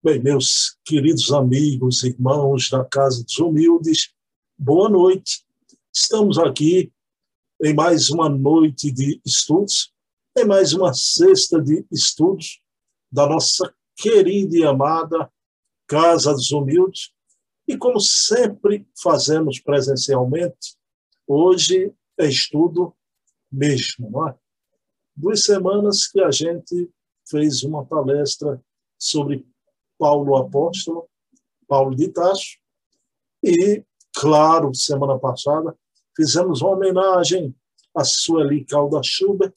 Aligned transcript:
Bem, 0.00 0.22
meus 0.22 0.78
queridos 0.84 1.32
amigos, 1.32 2.04
irmãos 2.04 2.70
da 2.70 2.84
Casa 2.84 3.24
dos 3.24 3.36
Humildes, 3.40 4.14
boa 4.56 4.88
noite. 4.88 5.44
Estamos 5.92 6.38
aqui 6.38 6.92
em 7.60 7.74
mais 7.74 8.08
uma 8.08 8.28
noite 8.28 8.92
de 8.92 9.20
estudos, 9.26 9.92
em 10.36 10.44
mais 10.44 10.72
uma 10.72 10.94
sexta 10.94 11.60
de 11.60 11.84
estudos 11.90 12.62
da 13.10 13.26
nossa 13.26 13.74
querida 13.96 14.56
e 14.56 14.62
amada 14.62 15.32
Casa 15.88 16.32
dos 16.32 16.52
Humildes. 16.52 17.10
E 17.66 17.76
como 17.76 17.98
sempre 17.98 18.86
fazemos 19.02 19.58
presencialmente, 19.58 20.76
hoje 21.26 21.92
é 22.16 22.28
estudo 22.28 22.94
mesmo, 23.50 24.08
não 24.12 24.28
é? 24.28 24.38
Duas 25.16 25.42
semanas 25.42 26.06
que 26.06 26.20
a 26.20 26.30
gente 26.30 26.88
fez 27.28 27.64
uma 27.64 27.84
palestra 27.84 28.62
sobre 28.96 29.44
Paulo 29.98 30.36
Apóstolo, 30.36 31.08
Paulo 31.66 31.94
de 31.94 32.08
Tasso, 32.08 32.58
e, 33.42 33.84
claro, 34.14 34.74
semana 34.74 35.18
passada, 35.18 35.76
fizemos 36.16 36.62
uma 36.62 36.72
homenagem 36.72 37.54
a 37.94 38.04
Sueli 38.04 38.64
Calda 38.64 39.00
Schubert 39.02 39.54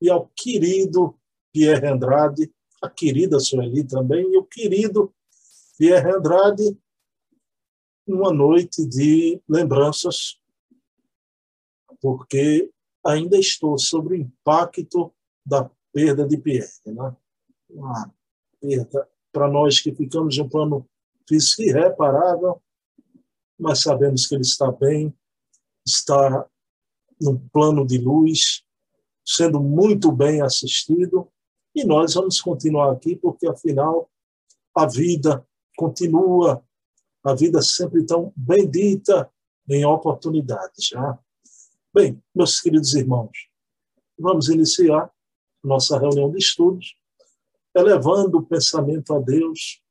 e 0.00 0.10
ao 0.10 0.30
querido 0.36 1.18
Pierre 1.52 1.86
Andrade, 1.86 2.52
a 2.82 2.88
querida 2.88 3.38
Sueli 3.40 3.84
também, 3.84 4.32
e 4.32 4.36
o 4.36 4.44
querido 4.44 5.14
Pierre 5.76 6.10
Andrade, 6.10 6.76
uma 8.06 8.32
noite 8.32 8.86
de 8.86 9.40
lembranças, 9.48 10.40
porque 12.00 12.70
ainda 13.04 13.36
estou 13.36 13.78
sobre 13.78 14.14
o 14.14 14.20
impacto 14.20 15.12
da 15.44 15.70
perda 15.92 16.26
de 16.26 16.36
Pierre. 16.36 16.68
Né? 16.86 17.16
Uma 17.70 18.14
perda 18.60 19.08
para 19.38 19.48
nós 19.48 19.78
que 19.78 19.94
ficamos 19.94 20.36
em 20.36 20.42
um 20.42 20.48
plano 20.48 20.84
físico 21.28 21.62
irreparável, 21.62 22.60
mas 23.56 23.82
sabemos 23.82 24.26
que 24.26 24.34
ele 24.34 24.42
está 24.42 24.72
bem, 24.72 25.16
está 25.86 26.44
num 27.20 27.38
plano 27.50 27.86
de 27.86 27.98
luz, 27.98 28.64
sendo 29.24 29.60
muito 29.60 30.10
bem 30.10 30.42
assistido, 30.42 31.28
e 31.72 31.84
nós 31.84 32.14
vamos 32.14 32.40
continuar 32.40 32.90
aqui, 32.90 33.14
porque 33.14 33.46
afinal 33.46 34.10
a 34.74 34.86
vida 34.86 35.46
continua, 35.76 36.60
a 37.22 37.32
vida 37.32 37.62
sempre 37.62 38.04
tão 38.04 38.32
bendita 38.36 39.30
em 39.68 39.84
oportunidades. 39.84 40.88
Já. 40.88 41.16
Bem, 41.94 42.20
meus 42.34 42.60
queridos 42.60 42.92
irmãos, 42.92 43.48
vamos 44.18 44.48
iniciar 44.48 45.08
nossa 45.62 45.96
reunião 45.96 46.28
de 46.28 46.38
estudos 46.38 46.96
elevando 47.78 48.38
o 48.38 48.46
pensamento 48.46 49.14
a 49.14 49.20
Deus, 49.20 49.82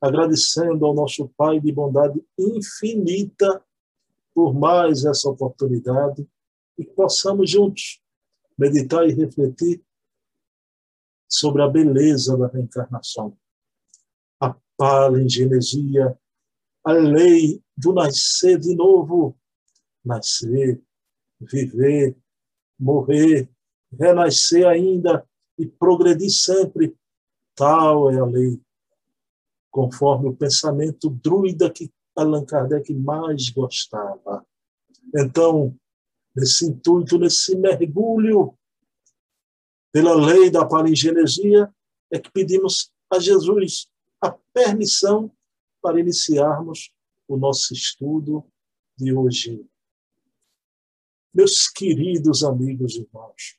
agradecendo 0.00 0.86
ao 0.86 0.94
nosso 0.94 1.28
Pai 1.36 1.60
de 1.60 1.72
bondade 1.72 2.22
infinita 2.38 3.62
por 4.34 4.54
mais 4.54 5.04
essa 5.04 5.28
oportunidade 5.28 6.26
e 6.78 6.84
que 6.84 6.92
possamos 6.92 7.50
juntos 7.50 8.02
meditar 8.58 9.06
e 9.06 9.14
refletir 9.14 9.82
sobre 11.28 11.62
a 11.62 11.68
beleza 11.68 12.36
da 12.36 12.46
reencarnação, 12.46 13.36
a 14.40 14.54
palingenesia, 14.76 16.18
a 16.84 16.92
lei 16.92 17.62
do 17.76 17.92
nascer 17.92 18.58
de 18.58 18.74
novo, 18.74 19.36
nascer, 20.04 20.80
viver, 21.40 22.16
morrer, 22.78 23.48
renascer 23.98 24.66
ainda 24.66 25.26
e 25.58 25.66
progredir 25.66 26.30
sempre 26.30 26.96
Tal 27.56 28.10
é 28.10 28.18
a 28.20 28.24
lei, 28.26 28.60
conforme 29.70 30.28
o 30.28 30.36
pensamento 30.36 31.08
druida 31.08 31.70
que 31.70 31.90
Allan 32.14 32.44
Kardec 32.44 32.94
mais 32.94 33.48
gostava. 33.48 34.46
Então, 35.14 35.74
nesse 36.34 36.66
intuito, 36.66 37.18
nesse 37.18 37.56
mergulho 37.56 38.54
pela 39.90 40.14
lei 40.14 40.50
da 40.50 40.66
palingenesia, 40.66 41.74
é 42.12 42.18
que 42.18 42.30
pedimos 42.30 42.92
a 43.10 43.18
Jesus 43.18 43.88
a 44.20 44.30
permissão 44.52 45.32
para 45.80 45.98
iniciarmos 45.98 46.92
o 47.26 47.38
nosso 47.38 47.72
estudo 47.72 48.44
de 48.96 49.14
hoje. 49.14 49.66
Meus 51.32 51.68
queridos 51.68 52.44
amigos 52.44 52.96
e 52.96 53.00
irmãos, 53.00 53.58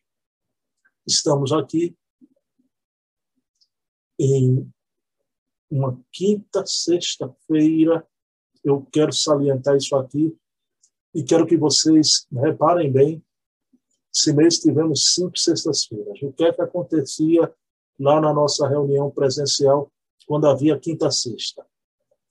estamos 1.07 1.51
aqui 1.51 1.97
em 4.19 4.69
uma 5.69 6.00
quinta, 6.11 6.66
sexta-feira. 6.66 8.05
Eu 8.63 8.85
quero 8.91 9.13
salientar 9.13 9.75
isso 9.75 9.95
aqui 9.95 10.35
e 11.13 11.23
quero 11.23 11.45
que 11.45 11.57
vocês 11.57 12.27
reparem 12.31 12.91
bem. 12.91 13.23
Esse 14.13 14.33
mês 14.33 14.59
tivemos 14.59 15.13
cinco 15.13 15.38
sextas-feiras. 15.38 16.22
O 16.22 16.31
que 16.31 16.44
é 16.44 16.53
que 16.53 16.61
acontecia 16.61 17.53
lá 18.00 18.19
na 18.19 18.33
nossa 18.33 18.67
reunião 18.67 19.11
presencial 19.11 19.91
quando 20.25 20.47
havia 20.47 20.79
quinta-sexta? 20.79 21.66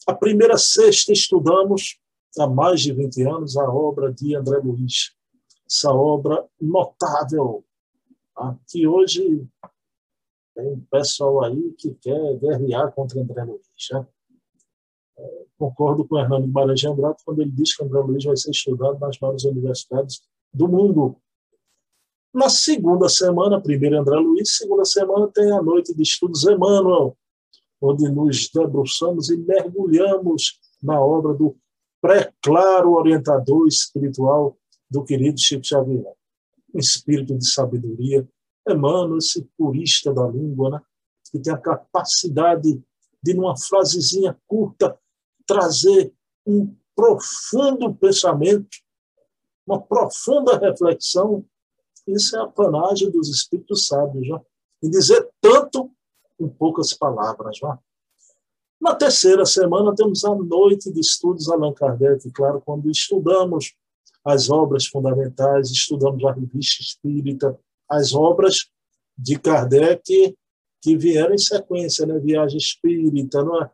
A 0.06 0.14
primeira 0.14 0.56
sexta 0.56 1.12
estudamos, 1.12 1.98
há 2.38 2.46
mais 2.46 2.80
de 2.80 2.92
20 2.92 3.22
anos, 3.22 3.56
a 3.56 3.68
obra 3.68 4.12
de 4.12 4.36
André 4.36 4.58
Luiz. 4.58 5.12
Essa 5.68 5.92
obra 5.92 6.44
notável, 6.60 7.64
tá? 8.34 8.56
que 8.68 8.86
hoje 8.86 9.44
tem 10.56 10.80
pessoal 10.90 11.44
aí 11.44 11.74
que 11.78 11.94
quer 11.94 12.38
guerrear 12.38 12.90
contra 12.92 13.20
André 13.20 13.44
Luiz. 13.44 13.60
Né? 13.92 14.06
É, 15.18 15.44
concordo 15.58 16.08
com 16.08 16.14
o 16.14 16.18
Hernando 16.18 16.46
Guimarães 16.46 16.80
de 16.80 16.88
Andrade 16.88 17.22
quando 17.24 17.42
ele 17.42 17.50
diz 17.50 17.76
que 17.76 17.84
André 17.84 18.00
Luiz 18.00 18.24
vai 18.24 18.36
ser 18.36 18.50
estudado 18.50 18.98
nas 18.98 19.18
maiores 19.20 19.44
universidades 19.44 20.22
do 20.52 20.66
mundo. 20.66 21.16
Na 22.32 22.48
segunda 22.48 23.08
semana, 23.08 23.60
primeiro 23.60 23.98
André 23.98 24.16
Luiz, 24.16 24.56
segunda 24.56 24.84
semana 24.84 25.28
tem 25.28 25.52
a 25.52 25.62
noite 25.62 25.94
de 25.94 26.02
estudos 26.02 26.44
Emmanuel, 26.44 27.16
onde 27.80 28.10
nos 28.10 28.48
debruçamos 28.48 29.28
e 29.28 29.36
mergulhamos 29.36 30.58
na 30.82 30.98
obra 31.00 31.34
do 31.34 31.54
pré-claro 32.00 32.92
orientador 32.92 33.66
espiritual 33.68 34.56
do 34.90 35.04
querido 35.04 35.38
Chico 35.38 35.66
Xavier. 35.66 36.14
Um 36.74 36.78
espírito 36.78 37.36
de 37.36 37.46
sabedoria, 37.46 38.26
Emmanuel, 38.68 39.18
esse 39.18 39.42
purista 39.56 40.12
da 40.12 40.26
língua, 40.26 40.70
né? 40.70 40.80
que 41.30 41.38
tem 41.38 41.52
a 41.52 41.58
capacidade 41.58 42.82
de, 43.22 43.34
numa 43.34 43.56
frasezinha 43.56 44.38
curta, 44.46 44.98
trazer 45.46 46.12
um 46.46 46.74
profundo 46.94 47.94
pensamento, 47.94 48.68
uma 49.66 49.80
profunda 49.80 50.58
reflexão. 50.58 51.44
Isso 52.06 52.36
é 52.36 52.40
a 52.40 52.46
panagem 52.46 53.10
dos 53.10 53.28
espíritos 53.28 53.86
sábios, 53.86 54.26
já. 54.26 54.40
e 54.82 54.88
dizer 54.88 55.28
tanto 55.40 55.90
com 56.38 56.48
poucas 56.48 56.92
palavras. 56.92 57.58
Já. 57.58 57.78
Na 58.80 58.94
terceira 58.94 59.44
semana, 59.44 59.94
temos 59.94 60.24
a 60.24 60.34
noite 60.34 60.92
de 60.92 61.00
estudos 61.00 61.48
Allan 61.48 61.72
Kardec, 61.72 62.30
claro, 62.30 62.60
quando 62.64 62.90
estudamos 62.90 63.74
as 64.24 64.50
obras 64.50 64.86
fundamentais, 64.86 65.70
estudamos 65.70 66.24
a 66.24 66.32
revista 66.32 66.82
espírita, 66.82 67.58
as 67.88 68.14
obras 68.14 68.66
de 69.16 69.38
Kardec 69.38 70.36
que 70.82 70.96
vieram 70.96 71.34
em 71.34 71.38
sequência, 71.38 72.06
né? 72.06 72.18
Viagem 72.18 72.58
Espírita, 72.58 73.42
não 73.42 73.62
é? 73.62 73.70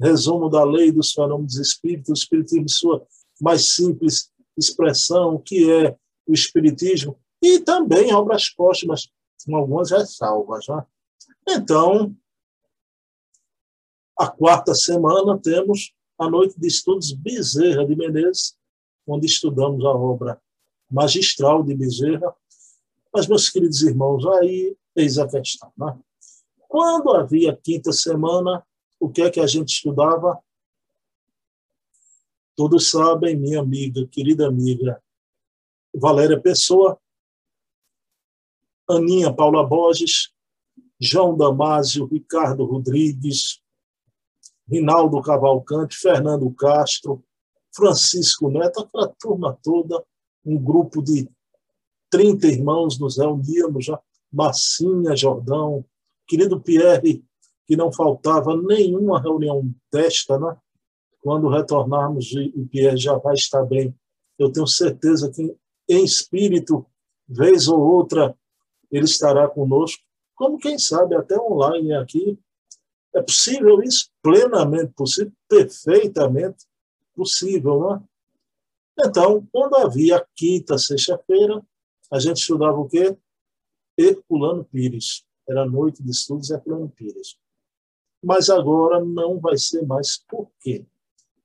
resumo 0.00 0.48
da 0.48 0.64
lei 0.64 0.90
dos 0.90 1.12
fenômenos 1.12 1.56
espíritos, 1.56 2.08
o 2.08 2.14
espiritismo 2.14 2.68
sua 2.68 3.06
mais 3.40 3.74
simples 3.74 4.30
expressão, 4.56 5.38
que 5.38 5.70
é 5.70 5.96
o 6.26 6.32
espiritismo, 6.32 7.18
e 7.42 7.58
também 7.60 8.12
obras 8.12 8.48
póstumas, 8.50 9.08
com 9.44 9.56
algumas 9.56 9.90
ressalvas. 9.90 10.66
Né? 10.68 10.84
Então, 11.48 12.14
a 14.18 14.28
quarta 14.28 14.74
semana 14.74 15.38
temos 15.38 15.92
a 16.18 16.28
noite 16.28 16.58
de 16.58 16.66
estudos 16.66 17.12
Bezerra 17.12 17.86
de 17.86 17.96
Menezes, 17.96 18.54
onde 19.06 19.26
estudamos 19.26 19.84
a 19.84 19.90
obra 19.90 20.40
magistral 20.90 21.62
de 21.62 21.74
Bezerra, 21.74 22.34
mas, 23.12 23.26
meus 23.26 23.48
queridos 23.48 23.82
irmãos, 23.82 24.24
aí 24.26 24.76
eis 24.94 25.18
a 25.18 25.28
questão. 25.28 25.72
Né? 25.76 25.98
Quando 26.68 27.10
havia 27.12 27.56
quinta 27.56 27.92
semana, 27.92 28.64
o 28.98 29.08
que 29.10 29.22
é 29.22 29.30
que 29.30 29.40
a 29.40 29.46
gente 29.46 29.70
estudava? 29.70 30.38
Todos 32.54 32.90
sabem, 32.90 33.36
minha 33.36 33.60
amiga, 33.60 34.06
querida 34.06 34.46
amiga 34.46 35.02
Valéria 35.94 36.40
Pessoa, 36.40 37.00
Aninha 38.88 39.32
Paula 39.32 39.66
Borges, 39.66 40.32
João 41.00 41.36
Damásio, 41.36 42.06
Ricardo 42.06 42.64
Rodrigues, 42.64 43.60
Rinaldo 44.68 45.20
Cavalcante, 45.22 45.96
Fernando 45.96 46.48
Castro, 46.52 47.24
Francisco 47.74 48.50
Neto, 48.50 48.80
aquela 48.80 49.08
turma 49.08 49.58
toda, 49.62 50.04
um 50.44 50.56
grupo 50.56 51.02
de 51.02 51.28
30 52.10 52.46
irmãos 52.48 52.98
nos 52.98 53.18
reuníamos 53.18 53.86
Massinha, 54.32 55.16
Jordão, 55.16 55.84
querido 56.26 56.60
Pierre, 56.60 57.24
que 57.66 57.76
não 57.76 57.92
faltava 57.92 58.56
nenhuma 58.56 59.20
reunião 59.20 59.68
desta, 59.92 60.38
né? 60.38 60.56
Quando 61.22 61.48
retornarmos 61.48 62.32
e 62.32 62.66
Pierre 62.70 62.96
já 62.96 63.16
vai 63.16 63.34
estar 63.34 63.64
bem, 63.64 63.94
eu 64.38 64.50
tenho 64.50 64.66
certeza 64.66 65.30
que 65.30 65.54
em 65.88 66.04
espírito, 66.04 66.86
vez 67.28 67.68
ou 67.68 67.78
outra, 67.80 68.34
ele 68.90 69.04
estará 69.04 69.48
conosco, 69.48 70.02
como 70.34 70.58
quem 70.58 70.78
sabe 70.78 71.14
até 71.14 71.38
online 71.38 71.92
aqui. 71.94 72.38
É 73.14 73.20
possível 73.20 73.82
isso? 73.82 74.08
Plenamente 74.22 74.92
possível, 74.94 75.32
perfeitamente 75.48 76.64
possível, 77.14 77.80
não 77.80 77.94
é? 77.96 78.00
Então, 79.04 79.46
quando 79.52 79.76
havia 79.76 80.24
quinta, 80.36 80.78
sexta-feira, 80.78 81.60
a 82.10 82.18
gente 82.18 82.38
estudava 82.38 82.78
o 82.78 82.88
quê? 82.88 83.16
Herculano 83.96 84.64
Pires. 84.64 85.24
Era 85.48 85.64
noite 85.64 86.02
de 86.02 86.10
estudos 86.10 86.50
Herculano 86.50 86.88
Pires. 86.88 87.38
Mas 88.22 88.50
agora 88.50 89.02
não 89.02 89.38
vai 89.38 89.56
ser 89.56 89.86
mais. 89.86 90.18
Por 90.28 90.50
quê? 90.60 90.84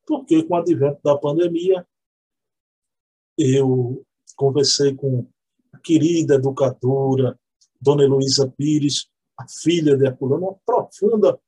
Porque 0.05 0.43
com 0.43 0.53
o 0.53 0.57
advento 0.57 0.99
da 1.03 1.17
pandemia, 1.17 1.85
eu 3.37 4.05
conversei 4.35 4.95
com 4.95 5.27
a 5.73 5.79
querida 5.79 6.35
educadora, 6.35 7.39
Dona 7.79 8.03
Heloísa 8.03 8.51
Pires, 8.57 9.09
a 9.37 9.45
filha 9.47 9.97
de 9.97 10.05
Herculano, 10.05 10.47
uma 10.47 10.59
profunda 10.65 11.39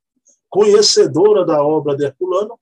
conhecedora 0.49 1.45
da 1.45 1.63
obra 1.63 1.95
de 1.95 2.05
Herculano, 2.05 2.59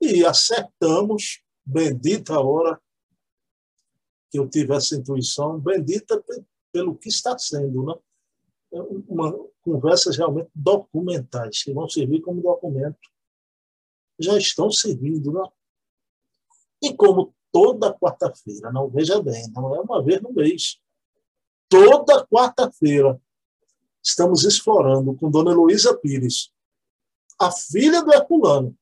e 0.00 0.24
acertamos, 0.24 1.42
bendita 1.64 2.40
hora 2.40 2.80
que 4.30 4.38
eu 4.38 4.48
tive 4.48 4.74
essa 4.74 4.94
intuição, 4.94 5.58
bendita 5.58 6.22
pelo 6.72 6.96
que 6.96 7.08
está 7.08 7.36
sendo, 7.38 7.84
né? 7.84 7.94
uma 9.08 9.32
conversas 9.62 10.16
realmente 10.16 10.50
documentais, 10.54 11.62
que 11.62 11.72
vão 11.72 11.88
servir 11.88 12.20
como 12.20 12.40
documento, 12.40 12.98
já 14.18 14.36
estão 14.38 14.70
servindo, 14.70 15.32
né? 15.32 15.42
E 16.82 16.94
como 16.94 17.34
toda 17.52 17.94
quarta-feira, 17.94 18.72
não 18.72 18.88
veja 18.88 19.20
bem, 19.22 19.50
não 19.52 19.74
é 19.74 19.80
uma 19.80 20.02
vez 20.02 20.20
no 20.22 20.32
mês, 20.32 20.80
toda 21.68 22.26
quarta-feira 22.26 23.20
estamos 24.02 24.44
explorando 24.44 25.14
com 25.14 25.30
Dona 25.30 25.52
Luísa 25.52 25.96
Pires, 25.96 26.50
a 27.38 27.50
filha 27.50 28.02
do 28.02 28.12
Herculano, 28.12 28.76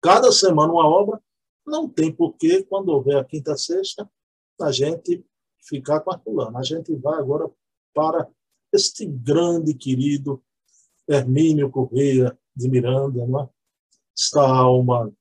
cada 0.00 0.30
semana 0.30 0.72
uma 0.72 0.86
obra, 0.86 1.20
não 1.66 1.88
tem 1.88 2.12
porquê, 2.12 2.62
quando 2.62 2.88
houver 2.88 3.16
a 3.16 3.24
quinta 3.24 3.56
sexta, 3.56 4.08
a 4.60 4.70
gente 4.70 5.24
ficar 5.66 6.00
com. 6.00 6.16
A 6.56 6.62
gente 6.62 6.94
vai 6.96 7.18
agora 7.18 7.50
para 7.94 8.28
este 8.72 9.06
grande 9.06 9.74
querido 9.74 10.42
Hermínio 11.08 11.70
Correia 11.70 12.36
de 12.54 12.68
Miranda, 12.68 13.26
não 13.26 13.40
é? 13.40 13.48
esta 14.16 14.42
alma 14.46 15.12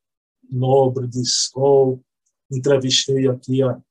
nobre 0.50 1.08
de 1.08 1.22
escola. 1.22 2.00
Entrevistei 2.52 3.28
aqui 3.28 3.64
a 3.64 3.82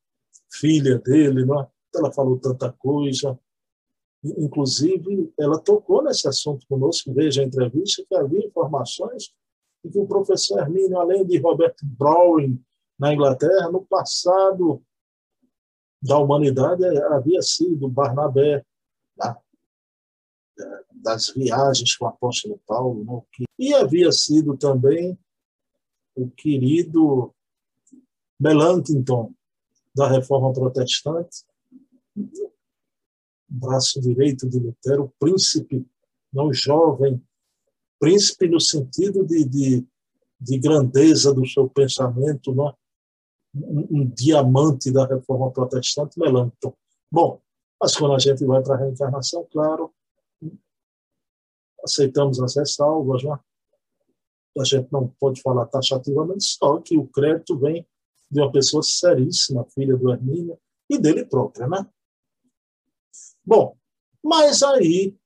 filha 0.50 0.99
dele, 0.99 1.44
não 1.44 1.61
é? 1.61 1.69
ela 1.94 2.12
falou 2.12 2.38
tanta 2.38 2.70
coisa. 2.73 3.38
Inclusive, 4.23 5.32
ela 5.38 5.58
tocou 5.58 6.03
nesse 6.03 6.29
assunto 6.29 6.67
conosco, 6.67 7.12
veja 7.12 7.41
a 7.41 7.44
entrevista, 7.44 8.05
que 8.06 8.14
havia 8.14 8.46
informações 8.46 9.32
de 9.85 9.91
que 9.91 9.99
o 9.99 10.06
professor 10.06 10.61
Hermínio, 10.61 10.99
além 10.99 11.25
de 11.27 11.38
Robert 11.38 11.75
Browning, 11.82 12.62
na 12.99 13.15
Inglaterra, 13.15 13.71
no 13.71 13.85
passado 13.87 14.82
da 16.03 16.19
humanidade, 16.19 16.85
havia 17.05 17.41
sido 17.43 17.88
Barnabé, 17.88 18.65
tá? 19.17 19.41
das 20.93 21.31
viagens 21.31 21.97
com 21.97 22.05
o 22.05 22.09
apóstolo 22.09 22.61
Paulo, 22.67 23.05
né? 23.05 23.47
e 23.59 23.73
havia 23.75 24.12
sido 24.12 24.56
também 24.56 25.19
o 26.15 26.29
querido 26.31 27.35
Melanchthon, 28.38 29.35
da 29.94 30.09
Reforma 30.09 30.53
Protestante, 30.53 31.44
braço 33.49 34.00
direito 34.00 34.49
de 34.49 34.59
Lutero, 34.59 35.12
príncipe, 35.19 35.85
não 36.32 36.53
jovem, 36.53 37.23
príncipe 38.00 38.49
no 38.49 38.58
sentido 38.58 39.25
de, 39.25 39.44
de, 39.44 39.87
de 40.41 40.58
grandeza 40.58 41.32
do 41.32 41.47
seu 41.47 41.69
pensamento, 41.69 42.55
né? 42.55 42.73
um, 43.55 44.00
um 44.00 44.06
diamante 44.08 44.91
da 44.91 45.06
Reforma 45.06 45.50
Protestante, 45.50 46.19
Melanchthon. 46.19 46.73
Bom, 47.12 47.41
mas 47.81 47.97
quando 47.97 48.14
a 48.14 48.19
gente 48.19 48.44
vai 48.44 48.62
para 48.62 48.75
a 48.75 48.79
reencarnação, 48.79 49.47
claro, 49.52 49.93
aceitamos 51.85 52.41
as 52.41 52.56
ressalvas, 52.56 53.23
né? 53.23 53.38
a 54.58 54.64
gente 54.64 54.91
não 54.93 55.08
pode 55.20 55.41
falar 55.43 55.67
taxativamente, 55.67 56.44
só 56.44 56.81
que 56.81 56.96
o 56.96 57.06
crédito 57.06 57.58
vem 57.58 57.87
de 58.31 58.41
uma 58.41 58.50
pessoa 58.50 58.82
seríssima, 58.82 59.64
filha 59.75 59.96
do 59.96 60.11
Hermínio, 60.11 60.58
e 60.88 60.99
dele 60.99 61.25
própria, 61.25 61.69
né? 61.69 61.87
Bom, 63.44 63.76
mas 64.23 64.62
aí, 64.62 65.17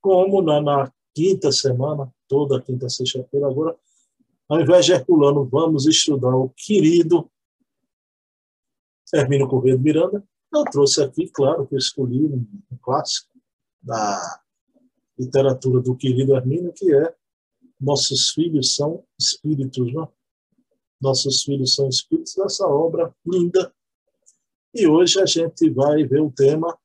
como 0.00 0.42
na, 0.42 0.60
na 0.60 0.92
quinta 1.14 1.52
semana, 1.52 2.12
toda 2.28 2.60
quinta, 2.60 2.88
sexta-feira, 2.88 3.46
agora, 3.46 3.76
ao 4.48 4.60
invés 4.60 4.84
de 4.84 4.92
Herculano, 4.92 5.44
vamos 5.44 5.86
estudar 5.86 6.34
o 6.34 6.50
querido 6.50 7.30
Hermínio 9.12 9.48
Correia 9.48 9.78
Miranda. 9.78 10.22
Eu 10.52 10.64
trouxe 10.64 11.02
aqui, 11.02 11.28
claro, 11.28 11.66
que 11.66 11.74
eu 11.74 11.78
escolhi 11.78 12.24
um, 12.26 12.46
clássico 12.82 13.30
da 13.82 14.40
literatura 15.18 15.80
do 15.80 15.96
querido 15.96 16.36
Hermínio, 16.36 16.72
que 16.72 16.92
é 16.94 17.14
Nossos 17.80 18.30
Filhos 18.30 18.74
São 18.74 19.04
Espíritos. 19.18 19.92
Né? 19.92 20.08
Nossos 21.00 21.42
Filhos 21.42 21.74
São 21.74 21.88
Espíritos, 21.88 22.36
essa 22.38 22.66
obra 22.66 23.14
linda. 23.26 23.72
E 24.74 24.86
hoje 24.86 25.20
a 25.20 25.26
gente 25.26 25.70
vai 25.70 26.04
ver 26.04 26.20
o 26.20 26.32
tema 26.32 26.76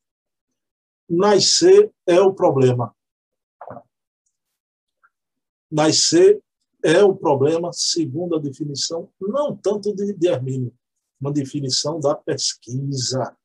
Nascer 1.10 1.92
é 2.06 2.22
o 2.22 2.34
problema. 2.34 2.96
Nascer 5.72 6.42
é 6.84 7.04
o 7.04 7.16
problema, 7.16 7.72
segundo 7.74 8.36
a 8.36 8.40
definição, 8.40 9.10
não 9.20 9.56
tanto 9.56 9.94
de, 9.94 10.14
de 10.14 10.28
Hermínio, 10.28 10.74
uma 11.20 11.32
definição 11.32 12.00
da 12.00 12.16
pesquisa. 12.16 13.36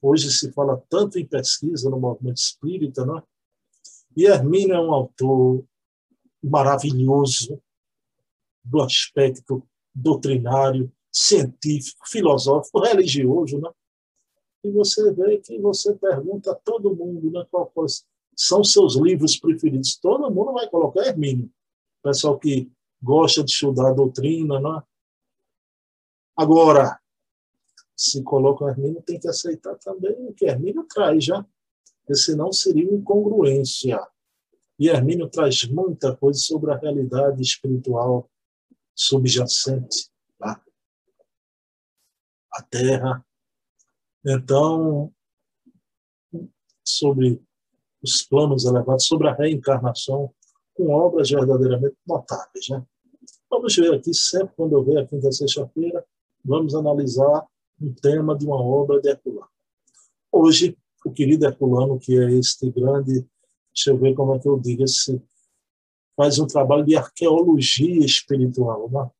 Hoje 0.00 0.30
se 0.30 0.52
fala 0.52 0.82
tanto 0.88 1.18
em 1.18 1.26
pesquisa 1.26 1.88
no 1.88 1.98
movimento 1.98 2.36
espírita, 2.36 3.04
né? 3.06 3.22
E 4.16 4.26
Hermínio 4.26 4.74
é 4.74 4.80
um 4.80 4.92
autor 4.92 5.64
maravilhoso 6.42 7.60
do 8.64 8.82
aspecto 8.82 9.66
doutrinário, 9.94 10.92
científico, 11.10 12.06
filosófico, 12.06 12.80
religioso, 12.80 13.58
né? 13.58 13.70
E 14.62 14.70
você 14.70 15.12
vê 15.12 15.38
que 15.38 15.58
você 15.58 15.94
pergunta 15.94 16.52
a 16.52 16.54
todo 16.54 16.94
mundo, 16.94 17.30
né, 17.30 17.46
qual 17.50 17.72
são 18.36 18.62
seus 18.62 18.96
livros 18.96 19.38
preferidos. 19.38 19.96
Todo 19.96 20.30
mundo 20.30 20.52
vai 20.52 20.68
colocar 20.68 21.06
Hermínio. 21.06 21.50
Pessoal 22.06 22.38
que 22.38 22.70
gosta 23.02 23.42
de 23.42 23.50
estudar 23.50 23.92
doutrina, 23.92 24.60
né? 24.60 24.80
Agora, 26.36 27.00
se 27.96 28.22
coloca 28.22 28.66
Hermínio, 28.66 29.02
tem 29.02 29.18
que 29.18 29.26
aceitar 29.26 29.74
também 29.78 30.14
o 30.28 30.32
que 30.32 30.44
Hermínio 30.44 30.84
traz 30.84 31.24
já 31.24 31.44
porque 32.06 32.14
senão 32.14 32.52
seria 32.52 32.84
incongruência. 32.84 34.00
E 34.78 34.88
Hermínio 34.88 35.28
traz 35.28 35.64
muita 35.64 36.16
coisa 36.16 36.38
sobre 36.38 36.70
a 36.70 36.76
realidade 36.78 37.42
espiritual 37.42 38.30
subjacente 38.94 40.08
tá? 40.38 40.62
à 42.52 42.62
Terra. 42.62 43.26
Então, 44.24 45.12
sobre 46.86 47.42
os 48.00 48.22
planos 48.22 48.64
elevados, 48.64 49.06
sobre 49.06 49.28
a 49.28 49.34
reencarnação, 49.34 50.32
com 50.76 50.90
obras 50.90 51.30
verdadeiramente 51.30 51.96
notáveis. 52.06 52.68
Né? 52.68 52.84
Vamos 53.50 53.74
ver 53.74 53.94
aqui, 53.94 54.12
sempre 54.12 54.54
quando 54.56 54.76
eu 54.76 54.84
ver 54.84 54.98
a 54.98 55.06
quinta 55.06 55.32
sexta-feira, 55.32 56.04
vamos 56.44 56.74
analisar 56.74 57.46
um 57.80 57.92
tema 57.94 58.36
de 58.36 58.46
uma 58.46 58.60
obra 58.60 59.00
de 59.00 59.08
Herculano. 59.08 59.48
Hoje, 60.30 60.76
o 61.04 61.10
querido 61.10 61.46
Herculano, 61.46 61.98
que 61.98 62.18
é 62.18 62.32
este 62.32 62.70
grande, 62.70 63.26
deixa 63.74 63.90
eu 63.90 63.98
ver 63.98 64.14
como 64.14 64.34
é 64.34 64.38
que 64.38 64.48
eu 64.48 64.58
digo, 64.58 64.82
esse, 64.82 65.20
faz 66.16 66.38
um 66.38 66.46
trabalho 66.46 66.84
de 66.84 66.96
arqueologia 66.96 68.04
espiritual. 68.04 68.90
Né? 68.90 69.10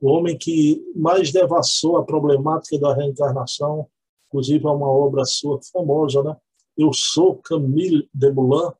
O 0.00 0.08
homem 0.08 0.36
que 0.36 0.84
mais 0.94 1.32
devassou 1.32 1.96
a 1.96 2.04
problemática 2.04 2.78
da 2.78 2.94
reencarnação, 2.94 3.88
inclusive 4.28 4.66
é 4.66 4.70
uma 4.70 4.88
obra 4.88 5.24
sua 5.24 5.60
famosa, 5.72 6.22
né? 6.22 6.36
Eu 6.76 6.92
sou 6.92 7.36
Camille 7.36 8.08
de 8.12 8.32
Moulin, 8.32 8.72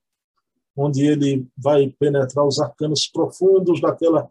onde 0.76 1.06
ele 1.06 1.46
vai 1.56 1.88
penetrar 1.98 2.46
os 2.46 2.58
arcanos 2.58 3.06
profundos 3.06 3.80
daquela 3.80 4.30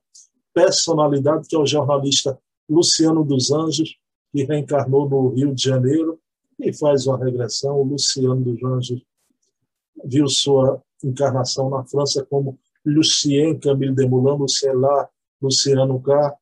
personalidade 0.53 1.47
que 1.47 1.55
é 1.55 1.59
o 1.59 1.65
jornalista 1.65 2.37
Luciano 2.69 3.23
dos 3.23 3.51
Anjos, 3.51 3.97
que 4.31 4.43
reencarnou 4.43 5.09
no 5.09 5.29
Rio 5.29 5.53
de 5.53 5.63
Janeiro 5.63 6.19
e 6.59 6.73
faz 6.73 7.07
uma 7.07 7.17
regressão. 7.17 7.79
O 7.79 7.83
Luciano 7.83 8.41
dos 8.41 8.63
Anjos 8.63 9.01
viu 10.05 10.27
sua 10.27 10.81
encarnação 11.03 11.69
na 11.69 11.83
França, 11.85 12.25
como 12.25 12.57
Lucien 12.85 13.57
Camille 13.59 13.95
Desmoulins, 13.95 14.39
Lucien 14.39 14.75
Lá, 14.75 15.09
Luciano 15.41 16.01
K, 16.01 16.35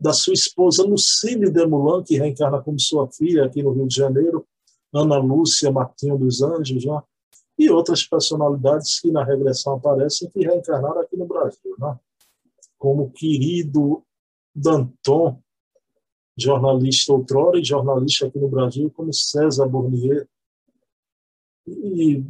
da 0.00 0.12
sua 0.12 0.34
esposa 0.34 0.84
Lucille 0.84 1.50
Desmoulins, 1.50 2.06
que 2.06 2.18
reencarna 2.18 2.60
como 2.60 2.78
sua 2.78 3.10
filha 3.10 3.44
aqui 3.44 3.62
no 3.62 3.72
Rio 3.72 3.86
de 3.86 3.96
Janeiro, 3.96 4.46
Ana 4.92 5.16
Lúcia 5.16 5.70
Martinho 5.70 6.18
dos 6.18 6.42
Anjos, 6.42 6.84
né? 6.84 7.00
E 7.64 7.70
outras 7.70 8.04
personalidades 8.04 9.00
que 9.00 9.10
na 9.10 9.24
regressão 9.24 9.74
aparecem 9.74 10.30
que 10.30 10.40
reencarnaram 10.40 11.00
aqui 11.00 11.16
no 11.16 11.26
Brasil, 11.26 11.74
né? 11.78 11.98
como 12.78 13.04
o 13.04 13.10
querido 13.10 14.02
Danton, 14.54 15.40
jornalista 16.36 17.12
outrora 17.12 17.58
e 17.58 17.64
jornalista 17.64 18.26
aqui 18.26 18.38
no 18.38 18.48
Brasil, 18.48 18.90
como 18.90 19.12
César 19.12 19.66
Bournier, 19.66 20.28
e 21.66 22.24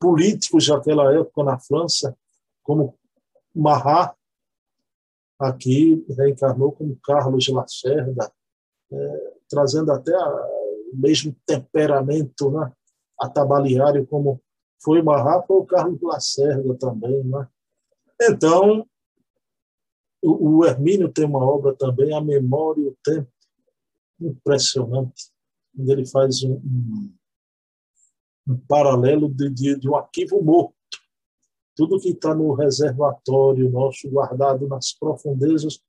políticos 0.00 0.66
daquela 0.66 1.12
época 1.14 1.44
na 1.44 1.58
França, 1.58 2.16
como 2.62 2.94
Marat, 3.54 4.14
aqui 5.38 6.04
reencarnou 6.16 6.72
como 6.72 6.98
Carlos 7.02 7.48
Lacerda, 7.48 8.32
é, 8.90 9.32
trazendo 9.48 9.92
até 9.92 10.16
o 10.16 10.90
mesmo 10.94 11.36
temperamento 11.46 12.50
né, 12.50 12.72
atabaliário 13.20 14.06
como 14.06 14.40
foi 14.82 15.02
Marat, 15.02 15.46
foi 15.46 15.56
o 15.56 15.66
Carlos 15.66 16.00
Lacerda 16.00 16.74
também. 16.76 17.24
Né? 17.24 17.48
Então, 18.22 18.86
o, 20.22 20.58
o 20.58 20.64
Hermínio 20.64 21.12
tem 21.12 21.24
uma 21.24 21.44
obra 21.44 21.74
também, 21.74 22.14
A 22.14 22.20
Memória 22.20 22.82
e 22.82 22.88
o 22.88 22.96
Tempo, 23.02 23.30
impressionante, 24.20 25.30
onde 25.78 25.92
ele 25.92 26.06
faz 26.06 26.42
um, 26.42 26.54
um, 26.54 27.14
um 28.48 28.58
paralelo 28.66 29.28
de, 29.28 29.50
de, 29.50 29.78
de 29.78 29.88
um 29.88 29.96
arquivo 29.96 30.42
morto. 30.42 30.74
Tudo 31.76 32.00
que 32.00 32.10
está 32.10 32.34
no 32.34 32.52
reservatório 32.54 33.70
nosso, 33.70 34.10
guardado 34.10 34.66
nas 34.66 34.92
profundezas 34.92 35.80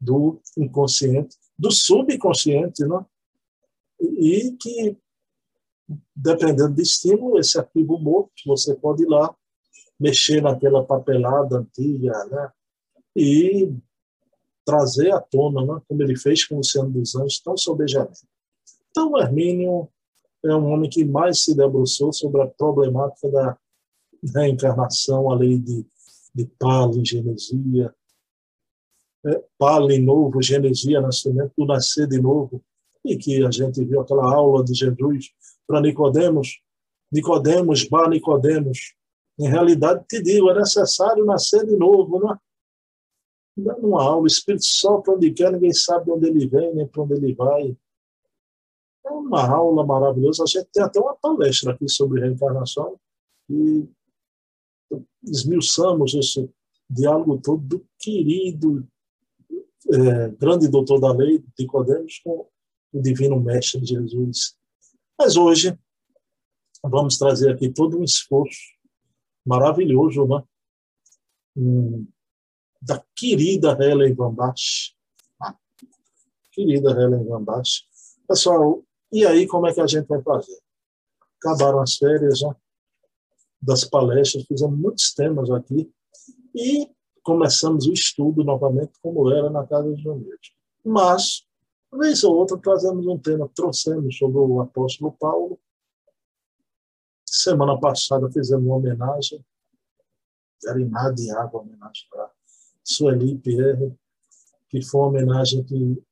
do 0.00 0.40
inconsciente, 0.58 1.36
do 1.56 1.70
subconsciente, 1.70 2.84
né? 2.84 3.04
e 4.00 4.56
que, 4.60 4.96
dependendo 6.14 6.74
do 6.74 6.82
estímulo, 6.82 7.38
esse 7.38 7.58
arquivo 7.58 7.98
morto, 7.98 8.32
você 8.46 8.74
pode 8.74 9.04
ir 9.04 9.06
lá 9.06 9.34
mexer 9.98 10.42
naquela 10.42 10.84
papelada 10.84 11.58
antiga, 11.58 12.12
né? 12.26 12.50
e 13.14 13.72
trazer 14.64 15.12
à 15.12 15.20
tona, 15.20 15.64
né? 15.64 15.80
como 15.88 16.02
ele 16.02 16.16
fez 16.16 16.44
com 16.44 16.56
o 16.56 16.58
Luciano 16.58 16.90
dos 16.90 17.14
Anjos, 17.14 17.40
tão 17.40 17.56
sobejamente. 17.56 18.26
Então, 18.90 19.12
o 19.12 19.18
Hermínio 19.18 19.88
é 20.44 20.54
um 20.54 20.72
homem 20.72 20.90
que 20.90 21.04
mais 21.04 21.42
se 21.42 21.54
debruçou 21.54 22.12
sobre 22.12 22.42
a 22.42 22.46
problemática 22.46 23.30
da 23.30 23.58
reencarnação, 24.34 25.30
a 25.30 25.34
lei 25.34 25.58
de, 25.58 25.86
de 26.34 26.46
palingenesia, 26.58 27.94
é, 29.24 29.44
pali 29.58 29.98
novo, 29.98 30.42
genesia, 30.42 31.00
nascimento, 31.00 31.52
do 31.56 31.66
nascer 31.66 32.06
de 32.06 32.20
novo, 32.20 32.62
e 33.04 33.16
que 33.16 33.44
a 33.44 33.50
gente 33.50 33.84
viu 33.84 34.00
aquela 34.00 34.34
aula 34.34 34.64
de 34.64 34.74
Jesus 34.74 35.32
para 35.66 35.80
Nicodemos, 35.80 36.60
Nicodemos, 37.12 37.88
bar 37.88 38.08
Nicodemos, 38.08 38.94
em 39.38 39.48
realidade 39.48 40.04
te 40.08 40.22
digo, 40.22 40.50
é 40.50 40.54
necessário 40.54 41.24
nascer 41.24 41.64
de 41.66 41.76
novo, 41.76 42.18
não 42.20 42.32
é? 42.32 42.38
Dando 43.56 43.88
uma 43.88 44.02
aula, 44.02 44.22
o 44.22 44.26
Espírito 44.26 44.64
sopra 44.64 45.14
onde 45.14 45.32
quer, 45.32 45.50
ninguém 45.50 45.72
sabe 45.72 46.06
de 46.06 46.10
onde 46.10 46.26
ele 46.26 46.46
vem, 46.46 46.74
nem 46.74 46.86
para 46.86 47.02
onde 47.02 47.14
ele 47.14 47.34
vai. 47.34 47.76
É 49.06 49.10
uma 49.10 49.48
aula 49.48 49.84
maravilhosa. 49.86 50.42
A 50.42 50.46
gente 50.46 50.68
tem 50.72 50.82
até 50.82 51.00
uma 51.00 51.16
palestra 51.16 51.72
aqui 51.72 51.88
sobre 51.88 52.20
reencarnação 52.20 52.98
e 53.48 53.88
esmiuçamos 55.24 56.14
esse 56.14 56.50
diálogo 56.88 57.38
todo 57.38 57.62
do 57.62 57.86
querido 57.98 58.86
é, 59.90 60.28
grande 60.28 60.68
doutor 60.68 61.00
da 61.00 61.12
lei, 61.12 61.42
Nicodemos, 61.58 62.20
com 62.22 62.46
o 62.92 63.00
divino 63.00 63.40
mestre 63.40 63.84
Jesus. 63.84 64.55
Mas 65.18 65.36
hoje 65.36 65.78
vamos 66.82 67.16
trazer 67.16 67.52
aqui 67.52 67.72
todo 67.72 67.98
um 67.98 68.04
esforço 68.04 68.60
maravilhoso, 69.44 70.26
né? 70.26 70.42
Da 72.82 73.02
querida 73.14 73.76
Helen 73.80 74.14
Van. 74.14 74.34
Ah, 75.40 75.56
querida 76.52 76.90
Helen 76.90 77.24
Van. 77.24 77.44
Pessoal, 78.28 78.84
e 79.10 79.24
aí 79.24 79.46
como 79.46 79.66
é 79.66 79.72
que 79.72 79.80
a 79.80 79.86
gente 79.86 80.06
vai 80.06 80.22
fazer? 80.22 80.58
Acabaram 81.38 81.80
as 81.80 81.96
férias 81.96 82.42
né? 82.42 82.54
das 83.62 83.84
palestras, 83.84 84.44
fizemos 84.46 84.78
muitos 84.78 85.14
temas 85.14 85.50
aqui 85.50 85.90
e 86.54 86.90
começamos 87.22 87.86
o 87.86 87.92
estudo 87.92 88.44
novamente 88.44 88.92
como 89.00 89.30
era 89.30 89.48
na 89.50 89.66
Casa 89.66 89.94
de 89.94 90.02
João 90.02 90.22
Mas 90.84 91.46
vez 91.92 92.24
ou 92.24 92.34
outra 92.36 92.58
trazemos 92.58 93.06
um 93.06 93.18
tema, 93.18 93.48
trouxemos 93.54 94.16
sobre 94.16 94.38
o 94.38 94.60
apóstolo 94.60 95.12
Paulo. 95.12 95.60
Semana 97.24 97.78
passada 97.78 98.30
fizemos 98.30 98.66
uma 98.66 98.76
homenagem, 98.76 99.44
era 100.66 101.12
de 101.12 101.30
água, 101.32 101.60
homenagem 101.60 102.08
para 102.10 102.30
Sueli 102.82 103.38
Pierre, 103.38 103.94
que 104.68 104.82
foi 104.82 105.00
uma 105.00 105.08
homenagem 105.08 105.64
que 105.64 106.02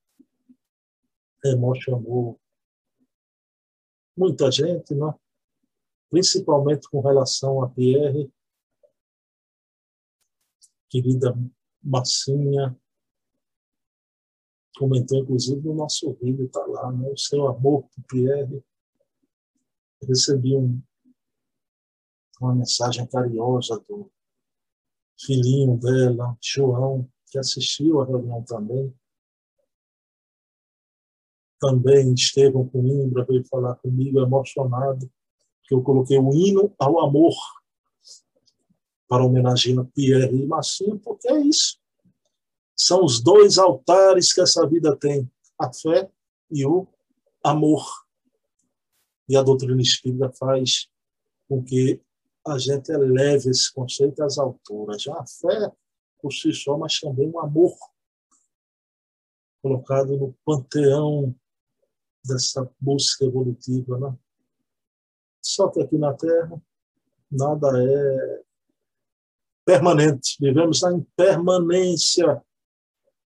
emocionou 1.45 2.41
muita 4.17 4.51
gente, 4.51 4.95
né? 4.95 5.13
principalmente 6.11 6.89
com 6.89 7.01
relação 7.01 7.63
a 7.63 7.69
Pierre, 7.69 8.33
querida 10.89 11.35
Massinha, 11.83 12.79
comentou 14.77 15.19
inclusive 15.19 15.61
no 15.63 15.75
nosso 15.75 16.13
vídeo, 16.15 16.47
está 16.47 16.65
lá, 16.67 16.93
né? 16.93 17.09
o 17.09 17.17
seu 17.17 17.47
amor 17.47 17.83
por 17.83 18.05
Pierre. 18.09 18.63
Recebi 20.03 20.57
um, 20.57 20.83
uma 22.41 22.55
mensagem 22.55 23.07
carinhosa 23.07 23.79
do 23.89 24.11
filhinho 25.19 25.79
dela, 25.79 26.37
João, 26.43 27.09
que 27.29 27.39
assistiu 27.39 28.01
a 28.01 28.07
reunião 28.07 28.43
também. 28.43 28.95
Também 31.59 32.13
Estevão 32.13 32.69
Coimbra 32.69 33.25
veio 33.25 33.45
falar 33.47 33.77
comigo 33.77 34.21
emocionado, 34.21 35.11
que 35.63 35.75
eu 35.75 35.83
coloquei 35.83 36.19
o 36.19 36.35
hino 36.35 36.75
ao 36.79 37.01
amor 37.01 37.35
para 39.09 39.25
homenagear 39.25 39.87
Pierre 39.95 40.43
e 40.43 40.47
Massinha, 40.47 40.99
porque 40.99 41.29
é 41.29 41.41
isso. 41.41 41.79
São 42.77 43.05
os 43.05 43.23
dois 43.23 43.59
altares 43.59 44.33
que 44.33 44.41
essa 44.41 44.67
vida 44.67 44.97
tem: 44.97 45.31
a 45.59 45.73
fé 45.73 46.11
e 46.51 46.67
o 46.67 46.87
amor. 47.43 47.85
E 49.29 49.37
a 49.37 49.43
doutrina 49.43 49.81
espírita 49.81 50.31
faz 50.33 50.89
com 51.49 51.63
que 51.63 52.01
a 52.47 52.59
gente 52.59 52.91
eleve 52.91 53.51
esse 53.51 53.73
conceito 53.73 54.23
às 54.23 54.39
alturas. 54.39 55.07
A 55.09 55.25
fé 55.27 55.73
por 56.21 56.33
si 56.33 56.53
só, 56.53 56.77
mas 56.77 56.99
também 57.01 57.31
o 57.31 57.39
amor 57.39 57.75
colocado 59.63 60.17
no 60.19 60.35
panteão 60.45 61.35
dessa 62.23 62.71
busca 62.79 63.25
evolutiva. 63.25 63.99
Né? 63.99 64.19
Só 65.43 65.69
que 65.69 65.81
aqui 65.81 65.97
na 65.97 66.13
Terra 66.13 66.61
nada 67.31 67.69
é 67.83 68.43
permanente. 69.65 70.37
Vivemos 70.39 70.83
na 70.83 70.93
impermanência 70.93 72.45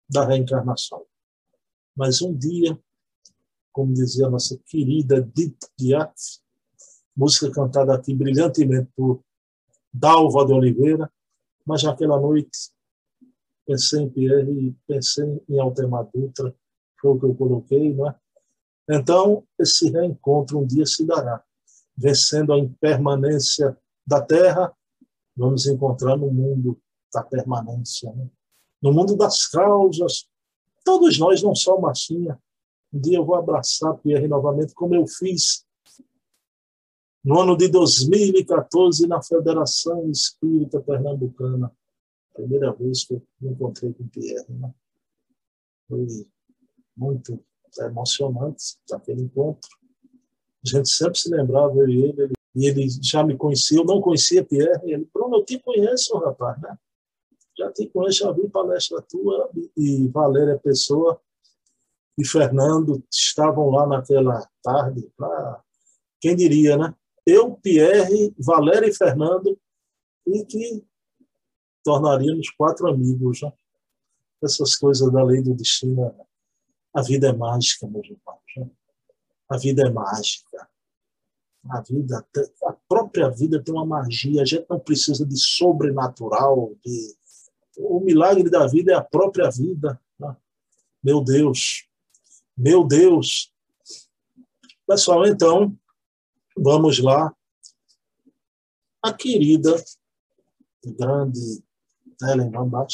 da 0.10 0.26
reencarnação. 0.26 1.06
Mas 1.96 2.22
um 2.22 2.36
dia, 2.36 2.80
como 3.72 3.94
dizia 3.94 4.28
a 4.28 4.30
nossa 4.30 4.58
querida 4.66 5.18
Edith 5.18 5.58
Piaf, 5.78 6.14
música 7.16 7.52
cantada 7.52 7.96
aqui 7.96 8.14
brilhantemente 8.14 8.90
por 8.96 9.24
Dalva 9.92 10.46
de 10.46 10.54
Oliveira, 10.54 11.12
mas 11.66 11.84
naquela 11.84 12.20
noite 12.20 12.72
pensei 13.66 14.02
em 14.02 14.10
Pierre 14.10 14.68
e 14.70 14.76
pensei 14.88 15.44
em 15.50 15.60
Altemar 15.60 16.08
Dutra, 16.14 16.56
foi 17.02 17.12
o 17.12 17.20
que 17.20 17.26
eu 17.26 17.36
coloquei, 17.36 17.94
né? 17.94 18.16
Então, 18.90 19.44
esse 19.60 19.90
reencontro 19.90 20.60
um 20.60 20.66
dia 20.66 20.86
se 20.86 21.06
dará. 21.06 21.44
Vencendo 21.98 22.54
a 22.54 22.58
impermanência 22.58 23.78
da 24.06 24.22
Terra, 24.22 24.74
vamos 25.36 25.68
encontrar 25.68 26.16
no 26.16 26.32
mundo 26.32 26.80
da 27.14 27.22
permanência. 27.22 28.12
Né? 28.14 28.30
No 28.82 28.92
mundo 28.94 29.16
das 29.16 29.48
causas. 29.48 30.28
Todos 30.84 31.18
nós, 31.18 31.42
não 31.42 31.56
só 31.56 31.78
o 31.78 31.82
Machinha. 31.82 32.40
Um 32.94 33.00
dia 33.00 33.18
eu 33.18 33.26
vou 33.26 33.36
abraçar 33.36 33.98
Pierre 33.98 34.28
novamente, 34.28 34.74
como 34.74 34.96
eu 34.96 35.06
fiz 35.06 35.66
no 37.24 37.42
ano 37.42 37.58
de 37.58 37.68
2014 37.68 39.06
na 39.08 39.22
Federação 39.22 40.10
Espírita 40.10 40.80
Pernambucana. 40.80 41.72
Primeira 42.34 42.72
vez 42.72 43.04
que 43.04 43.16
eu 43.16 43.24
me 43.42 43.50
encontrei 43.50 43.94
com 43.94 44.08
Pierre. 44.08 44.46
Né? 44.50 44.74
Foi 45.90 46.08
muito 46.96 47.44
emocionante 47.80 48.78
aquele 48.92 49.24
encontro. 49.24 49.70
A 50.66 50.70
gente 50.70 50.90
sempre 50.90 51.20
se 51.20 51.30
lembrava, 51.30 51.76
eu 51.76 51.90
e 51.90 52.04
ele, 52.04 52.22
ele, 52.22 52.34
e 52.56 52.66
ele 52.66 52.88
já 53.02 53.24
me 53.24 53.36
conhecia, 53.36 53.80
eu 53.80 53.86
não 53.86 54.02
conhecia 54.02 54.44
Pierre, 54.44 54.82
e 54.86 54.94
ele, 54.94 55.10
Bruno, 55.14 55.38
eu 55.38 55.46
te 55.46 55.60
conheço, 55.60 56.18
rapaz, 56.18 56.60
né? 56.62 56.78
Já 57.58 57.72
te 57.72 57.88
conheço, 57.88 58.20
já 58.20 58.32
vi 58.32 58.48
palestra 58.50 59.02
tua 59.02 59.50
e 59.76 60.08
Valéria 60.10 60.60
Pessoa 60.60 61.20
e 62.18 62.26
Fernando 62.26 63.04
estavam 63.12 63.70
lá 63.70 63.88
naquela 63.88 64.48
tarde. 64.64 65.10
Pra... 65.16 65.64
Quem 66.20 66.36
diria, 66.36 66.78
né? 66.78 66.96
Eu, 67.26 67.56
Pierre, 67.56 68.34
Valéria 68.40 68.88
e 68.88 68.94
Fernando, 68.94 69.60
e 70.26 70.46
que 70.46 70.84
tornaríamos 71.84 72.50
quatro 72.52 72.88
amigos. 72.88 73.42
Né? 73.42 73.52
Essas 74.44 74.76
coisas 74.76 75.12
da 75.12 75.24
lei 75.24 75.42
do 75.42 75.54
destino. 75.54 76.16
A 76.94 77.02
vida 77.02 77.28
é 77.28 77.34
mágica, 77.34 77.88
meus 77.88 78.06
irmãos. 78.06 78.42
Né? 78.56 78.70
A 79.50 79.58
vida 79.58 79.84
é 79.86 79.90
mágica. 79.90 80.68
A 81.70 81.82
vida, 81.82 82.26
a 82.66 82.74
própria 82.88 83.30
vida 83.30 83.62
tem 83.62 83.74
uma 83.74 83.86
magia. 83.86 84.42
A 84.42 84.46
gente 84.46 84.66
não 84.70 84.80
precisa 84.80 85.26
de 85.26 85.38
sobrenatural. 85.38 86.76
De... 86.84 87.16
O 87.78 88.00
milagre 88.00 88.50
da 88.50 88.66
vida 88.66 88.92
é 88.92 88.96
a 88.96 89.04
própria 89.04 89.50
vida. 89.50 90.02
Né? 90.20 90.36
Meu 91.04 91.24
Deus, 91.24 91.88
meu 92.58 92.84
Deus. 92.84 93.54
Pessoal, 94.88 95.26
então, 95.28 95.78
vamos 96.58 97.00
lá. 97.00 97.34
A 99.04 99.14
querida, 99.14 99.76
grande 100.84 101.64
Helen 102.22 102.50
Van 102.50 102.68
Bach, 102.68 102.94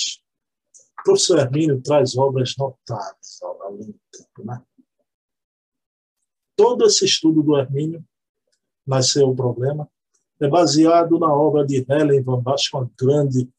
o 0.99 1.03
professor 1.03 1.39
Hermínio 1.39 1.81
traz 1.81 2.17
obras 2.17 2.55
notáveis 2.57 3.41
ao 3.41 3.57
longo 3.57 3.85
do 3.85 3.99
tempo. 4.11 4.43
Né? 4.43 4.61
Todo 6.55 6.85
esse 6.85 7.05
estudo 7.05 7.41
do 7.41 7.57
Hermínio 7.57 8.03
nasceu 8.85 9.29
o 9.29 9.35
problema, 9.35 9.89
é 10.39 10.47
baseado 10.47 11.17
na 11.17 11.33
obra 11.33 11.65
de 11.65 11.85
Helen 11.89 12.21
Van 12.21 12.41
Bach, 12.41 12.61
uma 12.73 12.89
grande 12.99 13.49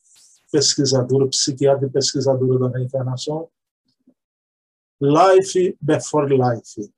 pesquisadora, 0.55 1.27
psiquiatra 1.27 1.89
e 1.89 1.91
pesquisadora 1.91 2.61
da 2.61 2.79
reencarnação, 2.79 3.49
Life 5.03 5.77
Before 5.81 6.33
Life. 6.33 6.93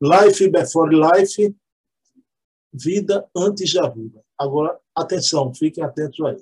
Life 0.00 0.48
Before 0.48 0.94
Life, 0.94 1.56
vida 2.72 3.28
antes 3.36 3.74
da 3.74 3.88
vida. 3.88 4.24
Agora, 4.38 4.78
atenção, 4.94 5.52
fiquem 5.52 5.82
atentos 5.82 6.24
aí. 6.24 6.40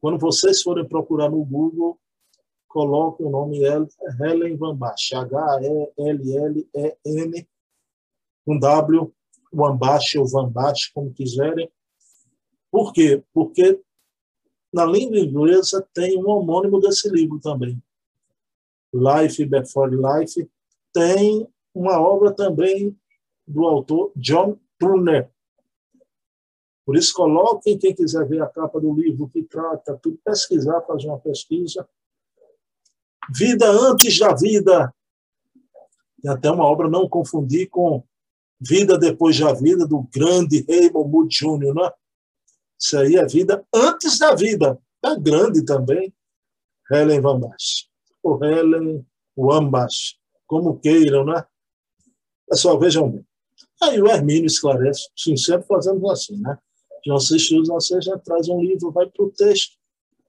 Quando 0.00 0.18
vocês 0.18 0.62
forem 0.62 0.88
procurar 0.88 1.28
no 1.28 1.44
Google, 1.44 2.00
coloquem 2.68 3.26
o 3.26 3.30
nome 3.30 3.60
Helen 4.18 4.56
Van 4.56 4.74
Bach, 4.74 4.96
H-E-L-L-E-N 5.12 5.78
um 8.46 8.58
W, 8.58 9.14
o 9.52 9.66
ambaixo 9.66 10.20
ou 10.20 10.26
vambaixo, 10.26 10.90
como 10.94 11.12
quiserem. 11.12 11.70
Por 12.70 12.94
quê? 12.94 13.22
Porque 13.34 13.78
na 14.72 14.84
língua 14.84 15.18
inglesa 15.18 15.86
tem 15.94 16.18
um 16.18 16.28
homônimo 16.28 16.80
desse 16.80 17.08
livro 17.08 17.40
também. 17.40 17.82
Life 18.92 19.44
Before 19.46 19.94
Life. 19.94 20.50
Tem 20.92 21.46
uma 21.74 22.00
obra 22.00 22.32
também 22.32 22.96
do 23.46 23.64
autor 23.66 24.12
John 24.16 24.58
Turner. 24.78 25.30
Por 26.84 26.96
isso, 26.96 27.12
coloquem, 27.14 27.78
quem 27.78 27.94
quiser 27.94 28.26
ver 28.26 28.42
a 28.42 28.46
capa 28.46 28.80
do 28.80 28.92
livro, 28.94 29.28
que 29.28 29.42
trata, 29.42 29.98
tudo, 30.02 30.18
pesquisar, 30.24 30.80
fazer 30.82 31.08
uma 31.08 31.18
pesquisa. 31.18 31.86
Vida 33.34 33.70
antes 33.70 34.18
da 34.18 34.34
vida. 34.34 34.94
Tem 36.22 36.30
até 36.30 36.50
uma 36.50 36.64
obra, 36.64 36.88
não 36.88 37.08
confundir 37.08 37.68
com 37.68 38.02
Vida 38.60 38.98
depois 38.98 39.38
da 39.38 39.52
vida, 39.52 39.86
do 39.86 40.02
grande 40.12 40.64
Raymond 40.68 41.08
Moody 41.08 41.36
Jr., 41.36 41.74
né? 41.74 41.90
Isso 42.80 42.98
aí 42.98 43.16
é 43.16 43.26
vida 43.26 43.64
antes 43.74 44.18
da 44.18 44.34
vida. 44.34 44.78
É 45.04 45.16
grande 45.18 45.64
também. 45.64 46.12
Helen 46.90 47.20
Van 47.20 47.40
Bach. 47.40 47.56
Ou 48.22 48.42
Helen 48.44 49.06
Wambach. 49.36 50.16
Como 50.46 50.78
queiram, 50.78 51.24
né? 51.24 51.44
Pessoal, 52.48 52.78
vejam 52.78 53.10
bem. 53.10 53.26
Aí 53.80 54.00
o 54.00 54.08
Hermínio 54.08 54.46
esclarece, 54.46 55.08
sincero, 55.16 55.62
fazendo 55.62 56.10
assim, 56.10 56.36
né? 56.40 56.58
Já 57.06 57.14
assistiu, 57.14 57.64
você 57.64 58.00
já 58.00 58.18
traz 58.18 58.48
um 58.48 58.60
livro, 58.60 58.90
vai 58.90 59.06
para 59.06 59.24
o 59.24 59.30
texto, 59.30 59.76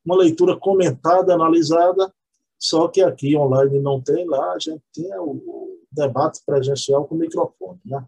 uma 0.06 0.15
leitura 0.15 0.56
comentada, 0.56 1.34
analisada, 1.34 2.13
só 2.60 2.88
que 2.88 3.02
aqui 3.02 3.36
online 3.36 3.80
não 3.80 4.00
tem, 4.00 4.28
lá 4.28 4.54
a 4.54 4.60
gente 4.60 4.84
tem 4.93 5.12
o 5.17 5.80
debate 5.91 6.41
presencial 6.45 7.08
com 7.08 7.15
microfone, 7.15 7.80
né? 7.86 8.06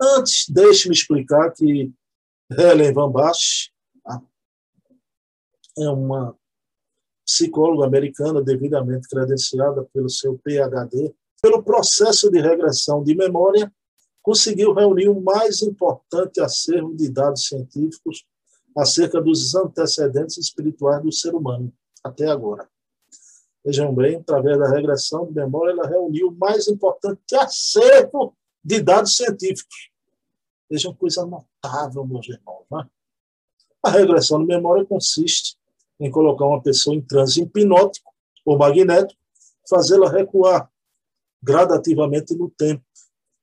Antes, 0.00 0.48
deixe-me 0.48 0.94
explicar 0.94 1.50
que 1.50 1.92
Helen 2.50 2.92
Van 2.92 3.10
Bach 3.10 3.38
é 5.78 5.88
uma 5.90 6.36
psicóloga 7.26 7.86
americana 7.86 8.40
devidamente 8.40 9.08
credenciada 9.08 9.84
pelo 9.92 10.08
seu 10.08 10.38
PhD, 10.38 11.14
pelo 11.42 11.62
processo 11.62 12.30
de 12.30 12.40
regressão 12.40 13.02
de 13.02 13.14
memória, 13.14 13.72
conseguiu 14.22 14.72
reunir 14.72 15.08
o 15.08 15.20
mais 15.20 15.60
importante 15.60 16.40
acervo 16.40 16.96
de 16.96 17.10
dados 17.10 17.46
científicos 17.46 18.24
acerca 18.76 19.20
dos 19.20 19.54
antecedentes 19.54 20.38
espirituais 20.38 21.02
do 21.02 21.12
ser 21.12 21.34
humano 21.34 21.72
até 22.02 22.28
agora. 22.28 22.68
Vejam 23.64 23.92
bem, 23.92 24.16
através 24.16 24.58
da 24.58 24.68
regressão 24.68 25.26
de 25.26 25.32
memória, 25.32 25.72
ela 25.72 25.88
reuniu 25.88 26.28
o 26.28 26.36
mais 26.36 26.68
importante 26.68 27.34
acervo 27.34 28.36
de 28.64 28.80
dados 28.80 29.16
científicos. 29.16 29.90
Vejam 30.70 30.94
coisa 30.94 31.24
notável, 31.24 32.04
meus 32.06 32.28
irmãos. 32.28 32.64
Né? 32.70 32.88
A 33.82 33.90
regressão 33.90 34.40
de 34.40 34.46
memória 34.46 34.84
consiste 34.84 35.56
em 36.00 36.10
colocar 36.10 36.44
uma 36.44 36.62
pessoa 36.62 36.94
em 36.94 37.00
transe 37.00 37.42
hipnótico 37.42 38.12
ou 38.44 38.58
magnético, 38.58 39.20
fazê-la 39.68 40.10
recuar 40.10 40.70
gradativamente 41.42 42.34
no 42.34 42.50
tempo, 42.50 42.84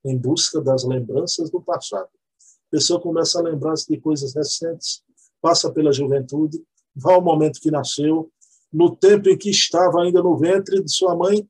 em 0.04 0.16
busca 0.16 0.60
das 0.60 0.84
lembranças 0.84 1.50
do 1.50 1.60
passado. 1.60 2.08
A 2.08 2.70
pessoa 2.70 3.00
começa 3.00 3.38
a 3.38 3.42
lembrar-se 3.42 3.88
de 3.88 3.98
coisas 3.98 4.34
recentes, 4.34 5.02
passa 5.40 5.72
pela 5.72 5.92
juventude, 5.92 6.62
vai 6.94 7.14
ao 7.14 7.22
momento 7.22 7.60
que 7.60 7.70
nasceu, 7.70 8.30
no 8.72 8.94
tempo 8.94 9.28
em 9.28 9.38
que 9.38 9.50
estava 9.50 10.02
ainda 10.02 10.22
no 10.22 10.36
ventre 10.36 10.82
de 10.82 10.92
sua 10.92 11.16
mãe, 11.16 11.48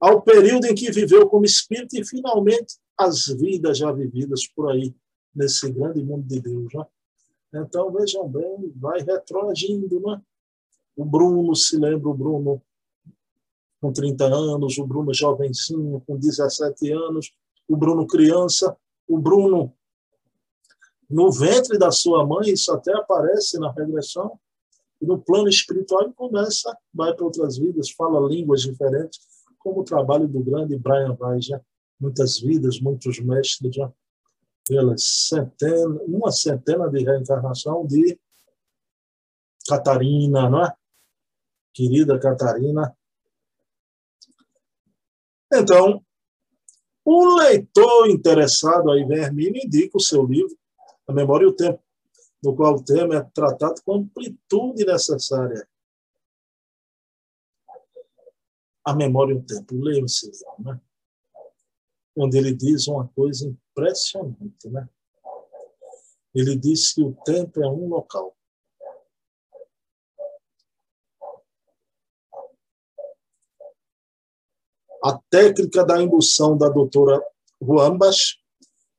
ao 0.00 0.20
período 0.20 0.66
em 0.66 0.74
que 0.74 0.90
viveu 0.90 1.28
como 1.28 1.44
espírito 1.44 1.96
e, 1.96 2.04
finalmente, 2.04 2.76
as 2.96 3.26
vidas 3.26 3.78
já 3.78 3.90
vividas 3.92 4.46
por 4.46 4.70
aí, 4.70 4.94
nesse 5.34 5.70
grande 5.70 6.02
mundo 6.02 6.26
de 6.26 6.40
Deus. 6.40 6.72
Né? 6.74 6.86
Então, 7.66 7.90
vejam 7.92 8.28
bem, 8.28 8.72
vai 8.76 9.00
retroagindo. 9.00 10.00
Né? 10.00 10.20
O 10.96 11.04
Bruno, 11.04 11.54
se 11.54 11.76
lembra, 11.76 12.08
o 12.08 12.14
Bruno 12.14 12.62
com 13.80 13.92
30 13.92 14.24
anos, 14.24 14.78
o 14.78 14.86
Bruno 14.86 15.12
jovencinho 15.12 16.02
com 16.06 16.16
17 16.16 16.90
anos, 16.92 17.34
o 17.68 17.76
Bruno 17.76 18.06
criança, 18.06 18.76
o 19.06 19.18
Bruno 19.18 19.74
no 21.10 21.30
ventre 21.30 21.78
da 21.78 21.90
sua 21.90 22.26
mãe, 22.26 22.50
isso 22.50 22.72
até 22.72 22.92
aparece 22.94 23.58
na 23.58 23.70
regressão, 23.70 24.38
e 25.00 25.06
no 25.06 25.20
plano 25.20 25.48
espiritual 25.48 26.02
ele 26.02 26.14
começa, 26.14 26.74
vai 26.92 27.12
para 27.14 27.26
outras 27.26 27.58
vidas, 27.58 27.90
fala 27.90 28.26
línguas 28.26 28.62
diferentes, 28.62 29.20
como 29.58 29.80
o 29.80 29.84
trabalho 29.84 30.26
do 30.26 30.40
grande 30.40 30.78
Brian 30.78 31.16
Weiss, 31.20 31.50
né? 31.50 31.60
Muitas 31.98 32.40
vidas, 32.40 32.80
muitos 32.80 33.18
mestres, 33.20 33.74
já 33.74 33.92
pelas 34.66 35.04
centena, 35.28 36.00
uma 36.06 36.30
centena 36.32 36.88
de 36.88 37.04
reencarnação 37.04 37.86
de 37.86 38.18
Catarina, 39.68 40.48
não 40.48 40.64
é? 40.64 40.74
Querida 41.72 42.18
Catarina. 42.18 42.96
Então, 45.52 46.04
o 47.04 47.36
leitor 47.36 48.08
interessado 48.08 48.90
aí, 48.90 49.04
Vermínio, 49.04 49.62
indica 49.64 49.96
o 49.96 50.00
seu 50.00 50.24
livro, 50.24 50.56
A 51.06 51.12
Memória 51.12 51.44
e 51.44 51.48
o 51.48 51.54
Tempo, 51.54 51.82
no 52.42 52.56
qual 52.56 52.74
o 52.74 52.84
tema 52.84 53.16
é 53.16 53.22
tratado 53.22 53.82
com 53.84 53.96
amplitude 53.96 54.84
necessária. 54.84 55.68
A 58.84 58.94
Memória 58.94 59.34
e 59.34 59.36
o 59.36 59.42
Tempo. 59.42 59.74
Leiam 59.74 60.06
esse 60.06 60.26
livro, 60.26 60.54
né? 60.58 60.80
Onde 62.16 62.38
ele 62.38 62.54
diz 62.54 62.86
uma 62.86 63.08
coisa 63.08 63.46
impressionante, 63.46 64.68
né? 64.68 64.88
Ele 66.34 66.56
diz 66.56 66.92
que 66.92 67.02
o 67.02 67.12
tempo 67.24 67.62
é 67.62 67.68
um 67.68 67.88
local. 67.88 68.36
A 75.02 75.18
técnica 75.30 75.84
da 75.84 76.02
indução 76.02 76.56
da 76.56 76.68
doutora 76.68 77.22
Ruambas 77.60 78.38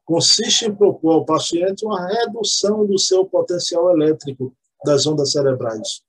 consiste 0.06 0.66
em 0.66 0.76
propor 0.76 1.14
ao 1.14 1.26
paciente 1.26 1.86
uma 1.86 2.08
redução 2.08 2.86
do 2.86 2.98
seu 3.00 3.26
potencial 3.26 3.90
elétrico 3.92 4.56
das 4.84 5.08
ondas 5.08 5.32
cerebrais 5.32 6.06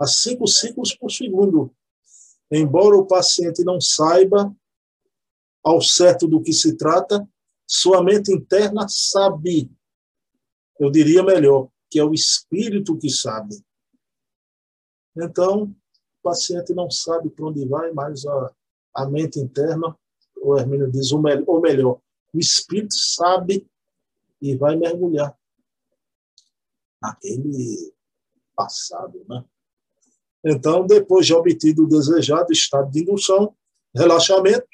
a 0.00 0.06
cinco 0.06 0.46
ciclos 0.46 0.94
por 0.94 1.10
segundo. 1.10 1.70
Embora 2.50 2.96
o 2.96 3.06
paciente 3.06 3.62
não 3.62 3.78
saiba 3.78 4.50
ao 5.62 5.80
certo 5.80 6.26
do 6.26 6.42
que 6.42 6.52
se 6.52 6.76
trata, 6.76 7.28
sua 7.66 8.02
mente 8.02 8.32
interna 8.32 8.86
sabe 8.88 9.70
Eu 10.78 10.90
diria 10.90 11.22
melhor, 11.22 11.68
que 11.90 11.98
é 11.98 12.04
o 12.04 12.14
espírito 12.14 12.96
que 12.96 13.10
sabe. 13.10 13.54
Então, 15.16 15.64
o 15.64 16.22
paciente 16.22 16.72
não 16.74 16.90
sabe 16.90 17.28
para 17.30 17.46
onde 17.46 17.66
vai, 17.66 17.92
mas 17.92 18.24
a, 18.24 18.54
a 18.94 19.06
mente 19.06 19.38
interna, 19.38 19.96
o 20.40 20.56
Hermínio 20.56 20.90
diz, 20.90 21.12
ou 21.12 21.60
melhor, 21.60 22.00
o 22.32 22.38
espírito 22.38 22.94
sabe 22.94 23.68
e 24.40 24.56
vai 24.56 24.76
mergulhar 24.76 25.36
naquele 27.02 27.92
passado, 28.54 29.24
né? 29.28 29.44
Então, 30.44 30.86
depois 30.86 31.26
de 31.26 31.34
obtido 31.34 31.84
o 31.84 31.88
desejado 31.88 32.52
estado 32.52 32.90
de 32.90 33.00
indução, 33.00 33.54
relaxamento, 33.94 34.66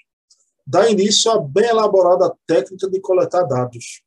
dá 0.66 0.90
início 0.90 1.30
à 1.30 1.38
bem 1.38 1.66
elaborada 1.66 2.36
técnica 2.46 2.90
de 2.90 3.00
coletar 3.00 3.44
dados. 3.44 4.02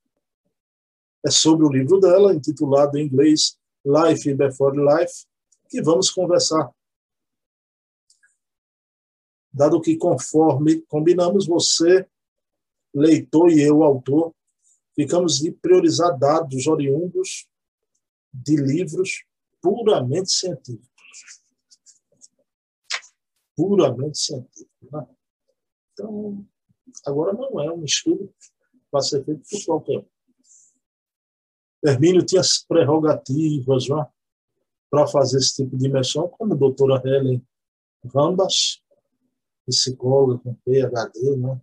É 1.26 1.32
sobre 1.32 1.66
o 1.66 1.72
livro 1.72 2.00
dela, 2.00 2.34
intitulado 2.34 2.98
em 2.98 3.06
inglês 3.06 3.58
Life 3.86 4.34
Before 4.34 4.78
Life, 4.78 5.26
que 5.70 5.82
vamos 5.82 6.10
conversar. 6.10 6.70
Dado 9.52 9.82
que, 9.82 9.98
conforme 9.98 10.82
combinamos, 10.82 11.48
você, 11.48 12.06
leitor, 12.94 13.50
e 13.50 13.62
eu, 13.62 13.84
autor, 13.84 14.34
ficamos 14.96 15.40
de 15.40 15.52
priorizar 15.52 16.18
dados 16.18 16.68
oriundos 16.68 17.48
de 18.34 18.56
livros 18.56 19.24
puramente 19.62 20.32
científicos. 20.32 20.90
Puramente 23.56 24.18
científicos. 24.18 24.92
Né? 24.92 25.08
Então, 26.00 26.46
agora 27.06 27.34
não 27.34 27.60
é 27.60 27.72
um 27.72 27.84
estudo 27.84 28.34
para 28.90 29.02
ser 29.02 29.24
feito 29.26 29.42
por 29.50 29.66
qualquer 29.66 30.00
um. 30.00 30.06
Hermínio 31.86 32.26
tinha 32.26 32.42
as 32.42 32.58
prerrogativas 32.58 33.90
né, 33.90 34.08
para 34.90 35.08
fazer 35.08 35.38
esse 35.38 35.58
tipo 35.58 35.78
de 35.78 35.88
imersão, 35.88 36.30
como 36.30 36.54
a 36.54 36.58
doutora 36.58 37.02
Helen 37.06 37.46
Rambas, 38.14 38.82
psicóloga 39.66 40.40
com 40.40 40.56
PhD, 40.56 41.38
né, 41.38 41.62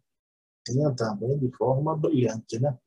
tinha 0.65 0.95
também 0.95 1.39
de 1.39 1.51
forma 1.57 1.97
brilhante. 1.97 2.59
Né? 2.59 2.79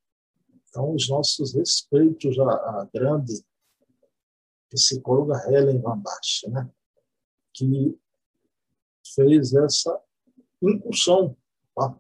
Então, 0.70 0.94
os 0.94 1.10
nossos 1.10 1.54
respeitos 1.56 2.38
à, 2.40 2.52
à 2.82 2.90
grande 2.94 3.44
psicóloga 4.70 5.44
Helen 5.48 5.82
Basten, 5.82 6.52
né? 6.52 6.70
que 7.54 8.00
fez 9.16 9.54
essa 9.54 10.00
incursão 10.62 11.36
tá? 11.76 11.96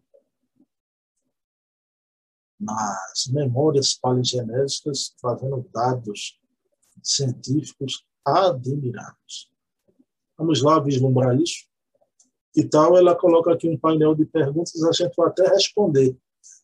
nas 2.59 3.27
memórias 3.31 3.93
paligenéticas, 3.93 5.15
trazendo 5.21 5.67
dados 5.73 6.39
científicos 7.01 8.05
admiráveis. 8.25 9.49
Vamos 10.37 10.61
lá 10.61 10.79
vislumbrar 10.79 11.39
isso? 11.39 11.67
E 12.55 12.63
tal, 12.63 12.97
ela 12.97 13.15
coloca 13.15 13.53
aqui 13.53 13.69
um 13.69 13.77
painel 13.77 14.15
de 14.15 14.25
perguntas, 14.25 14.81
a 14.83 14.91
gente 14.91 15.13
vai 15.15 15.27
até 15.27 15.47
responder, 15.47 16.17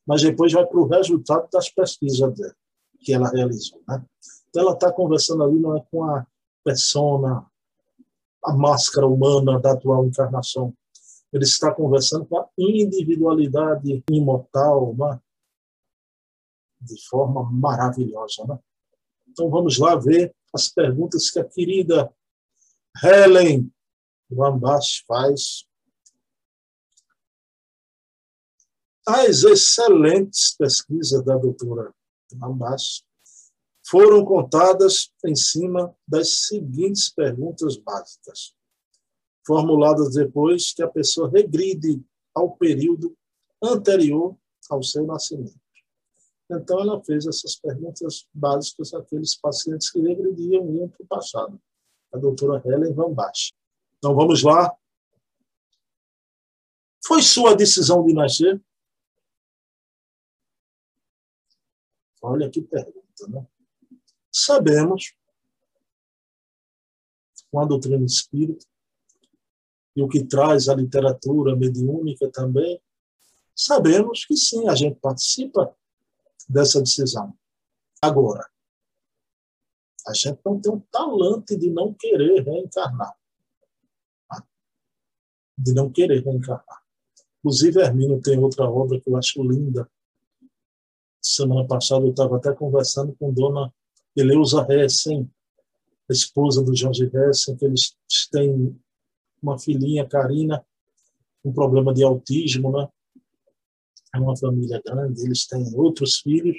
mas 0.06 0.22
depois 0.22 0.52
vai 0.52 0.66
para 0.66 0.80
o 0.80 0.88
resultado 0.88 1.48
das 1.52 1.70
pesquisas 1.70 2.34
dela, 2.34 2.56
que 3.00 3.14
ela 3.14 3.30
realizou. 3.30 3.82
Né? 3.88 4.04
Então, 4.50 4.64
ela 4.64 4.74
está 4.74 4.92
conversando 4.92 5.44
ali 5.44 5.60
não 5.60 5.78
é 5.78 5.82
com 5.92 6.04
a 6.04 6.26
persona, 6.64 7.46
a 8.44 8.54
máscara 8.54 9.08
humana 9.08 9.60
da 9.60 9.72
atual 9.72 10.06
encarnação. 10.06 10.74
Ele 11.36 11.44
está 11.44 11.70
conversando 11.70 12.26
com 12.26 12.38
a 12.40 12.50
individualidade 12.58 14.02
imortal, 14.10 14.96
né? 14.96 15.20
de 16.80 17.06
forma 17.10 17.44
maravilhosa. 17.52 18.46
Né? 18.48 18.58
Então, 19.28 19.50
vamos 19.50 19.78
lá 19.78 19.98
ver 19.98 20.34
as 20.54 20.70
perguntas 20.70 21.30
que 21.30 21.38
a 21.38 21.44
querida 21.44 22.10
Helen 23.04 23.70
Lambas 24.32 25.04
faz. 25.06 25.68
As 29.06 29.44
excelentes 29.44 30.56
pesquisas 30.56 31.22
da 31.26 31.36
doutora 31.36 31.94
Lambas 32.32 33.06
foram 33.86 34.24
contadas 34.24 35.12
em 35.26 35.36
cima 35.36 35.94
das 36.08 36.48
seguintes 36.48 37.10
perguntas 37.10 37.76
básicas, 37.76 38.56
formuladas 39.46 40.14
depois 40.14 40.74
que 40.74 40.82
a 40.82 40.88
pessoa 40.88 41.30
regride 41.30 42.04
ao 42.34 42.56
período 42.56 43.16
anterior 43.62 44.36
ao 44.70 44.82
seu 44.82 45.06
nascimento. 45.06 45.60
Então, 46.50 46.80
ela 46.80 47.04
fez 47.04 47.26
essas 47.26 47.56
perguntas 47.56 48.28
básicas 48.34 48.94
àqueles 48.94 49.36
pacientes 49.36 49.90
que 49.90 50.00
regrediam 50.00 50.70
e 50.70 50.78
iam 50.78 50.90
para 50.90 51.04
o 51.04 51.08
passado. 51.08 51.62
A 52.14 52.18
doutora 52.18 52.62
Helen 52.66 52.94
Van 52.94 53.12
Bach. 53.14 53.52
Então, 53.98 54.16
vamos 54.16 54.44
lá. 54.44 54.76
Foi 57.06 57.22
sua 57.22 57.56
decisão 57.56 58.06
de 58.06 58.14
nascer? 58.14 58.64
Olha 62.22 62.50
que 62.50 62.62
pergunta, 62.62 63.28
né? 63.28 63.48
Sabemos, 64.32 65.16
com 67.52 67.60
a 67.60 67.66
doutrina 67.66 68.04
espírita, 68.04 68.66
e 69.96 70.02
o 70.02 70.08
que 70.08 70.24
traz 70.26 70.68
a 70.68 70.76
literatura 70.76 71.56
mediúnica 71.56 72.30
também, 72.30 72.82
sabemos 73.56 74.26
que 74.26 74.36
sim, 74.36 74.68
a 74.68 74.76
gente 74.76 75.00
participa 75.00 75.74
dessa 76.50 76.82
decisão. 76.82 77.34
Agora, 78.02 78.46
a 80.08 80.14
gente 80.14 80.40
não 80.46 80.60
tem 80.60 80.72
um 80.72 80.80
talante 80.92 81.56
de 81.56 81.70
não 81.70 81.94
querer 81.94 82.44
reencarnar. 82.44 83.16
De 85.58 85.74
não 85.74 85.90
querer 85.90 86.24
reencarnar. 86.24 86.84
Inclusive, 87.40 87.80
Hermínio 87.80 88.22
tem 88.22 88.38
outra 88.38 88.70
obra 88.70 89.00
que 89.00 89.10
eu 89.10 89.16
acho 89.16 89.42
linda. 89.44 89.90
Semana 91.22 91.66
passada 91.68 92.06
eu 92.06 92.12
estava 92.12 92.38
até 92.38 92.54
conversando 92.54 93.16
com 93.16 93.34
Dona 93.34 93.74
Eleusa 94.16 94.66
Hessen, 94.70 95.32
a 96.10 96.14
esposa 96.14 96.64
do 96.64 96.76
Jorge 96.76 97.10
Hessen, 97.12 97.56
que 97.56 97.66
eles 97.66 97.98
têm 98.32 98.80
uma 99.46 99.60
filhinha, 99.60 100.08
Karina, 100.08 100.66
um 101.44 101.54
problema 101.54 101.94
de 101.94 102.04
autismo, 102.04 102.72
né? 102.72 102.88
É 104.14 104.20
uma 104.20 104.36
família 104.36 104.82
grande, 104.84 105.24
eles 105.24 105.46
têm 105.46 105.64
outros 105.76 106.18
filhos, 106.18 106.58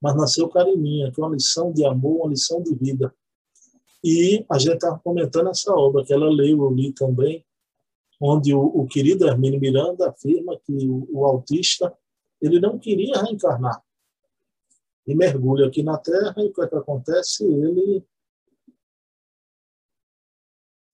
mas 0.00 0.14
nasceu 0.14 0.48
Carininha, 0.48 1.10
que 1.10 1.20
é 1.20 1.24
uma 1.24 1.34
lição 1.34 1.72
de 1.72 1.84
amor, 1.84 2.20
uma 2.20 2.30
lição 2.30 2.62
de 2.62 2.74
vida. 2.74 3.14
E 4.04 4.44
a 4.48 4.58
gente 4.58 4.74
está 4.74 4.96
comentando 4.98 5.48
essa 5.48 5.72
obra 5.72 6.04
que 6.04 6.12
ela 6.12 6.30
leu, 6.30 6.62
eu 6.62 6.70
li 6.70 6.92
também, 6.92 7.44
onde 8.20 8.54
o, 8.54 8.60
o 8.60 8.86
querido 8.86 9.26
Hermínio 9.26 9.60
Miranda 9.60 10.08
afirma 10.08 10.58
que 10.64 10.72
o, 10.86 11.08
o 11.10 11.24
autista 11.24 11.92
ele 12.40 12.60
não 12.60 12.78
queria 12.78 13.20
reencarnar 13.22 13.82
e 15.06 15.14
mergulha 15.14 15.66
aqui 15.66 15.82
na 15.82 15.96
Terra, 15.96 16.34
e 16.36 16.48
o 16.48 16.52
que, 16.52 16.60
é 16.60 16.68
que 16.68 16.74
acontece? 16.74 17.42
Ele 17.42 18.04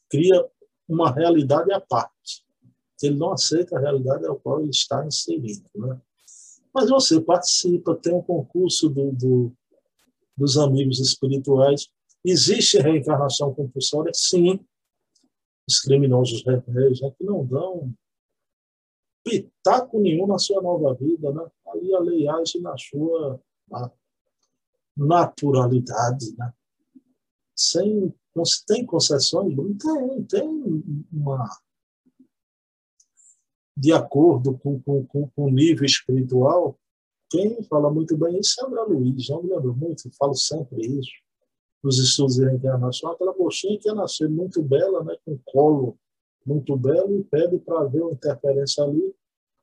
cria 0.09 0.49
uma 0.89 1.11
realidade 1.11 1.73
à 1.73 1.81
parte. 1.81 2.45
Ele 3.03 3.17
não 3.17 3.33
aceita 3.33 3.77
a 3.77 3.81
realidade 3.81 4.27
ao 4.27 4.37
qual 4.37 4.61
ele 4.61 4.71
está 4.71 5.05
inserido. 5.05 5.69
Né? 5.75 6.01
Mas 6.73 6.89
você 6.89 7.21
participa, 7.21 7.95
tem 7.95 8.15
um 8.15 8.23
concurso 8.23 8.89
do, 8.89 9.13
do, 9.13 9.53
dos 10.37 10.57
amigos 10.57 11.01
espirituais. 11.01 11.89
Existe 12.25 12.79
reencarnação 12.79 13.55
compulsória? 13.55 14.13
Sim. 14.15 14.59
Os 15.69 15.81
criminosos 15.81 16.45
rebeldes 16.45 17.01
né, 17.01 17.11
que 17.17 17.25
não 17.25 17.45
dão 17.45 17.93
pitaco 19.23 19.99
nenhum 19.99 20.27
na 20.27 20.39
sua 20.39 20.61
nova 20.63 20.95
vida. 20.95 21.33
Né? 21.33 21.47
Ali 21.69 21.95
a 21.95 22.01
lei 22.01 22.29
age 22.29 22.61
na 22.61 22.77
sua 22.77 23.41
naturalidade, 24.97 26.35
né? 26.39 26.53
Sem, 27.57 28.13
tem 28.67 28.85
concessões? 28.85 29.55
Tem, 29.81 30.25
tem 30.25 31.05
uma... 31.13 31.49
De 33.77 33.93
acordo 33.93 34.57
com, 34.59 34.81
com, 34.81 35.05
com, 35.07 35.31
o 35.37 35.51
nível 35.51 35.85
espiritual, 35.85 36.79
quem 37.29 37.63
fala 37.65 37.91
muito 37.91 38.17
bem 38.17 38.39
isso 38.39 38.61
é 38.61 38.67
André 38.67 38.83
Luiz. 38.83 39.29
Eu 39.29 39.43
me 39.43 39.51
lembro 39.51 39.75
muito, 39.75 40.11
falo 40.17 40.35
sempre 40.35 40.87
isso. 40.87 41.11
Nos 41.83 41.99
estudos 41.99 42.37
de 42.37 42.45
reencarnação, 42.45 43.11
aquela 43.11 43.37
mocinha 43.37 43.79
que 43.79 43.89
ia 43.89 43.95
nascer 43.95 44.29
muito 44.29 44.63
bela, 44.63 45.03
né, 45.03 45.17
com 45.25 45.39
colo 45.45 45.99
muito 46.47 46.77
belo, 46.77 47.19
e 47.19 47.25
pede 47.25 47.59
para 47.59 47.85
ver 47.85 48.03
uma 48.03 48.13
interferência 48.13 48.85
ali. 48.85 49.15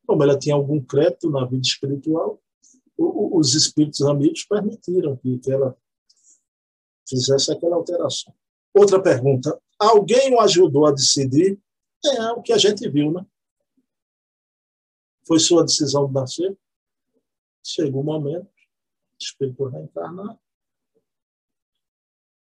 Como 0.06 0.24
ela 0.24 0.38
tinha 0.38 0.56
algum 0.56 0.82
crédito 0.84 1.30
na 1.30 1.46
vida 1.46 1.62
espiritual, 1.62 2.42
os 2.98 3.56
espíritos 3.56 4.02
amigos 4.02 4.44
permitiram 4.44 5.16
que 5.18 5.40
ela 5.48 5.76
fizesse 7.08 7.52
aquela 7.52 7.76
alteração. 7.76 8.34
Outra 8.74 9.02
pergunta: 9.02 9.60
alguém 9.78 10.34
o 10.34 10.40
ajudou 10.40 10.86
a 10.86 10.92
decidir? 10.92 11.60
É 12.06 12.32
o 12.32 12.42
que 12.42 12.54
a 12.54 12.58
gente 12.58 12.88
viu, 12.90 13.12
né? 13.12 13.26
Foi 15.28 15.40
sua 15.40 15.64
decisão 15.64 16.08
de 16.08 16.14
nascer? 16.14 16.58
Chegou 17.64 18.02
o 18.02 18.06
momento, 18.06 18.48
o 18.48 19.18
espírito 19.20 19.68
reencarnar, 19.68 20.40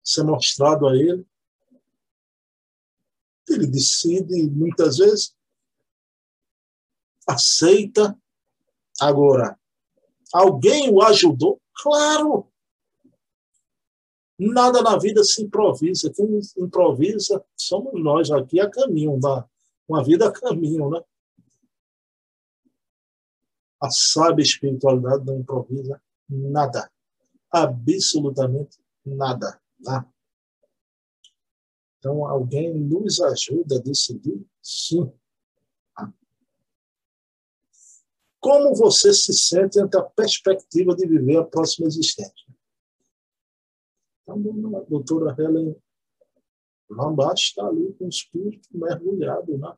ser 0.05 0.23
mostrado 0.23 0.89
a 0.89 0.97
ele. 0.97 1.27
Ele 3.49 3.67
decide, 3.67 4.49
muitas 4.51 4.99
vezes, 4.99 5.37
aceita. 7.27 8.17
Agora, 9.01 9.59
alguém 10.33 10.93
o 10.93 11.03
ajudou? 11.03 11.61
Claro! 11.75 12.50
Nada 14.43 14.81
na 14.81 14.97
vida 14.97 15.23
se 15.23 15.43
improvisa. 15.43 16.11
Quem 16.11 16.41
improvisa 16.57 17.45
somos 17.55 18.03
nós 18.03 18.31
aqui 18.31 18.59
a 18.59 18.71
caminho, 18.71 19.21
da, 19.21 19.47
uma 19.87 20.03
vida 20.03 20.29
a 20.29 20.33
caminho, 20.33 20.89
né? 20.89 21.03
A 23.83 23.91
sábia 23.91 24.43
espiritualidade 24.43 25.27
não 25.27 25.41
improvisa 25.41 26.01
nada. 26.27 26.91
Absolutamente 27.53 28.79
nada. 29.05 29.61
Tá? 29.85 30.09
Então, 31.99 32.27
alguém 32.27 32.73
nos 32.73 33.21
ajuda 33.21 33.77
a 33.77 33.81
decidir? 33.81 34.43
Sim. 34.63 35.13
Como 38.41 38.75
você 38.75 39.13
se 39.13 39.35
sente 39.35 39.79
ante 39.79 39.99
a 39.99 40.03
perspectiva 40.03 40.97
de 40.97 41.07
viver 41.07 41.37
a 41.37 41.45
próxima 41.45 41.87
existência? 41.87 42.50
A 44.31 44.81
doutora 44.89 45.35
Helen 45.39 45.77
Lambert 46.91 47.35
está 47.35 47.67
ali 47.67 47.93
com 47.95 48.07
o 48.07 48.09
espírito 48.09 48.69
mergulhado 48.73 49.57
né? 49.59 49.73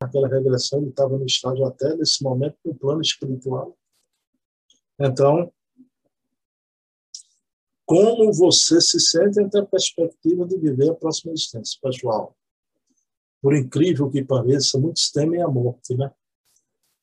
naquela 0.00 0.28
regressão, 0.28 0.80
ele 0.80 0.90
estava 0.90 1.16
no 1.16 1.24
estágio 1.24 1.64
até 1.64 1.94
nesse 1.96 2.22
momento 2.22 2.56
no 2.64 2.74
plano 2.74 3.00
espiritual. 3.00 3.76
Então, 4.98 5.52
como 7.86 8.32
você 8.32 8.80
se 8.80 8.98
sente 8.98 9.40
ante 9.40 9.58
a 9.58 9.66
perspectiva 9.66 10.46
de 10.46 10.56
viver 10.58 10.90
a 10.90 10.94
próxima 10.94 11.32
existência, 11.32 11.78
pessoal? 11.82 12.36
Por 13.40 13.56
incrível 13.56 14.10
que 14.10 14.24
pareça, 14.24 14.78
muitos 14.78 15.10
temem 15.10 15.42
a 15.42 15.48
morte, 15.48 15.94
né? 15.96 16.12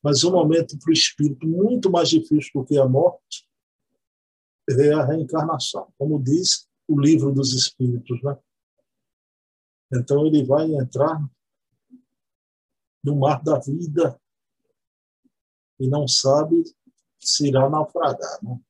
Mas 0.02 0.24
um 0.24 0.32
momento 0.32 0.78
para 0.78 0.90
o 0.90 0.92
espírito 0.92 1.46
muito 1.46 1.90
mais 1.90 2.08
difícil 2.08 2.50
do 2.54 2.64
que 2.64 2.78
a 2.78 2.88
morte 2.88 3.46
é 4.70 4.92
a 4.92 5.04
reencarnação, 5.04 5.92
como 5.98 6.22
diz 6.22 6.69
o 6.90 7.00
livro 7.00 7.32
dos 7.32 7.52
espíritos, 7.54 8.20
né? 8.22 8.36
Então 9.92 10.26
ele 10.26 10.44
vai 10.44 10.72
entrar 10.74 11.24
no 13.02 13.16
mar 13.16 13.42
da 13.42 13.58
vida 13.60 14.20
e 15.78 15.88
não 15.88 16.06
sabe 16.08 16.64
se 17.20 17.48
irá 17.48 17.70
naufragar, 17.70 18.38
né? 18.42 18.60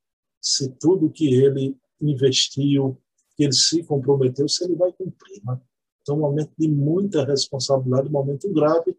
Se 0.41 0.71
tudo 0.77 1.11
que 1.11 1.35
ele 1.35 1.77
investiu, 2.01 3.01
que 3.37 3.45
ele 3.45 3.53
se 3.53 3.83
comprometeu, 3.85 4.49
se 4.49 4.65
ele 4.65 4.77
vai 4.77 4.93
cumprir, 4.93 5.43
né? 5.45 5.59
Então, 6.03 6.17
um 6.17 6.21
momento 6.21 6.53
de 6.59 6.69
muita 6.69 7.25
responsabilidade, 7.25 8.09
um 8.09 8.13
momento 8.13 8.53
grave 8.53 8.97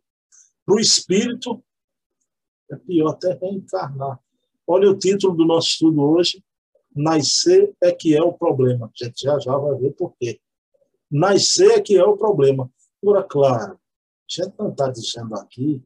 para 0.65 0.75
o 0.75 0.79
espírito 0.79 1.63
é 2.71 2.75
pior 2.75 3.09
até 3.09 3.33
reencarnar. 3.33 4.19
Olha 4.65 4.89
o 4.89 4.97
título 4.97 5.35
do 5.35 5.45
nosso 5.45 5.69
estudo 5.69 6.01
hoje. 6.01 6.43
Nascer 6.95 7.73
é 7.81 7.91
que 7.91 8.15
é 8.15 8.21
o 8.21 8.33
problema. 8.33 8.87
A 8.87 9.05
gente 9.05 9.23
já 9.23 9.39
já 9.39 9.55
vai 9.55 9.75
ver 9.75 9.91
por 9.91 10.13
quê. 10.19 10.39
Nascer 11.09 11.71
é 11.71 11.81
que 11.81 11.97
é 11.97 12.03
o 12.03 12.17
problema. 12.17 12.69
Agora, 13.01 13.23
claro, 13.23 13.73
a 13.73 13.77
gente 14.27 14.53
não 14.57 14.69
está 14.69 14.89
dizendo 14.89 15.35
aqui 15.35 15.83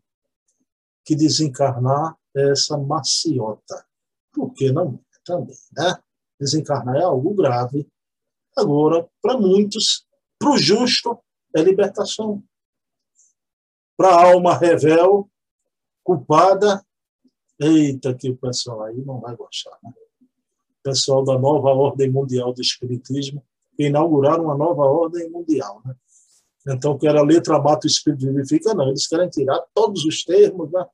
que 1.05 1.15
desencarnar 1.15 2.17
é 2.35 2.51
essa 2.51 2.77
maciota. 2.77 3.85
Por 4.33 4.53
que 4.53 4.71
não 4.71 4.99
também, 5.23 5.55
né? 5.75 5.97
Desencarnar 6.39 6.95
é 6.97 7.03
algo 7.03 7.33
grave. 7.33 7.87
Agora, 8.57 9.07
para 9.21 9.37
muitos, 9.37 10.05
para 10.37 10.51
o 10.51 10.57
justo, 10.57 11.19
é 11.55 11.61
libertação. 11.61 12.43
Para 13.97 14.09
a 14.09 14.33
alma 14.33 14.57
revel, 14.57 15.29
culpada, 16.03 16.85
eita, 17.59 18.13
que 18.13 18.29
o 18.29 18.37
pessoal 18.37 18.83
aí 18.83 18.97
não 18.97 19.19
vai 19.19 19.35
gostar. 19.35 19.77
Né? 19.81 19.91
Pessoal 20.85 21.23
da 21.23 21.35
nova 21.39 21.69
ordem 21.69 22.11
mundial 22.11 22.53
do 22.53 22.61
Espiritismo, 22.61 23.43
que 23.75 23.87
inauguraram 23.87 24.43
uma 24.43 24.55
nova 24.55 24.83
ordem 24.83 25.27
mundial. 25.31 25.81
Né? 25.83 25.95
Então, 26.67 26.95
que 26.95 27.07
era 27.07 27.23
letra 27.23 27.59
mata 27.59 27.87
o 27.87 27.89
espírito 27.89 28.27
vivifica, 28.27 28.71
não. 28.75 28.89
Eles 28.89 29.07
querem 29.07 29.27
tirar 29.27 29.63
todos 29.73 30.05
os 30.05 30.23
termos. 30.23 30.71
Né? 30.71 30.85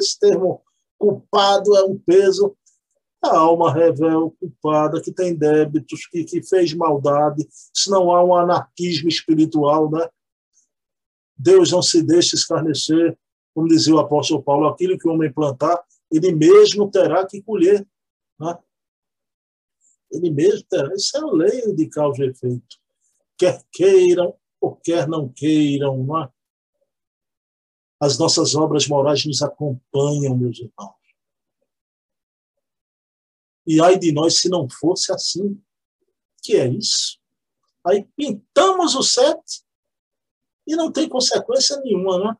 Esse 0.00 0.18
termo 0.18 0.60
culpado 0.98 1.76
é 1.76 1.84
um 1.84 1.96
peso. 1.96 2.56
A 3.22 3.36
alma 3.36 3.72
revel 3.72 4.34
culpada, 4.40 5.00
que 5.00 5.12
tem 5.12 5.36
débitos, 5.36 6.06
que, 6.06 6.24
que 6.24 6.42
fez 6.42 6.74
maldade, 6.74 7.46
se 7.50 7.88
não 7.90 8.10
há 8.12 8.24
um 8.24 8.34
anarquismo 8.34 9.08
espiritual, 9.08 9.88
né? 9.90 10.08
Deus 11.36 11.70
não 11.72 11.82
se 11.82 12.02
deixa 12.02 12.36
escarnecer, 12.36 13.16
como 13.52 13.68
dizia 13.68 13.94
o 13.94 13.98
apóstolo 13.98 14.42
Paulo, 14.42 14.68
aquilo 14.68 14.98
que 14.98 15.08
o 15.08 15.12
homem 15.12 15.32
plantar, 15.32 15.80
ele 16.12 16.32
mesmo 16.32 16.90
terá 16.90 17.26
que 17.26 17.40
colher. 17.42 17.86
Né? 18.38 18.58
Ele 20.10 20.30
mesmo 20.30 20.64
terá. 20.64 20.92
Isso 20.94 21.16
é 21.16 21.20
a 21.20 21.26
lei 21.26 21.74
de 21.74 21.88
causa 21.88 22.24
e 22.24 22.28
efeito. 22.28 22.76
Quer 23.36 23.62
queiram 23.72 24.34
ou 24.60 24.76
quer 24.76 25.06
não 25.06 25.28
queiram. 25.28 26.02
Não 26.02 26.22
é? 26.22 26.32
As 28.00 28.18
nossas 28.18 28.54
obras 28.54 28.86
morais 28.86 29.24
nos 29.24 29.42
acompanham, 29.42 30.36
meus 30.36 30.58
irmãos. 30.58 30.96
E 33.66 33.80
ai 33.80 33.98
de 33.98 34.12
nós 34.12 34.40
se 34.40 34.48
não 34.48 34.68
fosse 34.68 35.12
assim. 35.12 35.62
Que 36.42 36.56
é 36.56 36.68
isso? 36.68 37.18
Aí 37.86 38.08
pintamos 38.16 38.94
o 38.94 39.02
sete 39.02 39.62
e 40.66 40.76
não 40.76 40.92
tem 40.92 41.08
consequência 41.08 41.78
nenhuma, 41.80 42.18
né? 42.18 42.36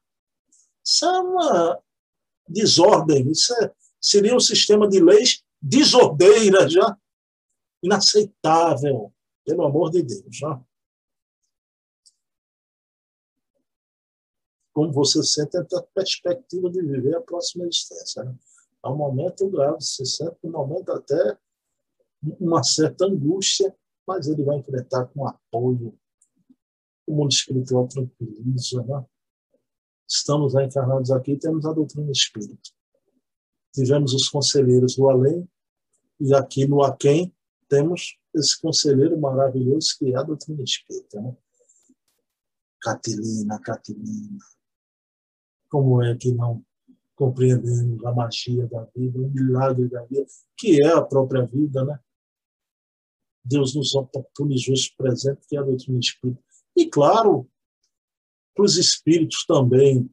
Isso 0.84 1.04
é 1.04 1.20
uma 1.20 1.82
desordem, 2.48 3.30
isso 3.30 3.52
é, 3.62 3.72
seria 4.00 4.34
um 4.34 4.40
sistema 4.40 4.88
de 4.88 5.00
leis 5.00 5.42
desordeira 5.60 6.68
já, 6.68 6.96
inaceitável, 7.82 9.12
pelo 9.44 9.64
amor 9.64 9.90
de 9.90 10.02
Deus. 10.02 10.36
Já. 10.36 10.62
Como 14.72 14.92
você 14.92 15.22
sente 15.22 15.56
a 15.56 15.82
perspectiva 15.94 16.70
de 16.70 16.82
viver 16.82 17.16
a 17.16 17.20
próxima 17.20 17.66
existência. 17.66 18.22
Né? 18.22 18.36
É 18.84 18.88
um 18.88 18.96
momento 18.96 19.48
grave, 19.48 19.80
você 19.80 20.04
sente 20.04 20.36
um 20.44 20.50
momento 20.50 20.92
até 20.92 21.38
uma 22.40 22.62
certa 22.62 23.06
angústia, 23.06 23.74
mas 24.06 24.28
ele 24.28 24.44
vai 24.44 24.58
enfrentar 24.58 25.06
com 25.06 25.26
apoio. 25.26 25.98
O 27.06 27.14
mundo 27.14 27.32
espiritual 27.32 27.88
tranquiliza, 27.88 28.82
né? 28.82 29.04
estamos 30.06 30.54
encarnados 30.54 31.10
aqui, 31.10 31.36
temos 31.36 31.64
a 31.64 31.72
doutrina 31.72 32.10
espírita. 32.10 32.70
Tivemos 33.72 34.14
os 34.14 34.28
conselheiros 34.28 34.96
do 34.96 35.08
além, 35.08 35.48
e 36.20 36.34
aqui 36.34 36.66
no 36.66 36.82
Aquém 36.82 37.34
temos 37.68 38.18
esse 38.34 38.60
conselheiro 38.60 39.18
maravilhoso 39.20 39.96
que 39.98 40.12
é 40.12 40.16
a 40.16 40.22
doutrina 40.22 40.62
espírita. 40.62 41.20
Né? 41.20 41.36
Catilina, 42.80 43.60
Catilina. 43.60 44.38
Como 45.68 46.02
é 46.02 46.16
que 46.16 46.32
não 46.32 46.64
compreendemos 47.14 48.04
a 48.04 48.12
magia 48.12 48.66
da 48.68 48.84
vida, 48.94 49.18
o 49.18 49.28
milagre 49.30 49.88
da 49.88 50.04
vida, 50.04 50.26
que 50.56 50.80
é 50.82 50.92
a 50.92 51.02
própria 51.02 51.44
vida, 51.44 51.84
né? 51.84 51.98
Deus 53.44 53.74
nos 53.74 53.94
oportunizou 53.94 54.74
esse 54.74 54.94
presente 54.96 55.40
que 55.48 55.56
é 55.56 55.58
a 55.58 55.64
doutrina 55.64 55.98
espírita. 55.98 56.42
E, 56.76 56.86
claro, 56.86 57.50
para 58.54 58.64
os 58.64 58.76
espíritos 58.76 59.44
também 59.46 60.08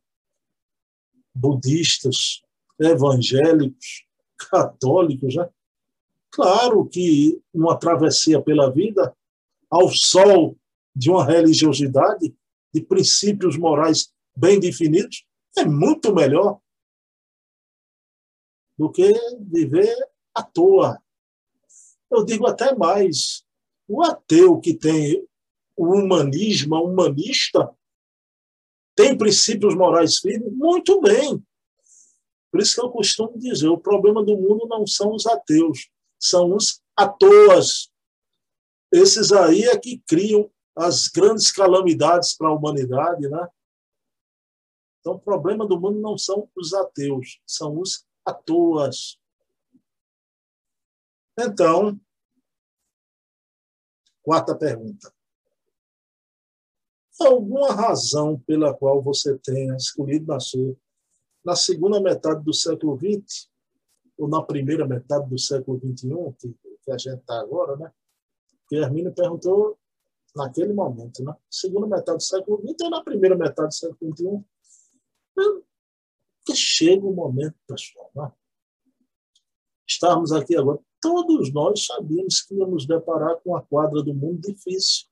budistas, 1.33 2.41
evangélicos, 2.79 4.07
católicos, 4.49 5.35
né? 5.35 5.49
Claro 6.36 6.86
que 6.86 7.41
uma 7.54 7.80
travessia 7.80 8.41
pela 8.41 8.69
vida 8.69 9.15
ao 9.71 9.88
sol 9.88 10.58
de 10.93 11.10
uma 11.10 11.26
religiosidade, 11.26 12.36
de 12.74 12.82
princípios 12.82 13.58
morais 13.58 14.13
bem 14.36 14.60
definidos, 14.60 15.26
é 15.58 15.63
muito 15.63 16.13
melhor 16.13 16.60
do 18.78 18.91
que 18.91 19.13
viver 19.50 19.95
à 20.34 20.43
toa. 20.43 21.02
Eu 22.12 22.26
digo 22.26 22.45
até 22.45 22.76
mais: 22.76 23.45
o 23.88 24.04
ateu 24.04 24.60
que 24.60 24.74
tem 24.74 25.26
o 25.78 25.86
humanismo, 25.86 26.76
humanista, 26.76 27.74
tem 28.93 29.17
princípios 29.17 29.74
morais 29.74 30.17
firmes? 30.17 30.52
Muito 30.52 31.00
bem. 31.00 31.41
Por 32.52 32.62
isso 32.62 32.76
que 32.76 32.82
eu 32.82 32.89
costumo 32.89 33.39
dizer: 33.39 33.69
o 33.69 33.78
problema 33.78 34.21
do 34.21 34.36
mundo 34.36 34.67
não 34.67 34.86
são 34.86 35.13
os 35.13 35.26
ateus, 35.26 35.94
são 36.27 36.55
os 36.55 36.81
atoas. 36.95 37.91
Esses 38.91 39.31
aí 39.31 39.63
é 39.63 39.77
que 39.77 39.99
criam 40.07 40.49
as 40.75 41.07
grandes 41.07 41.51
calamidades 41.51 42.35
para 42.35 42.49
a 42.49 42.53
humanidade, 42.53 43.27
né? 43.29 43.47
Então, 44.99 45.13
o 45.13 45.19
problema 45.19 45.67
do 45.67 45.79
mundo 45.79 45.99
não 45.99 46.17
são 46.17 46.49
os 46.55 46.73
ateus, 46.73 47.39
são 47.45 47.79
os 47.79 48.05
atoas. 48.25 49.19
Então, 51.38 51.99
Quarta 54.25 54.55
pergunta. 54.55 55.13
Alguma 57.21 57.71
razão 57.71 58.39
pela 58.39 58.73
qual 58.73 58.99
você 58.99 59.38
tenha 59.38 59.75
escolhido 59.75 60.25
nascer 60.25 60.75
na 61.45 61.55
segunda 61.55 62.01
metade 62.01 62.43
do 62.43 62.51
século 62.51 62.97
XX 62.97 63.47
ou 64.17 64.28
na 64.28 64.41
primeira 64.41 64.88
metade 64.88 65.30
do 65.30 65.38
século 65.38 65.80
XXI, 65.80 66.10
que, 66.39 66.56
que 66.84 66.91
a 66.91 66.97
gente 66.97 67.19
está 67.19 67.39
agora, 67.39 67.75
né? 67.75 67.91
Porque 68.62 68.75
Hermínio 68.78 69.13
perguntou 69.13 69.78
naquele 70.36 70.73
momento, 70.73 71.23
né? 71.23 71.36
Segunda 71.49 71.88
metade 71.88 72.17
do 72.17 72.23
século 72.23 72.62
XX 72.62 72.75
ou 72.84 72.89
na 72.89 73.04
primeira 73.04 73.36
metade 73.36 73.69
do 73.69 73.73
século 73.73 74.15
XXI? 74.15 74.43
Que 76.45 76.56
chega 76.56 77.06
o 77.06 77.13
momento, 77.13 77.56
pessoal, 77.67 78.12
né? 78.15 78.32
Aqui 80.38 80.56
agora, 80.58 80.80
todos 80.99 81.54
nós 81.54 81.86
sabíamos 81.86 82.41
que 82.41 82.56
íamos 82.56 82.88
deparar 82.88 83.38
com 83.41 83.56
a 83.56 83.62
quadra 83.62 84.01
do 84.01 84.13
mundo 84.13 84.41
difícil. 84.41 85.06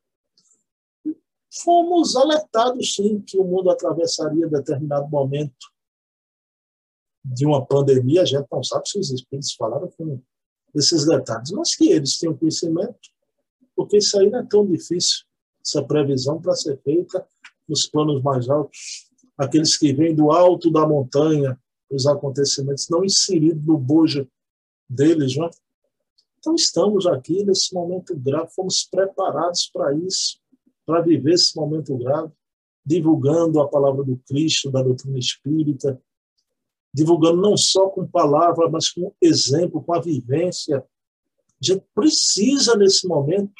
Fomos 1.63 2.15
alertados, 2.15 2.95
sim, 2.95 3.21
que 3.21 3.37
o 3.37 3.43
mundo 3.43 3.69
atravessaria 3.69 4.47
determinado 4.47 5.07
momento 5.07 5.72
de 7.23 7.45
uma 7.45 7.65
pandemia, 7.65 8.21
a 8.21 8.25
gente 8.25 8.45
não 8.51 8.63
sabe 8.63 8.87
se 8.87 8.99
os 8.99 9.11
espíritos 9.11 9.53
falaram 9.53 9.89
com 9.97 10.19
esses 10.75 11.05
detalhes, 11.05 11.51
mas 11.51 11.75
que 11.75 11.89
eles 11.89 12.17
tenham 12.17 12.35
conhecimento, 12.35 12.97
porque 13.75 13.97
isso 13.97 14.19
aí 14.19 14.29
não 14.29 14.39
é 14.39 14.45
tão 14.45 14.65
difícil, 14.65 15.25
essa 15.65 15.83
previsão 15.83 16.41
para 16.41 16.55
ser 16.55 16.79
feita 16.81 17.25
nos 17.67 17.87
planos 17.87 18.21
mais 18.21 18.49
altos, 18.49 19.09
aqueles 19.37 19.77
que 19.77 19.93
vêm 19.93 20.13
do 20.13 20.31
alto 20.31 20.69
da 20.71 20.85
montanha, 20.85 21.57
os 21.89 22.05
acontecimentos 22.05 22.87
não 22.89 23.05
inseridos 23.05 23.65
no 23.65 23.77
bojo 23.77 24.27
deles, 24.89 25.37
não 25.37 25.45
é? 25.45 25.49
Então 26.39 26.55
estamos 26.55 27.07
aqui 27.07 27.43
nesse 27.45 27.73
momento 27.73 28.13
grave, 28.17 28.51
fomos 28.53 28.83
preparados 28.83 29.69
para 29.73 29.93
isso, 29.93 30.39
para 30.85 30.99
viver 31.01 31.35
esse 31.35 31.55
momento 31.55 31.97
grave, 31.97 32.33
divulgando 32.85 33.61
a 33.61 33.69
palavra 33.69 34.03
do 34.03 34.17
Cristo, 34.27 34.69
da 34.69 34.83
doutrina 34.83 35.17
espírita, 35.17 36.01
divulgando 36.93 37.41
não 37.41 37.57
só 37.57 37.89
com 37.89 38.07
palavra, 38.07 38.69
mas 38.69 38.89
com 38.89 39.13
exemplo, 39.19 39.83
com 39.83 39.93
a 39.93 40.01
vivência. 40.01 40.77
A 40.79 41.65
gente 41.65 41.83
precisa, 41.95 42.75
nesse 42.75 43.07
momento, 43.07 43.53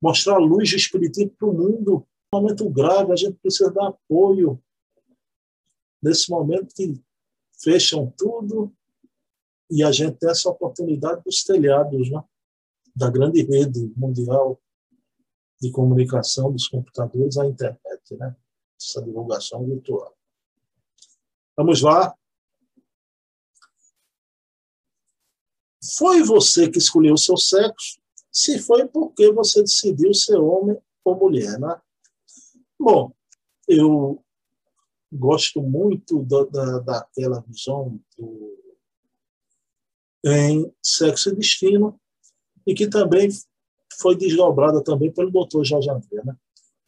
mostrar 0.00 0.36
a 0.36 0.38
luz 0.38 0.70
do 0.70 0.76
Espiritismo 0.76 1.30
para 1.38 1.48
o 1.48 1.52
mundo. 1.52 2.06
Um 2.32 2.40
momento 2.40 2.68
grave, 2.70 3.12
a 3.12 3.16
gente 3.16 3.36
precisa 3.38 3.70
dar 3.70 3.88
apoio. 3.88 4.62
Nesse 6.02 6.30
momento 6.30 6.74
que 6.74 7.00
fecham 7.62 8.12
tudo 8.16 8.72
e 9.70 9.82
a 9.82 9.90
gente 9.90 10.16
tem 10.18 10.30
essa 10.30 10.48
oportunidade 10.48 11.22
dos 11.24 11.42
telhados, 11.42 12.10
né? 12.10 12.22
da 12.94 13.10
grande 13.10 13.42
rede 13.42 13.92
mundial 13.96 14.60
de 15.60 15.70
comunicação 15.70 16.52
dos 16.52 16.68
computadores 16.68 17.36
à 17.36 17.46
internet, 17.46 18.16
né? 18.16 18.34
essa 18.80 19.02
divulgação 19.02 19.66
virtual. 19.66 20.15
Vamos 21.56 21.80
lá. 21.80 22.14
Foi 25.96 26.22
você 26.22 26.70
que 26.70 26.78
escolheu 26.78 27.14
o 27.14 27.18
seu 27.18 27.36
sexo? 27.36 27.98
Se 28.30 28.58
foi 28.58 28.86
porque 28.86 29.32
você 29.32 29.62
decidiu 29.62 30.12
ser 30.12 30.36
homem 30.36 30.76
ou 31.04 31.16
mulher, 31.16 31.58
né? 31.58 31.80
Bom, 32.78 33.14
eu 33.66 34.22
gosto 35.10 35.62
muito 35.62 36.22
da, 36.24 36.44
da, 36.44 36.78
daquela 36.80 37.40
visão 37.40 37.98
do, 38.18 38.56
em 40.24 40.70
Sexo 40.82 41.30
e 41.30 41.36
Destino, 41.36 41.98
e 42.66 42.74
que 42.74 42.88
também 42.88 43.28
foi 43.98 44.16
desdobrada 44.16 44.82
também 44.82 45.10
pelo 45.10 45.30
doutor 45.30 45.64
Jorge 45.64 45.88
André. 45.88 46.22
Né? 46.24 46.36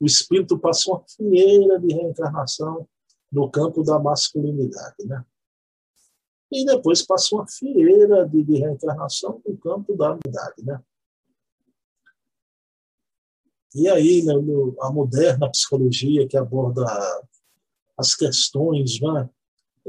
O 0.00 0.06
espírito 0.06 0.58
passou 0.58 0.96
uma 0.96 1.04
fileira 1.08 1.78
de 1.78 1.94
reencarnação 1.94 2.86
no 3.30 3.50
campo 3.50 3.82
da 3.82 3.98
masculinidade. 3.98 5.04
Né? 5.04 5.24
E 6.50 6.64
depois 6.64 7.02
passou 7.02 7.40
uma 7.40 7.48
fileira 7.48 8.26
de, 8.26 8.42
de 8.42 8.56
reencarnação 8.56 9.40
no 9.46 9.56
campo 9.58 9.96
da 9.96 10.12
unidade. 10.12 10.64
Né? 10.64 10.80
E 13.74 13.88
aí, 13.88 14.22
né, 14.22 14.34
a 14.80 14.90
moderna 14.90 15.50
psicologia 15.50 16.26
que 16.26 16.36
aborda 16.36 16.84
as 17.96 18.14
questões, 18.14 19.00
né? 19.00 19.28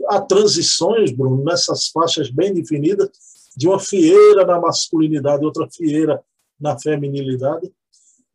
há 0.08 0.22
transições, 0.22 1.12
Bruno, 1.12 1.44
nessas 1.44 1.88
faixas 1.88 2.30
bem 2.30 2.54
definidas, 2.54 3.10
de 3.56 3.68
uma 3.68 3.80
fieira 3.80 4.46
na 4.46 4.60
masculinidade, 4.60 5.46
outra 5.46 5.68
fieira 5.70 6.24
na 6.60 6.78
feminilidade. 6.78 7.72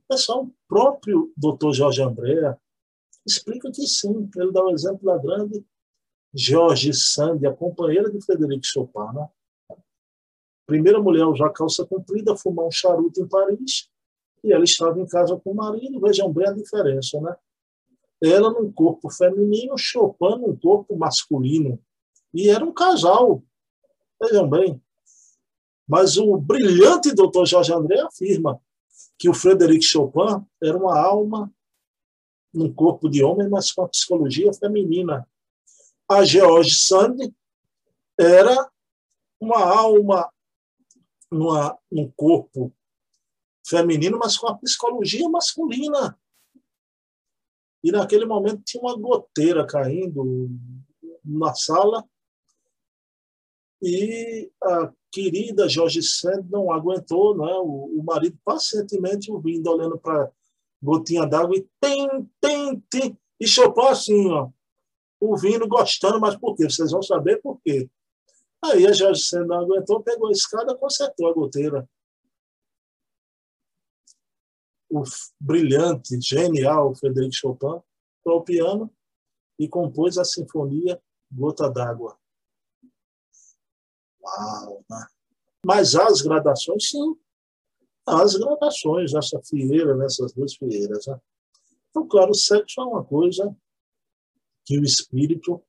Pessoal, 0.08 0.44
o 0.44 0.54
próprio 0.68 1.32
Dr. 1.36 1.72
Jorge 1.72 2.02
Andréa 2.02 2.58
explica 3.26 3.70
que 3.70 3.86
sim. 3.86 4.28
Ele 4.36 4.52
dá 4.52 4.64
o 4.64 4.70
exemplo 4.70 5.04
da 5.04 5.18
grande 5.18 5.64
George 6.34 6.92
Sand, 6.92 7.46
a 7.46 7.52
companheira 7.52 8.10
de 8.10 8.20
Frederic 8.20 8.66
Chopin. 8.66 9.14
Né? 9.14 9.28
Primeira 10.66 11.00
mulher 11.00 11.22
a 11.22 11.28
usar 11.28 11.50
calça 11.50 11.84
comprida, 11.86 12.36
fumar 12.36 12.66
um 12.66 12.70
charuto 12.70 13.20
em 13.20 13.28
Paris, 13.28 13.88
e 14.42 14.52
ela 14.52 14.64
estava 14.64 15.00
em 15.00 15.06
casa 15.06 15.36
com 15.36 15.52
o 15.52 15.54
marido. 15.54 16.00
Vejam 16.00 16.32
bem 16.32 16.48
a 16.48 16.52
diferença, 16.52 17.20
né? 17.20 17.34
Ela 18.22 18.50
num 18.50 18.72
corpo 18.72 19.10
feminino, 19.10 19.76
Chopin 19.76 20.38
num 20.38 20.56
corpo 20.56 20.96
masculino. 20.96 21.78
E 22.32 22.48
era 22.48 22.64
um 22.64 22.72
casal. 22.72 23.42
Vejam 24.20 24.48
bem. 24.48 24.82
Mas 25.86 26.16
o 26.16 26.36
brilhante 26.36 27.14
Dr. 27.14 27.44
Jorge 27.44 27.72
André 27.72 28.00
afirma 28.00 28.60
que 29.18 29.28
o 29.28 29.34
Frederic 29.34 29.82
Chopin 29.82 30.44
era 30.62 30.76
uma 30.76 30.98
alma 30.98 31.52
num 32.54 32.72
corpo 32.72 33.08
de 33.08 33.22
homem, 33.22 33.48
mas 33.48 33.72
com 33.72 33.82
a 33.82 33.88
psicologia 33.88 34.52
feminina. 34.52 35.28
A 36.08 36.24
George 36.24 36.74
Sand 36.74 37.16
era 38.18 38.70
uma 39.40 39.58
alma 39.58 40.32
numa, 41.30 41.76
num 41.90 42.10
corpo 42.16 42.72
feminino, 43.66 44.18
mas 44.18 44.36
com 44.36 44.46
a 44.46 44.56
psicologia 44.58 45.28
masculina. 45.28 46.18
E 47.82 47.90
naquele 47.90 48.24
momento 48.24 48.62
tinha 48.64 48.82
uma 48.82 48.96
goteira 48.96 49.66
caindo 49.66 50.48
na 51.24 51.54
sala 51.54 52.04
e 53.82 54.50
a 54.62 54.92
querida 55.12 55.68
Jorge 55.68 56.02
Sand 56.02 56.46
não 56.50 56.72
aguentou, 56.72 57.36
né? 57.36 57.52
o, 57.56 58.00
o 58.00 58.02
marido 58.02 58.38
pacientemente 58.44 59.30
ouvindo, 59.30 59.70
olhando 59.70 59.98
para 59.98 60.32
gotinha 60.84 61.26
d'água 61.26 61.56
e 61.56 61.66
tem, 61.80 62.30
tem, 62.40 62.80
tem. 62.90 63.18
E 63.40 63.48
Chopin 63.48 63.86
assim, 63.86 64.30
ó, 64.30 64.50
ouvindo, 65.18 65.66
gostando, 65.66 66.20
mas 66.20 66.36
por 66.36 66.54
quê? 66.54 66.64
Vocês 66.64 66.90
vão 66.90 67.02
saber 67.02 67.40
por 67.40 67.58
quê. 67.62 67.88
Aí 68.62 68.86
a 68.86 68.92
Jorge 68.92 69.22
Sand 69.22 69.46
não 69.46 69.60
aguentou, 69.60 70.02
pegou 70.02 70.28
a 70.28 70.32
escada, 70.32 70.76
consertou 70.76 71.28
a 71.28 71.32
goteira. 71.32 71.88
O 74.90 75.02
brilhante, 75.40 76.20
genial 76.20 76.94
Frederic 76.94 77.34
Chopin 77.34 77.82
para 78.22 78.34
o 78.34 78.42
piano 78.42 78.90
e 79.58 79.68
compôs 79.68 80.18
a 80.18 80.24
sinfonia 80.24 81.00
Gota 81.32 81.68
d'Água. 81.68 82.18
Uau! 84.22 84.84
Né? 84.88 85.06
Mas 85.66 85.94
as 85.94 86.20
gradações, 86.20 86.90
sim, 86.90 87.16
as 88.06 88.36
gradações 88.36 89.12
nessa 89.12 89.40
fieira, 89.42 89.94
nessas 89.94 90.32
duas 90.32 90.54
fieiras. 90.54 91.06
Né? 91.06 91.18
Então, 91.90 92.06
claro, 92.06 92.30
o 92.30 92.34
sexo 92.34 92.80
é 92.80 92.84
uma 92.84 93.04
coisa 93.04 93.54
que 94.64 94.78
o 94.78 94.84
espírito, 94.84 95.62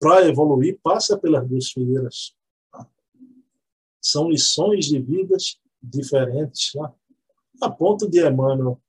para 0.00 0.26
evoluir, 0.26 0.78
passa 0.82 1.16
pelas 1.16 1.46
duas 1.48 1.70
fieiras. 1.70 2.34
Né? 2.74 2.86
São 4.00 4.28
lições 4.28 4.86
de 4.86 5.00
vidas 5.00 5.60
diferentes. 5.80 6.72
Né? 6.74 6.92
A 7.60 7.70
ponto 7.70 8.08
de 8.08 8.26
Emmanuel, 8.26 8.80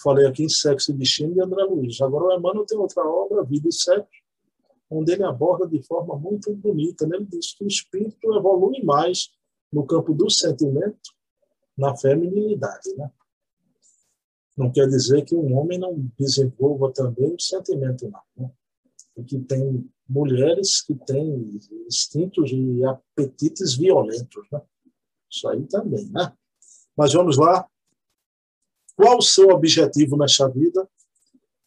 falei 0.00 0.26
aqui 0.26 0.44
em 0.44 0.48
Sexo 0.48 0.92
e 0.92 0.94
Destino 0.94 1.34
de 1.34 1.40
André 1.40 1.64
Luiz. 1.64 2.00
Agora, 2.00 2.26
o 2.26 2.38
Emmanuel 2.38 2.66
tem 2.66 2.78
outra 2.78 3.04
obra, 3.04 3.44
Vida 3.44 3.68
e 3.68 3.72
Sexo, 3.72 4.22
onde 4.88 5.12
ele 5.12 5.24
aborda 5.24 5.66
de 5.66 5.82
forma 5.82 6.16
muito 6.16 6.54
bonita. 6.54 7.04
Né? 7.06 7.16
Ele 7.16 7.26
diz 7.26 7.54
que 7.54 7.64
o 7.64 7.68
espírito 7.68 8.32
evolui 8.34 8.82
mais 8.84 9.30
no 9.72 9.84
campo 9.84 10.14
do 10.14 10.30
sentimento 10.30 11.10
na 11.82 11.96
feminilidade. 11.96 12.94
Né? 12.96 13.10
Não 14.56 14.70
quer 14.70 14.86
dizer 14.88 15.24
que 15.24 15.34
um 15.34 15.56
homem 15.58 15.78
não 15.78 15.94
desenvolva 16.16 16.92
também 16.92 17.34
o 17.34 17.40
sentimento, 17.40 18.08
não. 18.08 18.22
Né? 18.36 18.50
Porque 19.14 19.38
tem 19.40 19.90
mulheres 20.08 20.80
que 20.80 20.94
têm 20.94 21.58
instintos 21.86 22.50
e 22.52 22.84
apetites 22.84 23.74
violentos. 23.74 24.46
Né? 24.50 24.62
Isso 25.28 25.48
aí 25.48 25.66
também. 25.66 26.08
Né? 26.10 26.32
Mas 26.96 27.12
vamos 27.12 27.36
lá. 27.36 27.68
Qual 28.94 29.18
o 29.18 29.22
seu 29.22 29.48
objetivo 29.48 30.16
nesta 30.16 30.48
vida? 30.48 30.88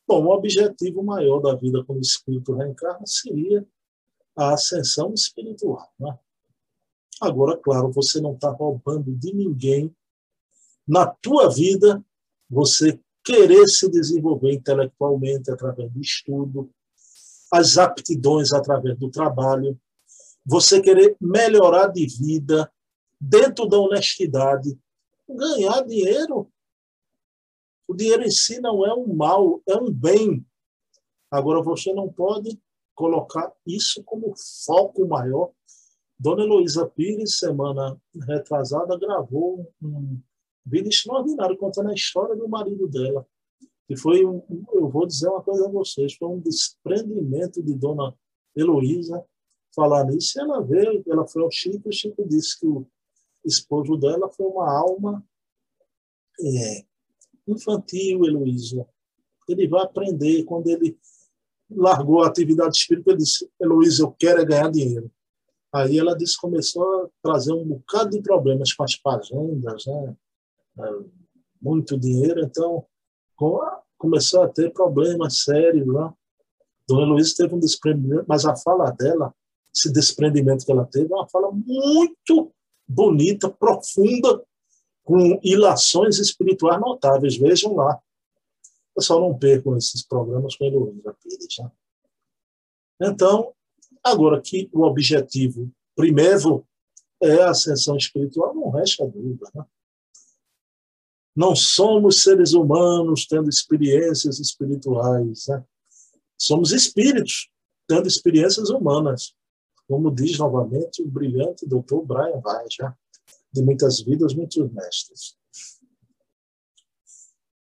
Bom, 0.08 0.24
o 0.26 0.30
objetivo 0.30 1.04
maior 1.04 1.40
da 1.40 1.56
vida 1.56 1.84
quando 1.84 1.98
o 1.98 2.02
espírito 2.02 2.54
reencarna 2.54 3.06
seria 3.06 3.68
a 4.38 4.54
ascensão 4.54 5.14
espiritual. 5.14 5.92
Né? 6.00 6.18
Agora, 7.22 7.58
claro, 7.58 7.92
você 7.92 8.22
não 8.22 8.34
está 8.34 8.50
roubando 8.50 9.14
de 9.16 9.34
ninguém 9.34 9.94
na 10.88 11.06
tua 11.08 11.50
vida 11.50 12.04
você 12.50 13.00
querer 13.24 13.68
se 13.68 13.90
desenvolver 13.90 14.54
intelectualmente 14.54 15.50
através 15.50 15.92
do 15.92 16.00
estudo, 16.00 16.70
as 17.52 17.78
aptidões 17.78 18.54
através 18.54 18.98
do 18.98 19.10
trabalho, 19.10 19.80
você 20.46 20.80
querer 20.80 21.18
melhorar 21.20 21.88
de 21.88 22.06
vida 22.06 22.72
dentro 23.20 23.66
da 23.66 23.80
honestidade, 23.80 24.78
ganhar 25.28 25.82
dinheiro. 25.82 26.48
O 27.88 27.96
dinheiro 27.96 28.24
em 28.24 28.32
si 28.32 28.60
não 28.60 28.86
é 28.86 28.94
um 28.94 29.14
mal, 29.14 29.62
é 29.68 29.76
um 29.76 29.92
bem. 29.92 30.46
Agora 31.32 31.64
você 31.64 31.94
não 31.94 32.12
pode 32.12 32.60
colocar 32.94 33.52
isso 33.66 34.04
como 34.04 34.34
foco 34.66 35.08
maior. 35.08 35.52
Dona 36.18 36.44
Heloísa 36.44 36.86
Pires, 36.88 37.40
semana 37.40 38.00
retrasada, 38.28 38.98
gravou 38.98 39.72
um 39.82 40.22
vídeo 40.66 40.90
extraordinário 40.90 41.58
contando 41.58 41.90
a 41.90 41.94
história 41.94 42.36
do 42.36 42.48
marido 42.48 42.88
dela. 42.88 43.26
E 43.88 43.96
foi 43.96 44.26
um, 44.26 44.42
eu 44.74 44.90
vou 44.90 45.06
dizer 45.06 45.30
uma 45.30 45.44
coisa 45.44 45.68
a 45.68 45.72
vocês, 45.72 46.16
foi 46.16 46.28
um 46.28 46.40
desprendimento 46.40 47.62
de 47.62 47.74
Dona 47.76 48.14
Heloísa 48.56 49.24
falar 49.76 50.06
nisso. 50.06 50.40
Ela 50.40 50.62
veio, 50.62 51.04
ela 51.08 51.28
foi 51.28 51.44
ao 51.44 51.52
Chico, 51.52 51.84
e 51.86 51.90
o 51.90 51.94
Chico 51.94 52.28
disse 52.28 52.60
que 52.60 52.66
o 52.66 52.88
esposo 53.46 53.96
dela 53.98 54.30
foi 54.32 54.48
uma 54.48 54.72
alma 54.72 55.24
é, 56.42 56.86
infantil, 57.48 58.26
Heloísa. 58.26 58.88
Ele 59.48 59.68
vai 59.68 59.84
aprender 59.84 60.44
quando 60.46 60.68
ele 60.68 60.98
largou 61.70 62.24
a 62.24 62.28
atividade 62.28 62.78
espírita, 62.78 63.12
ele 63.12 63.20
disse, 63.20 63.48
Heloísa, 63.62 64.04
eu 64.04 64.12
quero 64.12 64.42
é 64.42 64.46
ganhar 64.46 64.72
dinheiro. 64.72 65.12
Aí 65.72 66.00
ela 66.00 66.16
disse 66.16 66.40
começou 66.40 66.84
a 66.84 67.10
trazer 67.22 67.54
um 67.54 67.66
bocado 67.66 68.12
de 68.12 68.22
problemas 68.22 68.74
com 68.74 68.84
as 68.84 68.94
fazendas, 68.96 69.86
né? 69.86 70.16
Muito 71.62 71.98
dinheiro, 71.98 72.42
então 72.42 72.86
começou 73.98 74.44
a 74.44 74.50
ter 74.50 74.72
problemas 74.72 75.44
sérios 75.44 75.88
lá. 75.88 76.14
Dona 76.88 77.04
Heloísa 77.04 77.34
teve 77.38 77.56
um 77.56 77.60
desprendimento, 77.60 78.26
mas 78.28 78.46
a 78.46 78.56
fala 78.56 78.92
dela, 78.92 79.34
esse 79.76 79.92
desprendimento 79.92 80.66
que 80.66 80.72
ela 80.72 80.86
teve, 80.86 81.12
é 81.12 81.16
uma 81.16 81.28
fala 81.28 81.52
muito 81.52 82.54
bonita, 82.88 83.50
profunda, 83.50 84.44
com 85.04 85.40
ilações 85.44 86.20
espirituais 86.20 86.80
notáveis. 86.80 87.38
Vejam 87.38 87.76
lá. 87.76 88.00
Eu 88.96 89.02
só 89.02 89.20
não 89.20 89.38
perco 89.38 89.76
esses 89.76 90.04
programas 90.04 90.56
com 90.56 90.66
Heloísa 90.66 91.16
Pires. 91.22 91.58
Né? 91.60 91.72
Então, 93.02 93.54
agora 94.04 94.42
que 94.42 94.70
o 94.72 94.84
objetivo 94.84 95.70
primeiro 95.96 96.66
é 97.22 97.42
a 97.42 97.50
ascensão 97.50 97.98
espiritual, 97.98 98.54
não 98.54 98.70
resta 98.70 99.06
dúvida. 99.06 99.50
Né? 99.54 99.66
Não 101.36 101.56
somos 101.56 102.24
seres 102.24 102.54
humanos 102.54 103.28
tendo 103.28 103.50
experiências 103.50 104.40
espirituais. 104.40 105.48
Né? 105.48 105.64
Somos 106.38 106.72
espíritos 106.72 107.50
tendo 107.88 108.08
experiências 108.08 108.70
humanas. 108.70 109.36
Como 109.88 110.14
diz 110.14 110.38
novamente 110.40 111.02
o 111.02 111.08
brilhante 111.08 111.68
doutor 111.68 112.06
Brian 112.06 112.42
Weiss, 112.44 112.76
né? 112.80 112.94
de 113.54 113.62
muitas 113.62 114.02
vidas, 114.02 114.34
muitos 114.34 114.72
mestres. 114.72 115.38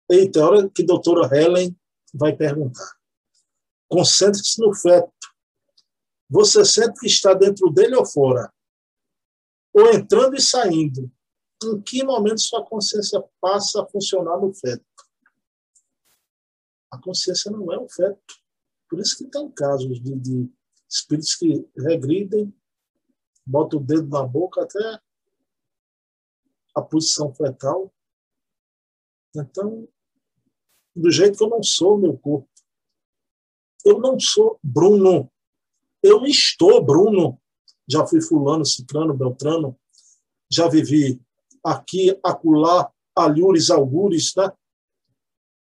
Eita, 0.10 0.46
hora 0.46 0.70
que 0.70 0.84
a 0.84 0.86
doutora 0.86 1.28
Helen 1.36 1.76
vai 2.14 2.36
perguntar. 2.36 2.96
Concentre-se 3.90 4.62
no 4.62 4.74
feto. 4.74 5.12
Você 6.30 6.64
sente 6.64 7.00
que 7.00 7.08
está 7.08 7.34
dentro 7.34 7.70
dele 7.70 7.96
ou 7.96 8.06
fora? 8.06 8.52
Ou 9.74 9.94
entrando 9.94 10.36
e 10.36 10.42
saindo? 10.42 11.12
Em 11.64 11.82
que 11.82 12.04
momento 12.04 12.40
sua 12.40 12.64
consciência 12.64 13.24
passa 13.42 13.82
a 13.82 13.88
funcionar 13.88 14.38
no 14.40 14.54
feto? 14.54 14.86
A 16.92 16.98
consciência 17.00 17.52
não 17.52 17.72
é 17.74 17.80
um 17.80 17.90
feto. 17.90 18.36
Por 18.90 19.00
isso 19.00 19.18
que 19.18 19.26
tem 19.26 19.50
casos 19.52 20.02
de, 20.02 20.16
de 20.16 20.50
espíritos 20.90 21.36
que 21.36 21.68
regridem, 21.76 22.54
botam 23.46 23.80
o 23.80 23.84
dedo 23.84 24.08
na 24.08 24.24
boca 24.24 24.62
até 24.62 25.02
a 26.76 26.82
posição 26.82 27.34
fetal. 27.34 27.94
Então, 29.36 29.88
do 30.96 31.12
jeito 31.12 31.38
que 31.38 31.44
eu 31.44 31.50
não 31.50 31.64
sou 31.64 31.98
meu 31.98 32.18
corpo. 32.18 32.50
Eu 33.84 34.00
não 34.00 34.20
sou 34.20 34.60
Bruno. 34.64 35.32
Eu 36.02 36.26
estou 36.26 36.84
Bruno. 36.84 37.42
Já 37.88 38.06
fui 38.06 38.22
fulano, 38.22 38.66
ciclano, 38.66 39.14
beltrano. 39.14 39.80
Já 40.52 40.68
vivi 40.68 41.22
aqui, 41.64 42.20
acolá, 42.24 42.92
alhures, 43.16 43.70
algures, 43.70 44.34
né? 44.36 44.52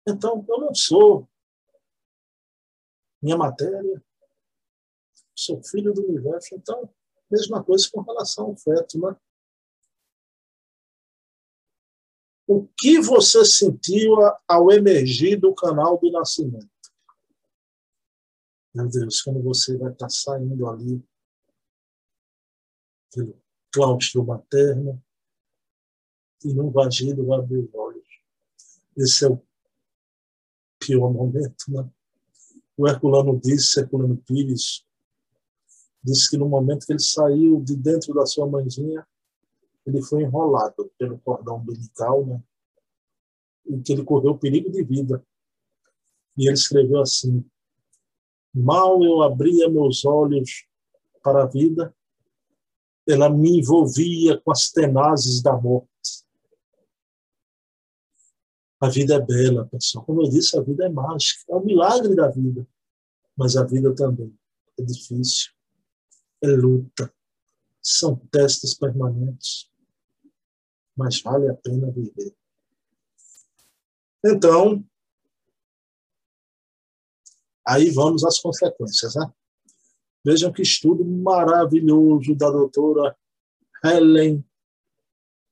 Então, 0.08 0.46
eu 0.48 0.60
não 0.60 0.74
sou 0.74 1.28
minha 3.22 3.38
matéria. 3.38 4.04
Sou 5.36 5.62
filho 5.64 5.94
do 5.94 6.04
universo. 6.04 6.56
Então, 6.56 6.90
mesma 7.30 7.64
coisa 7.64 7.90
com 7.92 8.02
relação 8.02 8.46
ao 8.46 8.56
feto, 8.56 9.00
né? 9.00 9.16
O 12.48 12.68
que 12.78 13.00
você 13.00 13.44
sentiu 13.44 14.16
ao 14.48 14.72
emergir 14.72 15.40
do 15.40 15.54
canal 15.56 15.98
do 15.98 16.12
nascimento? 16.12 16.70
Meu 18.74 18.88
Deus, 18.88 19.22
quando 19.22 19.42
você 19.42 19.76
vai 19.78 19.92
estar 19.92 20.10
saindo 20.10 20.70
ali 20.70 21.04
pelo 23.12 23.42
claustro 23.72 24.24
materno 24.24 25.04
e 26.44 26.54
vagido 26.72 27.26
vai 27.26 27.40
abrir 27.40 27.60
os 27.60 27.74
olhos. 27.74 28.06
Esse 28.98 29.26
é 29.26 29.30
o 29.30 29.42
pior 30.80 31.12
momento, 31.12 31.66
né? 31.70 31.90
O 32.78 32.88
Herculano 32.88 33.40
disse, 33.42 33.80
Herculano 33.80 34.18
Pires, 34.18 34.86
disse 36.04 36.30
que 36.30 36.38
no 36.38 36.48
momento 36.48 36.86
que 36.86 36.94
ele 36.94 37.00
saiu 37.00 37.62
de 37.62 37.76
dentro 37.76 38.14
da 38.14 38.26
sua 38.26 38.46
mãezinha, 38.46 39.06
ele 39.86 40.02
foi 40.02 40.24
enrolado 40.24 40.92
pelo 40.98 41.18
cordão 41.20 41.58
umbilical, 41.58 42.26
né? 42.26 42.44
em 43.68 43.82
que 43.82 43.94
ele 43.94 44.04
correu 44.04 44.38
perigo 44.38 44.70
de 44.72 44.84
vida. 44.84 45.26
E 46.38 46.48
ele 46.48 46.54
escreveu 46.54 47.02
assim: 47.02 47.44
Mal 48.54 49.04
eu 49.04 49.22
abria 49.22 49.70
meus 49.70 50.06
olhos 50.06 50.68
para 51.24 51.44
a 51.44 51.48
vida, 51.48 51.96
ela 53.08 53.30
me 53.30 53.60
envolvia 53.60 54.40
com 54.42 54.52
as 54.52 54.70
tenazes 54.70 55.42
da 55.42 55.54
morte. 55.60 55.90
A 58.86 58.90
vida 58.90 59.16
é 59.16 59.20
bela, 59.20 59.66
pessoal. 59.68 60.06
Como 60.06 60.22
eu 60.22 60.30
disse, 60.30 60.58
a 60.58 60.62
vida 60.62 60.86
é 60.86 60.90
mágica, 60.90 61.42
é 61.50 61.56
um 61.56 61.64
milagre 61.64 62.16
da 62.16 62.30
vida. 62.30 62.68
Mas 63.36 63.58
a 63.58 63.64
vida 63.64 63.94
também 63.94 64.34
é 64.80 64.84
difícil, 64.84 65.52
é 66.42 66.48
luta, 66.48 67.14
são 67.82 68.16
testes 68.32 68.74
permanentes 68.74 69.70
mas 70.96 71.22
vale 71.22 71.50
a 71.50 71.54
pena 71.54 71.92
viver. 71.92 72.34
Então, 74.24 74.84
aí 77.68 77.92
vamos 77.92 78.24
às 78.24 78.40
consequências. 78.40 79.16
Né? 79.16 79.32
Vejam 80.24 80.52
que 80.52 80.62
estudo 80.62 81.04
maravilhoso 81.04 82.34
da 82.36 82.50
doutora 82.50 83.16
Helen 83.84 84.44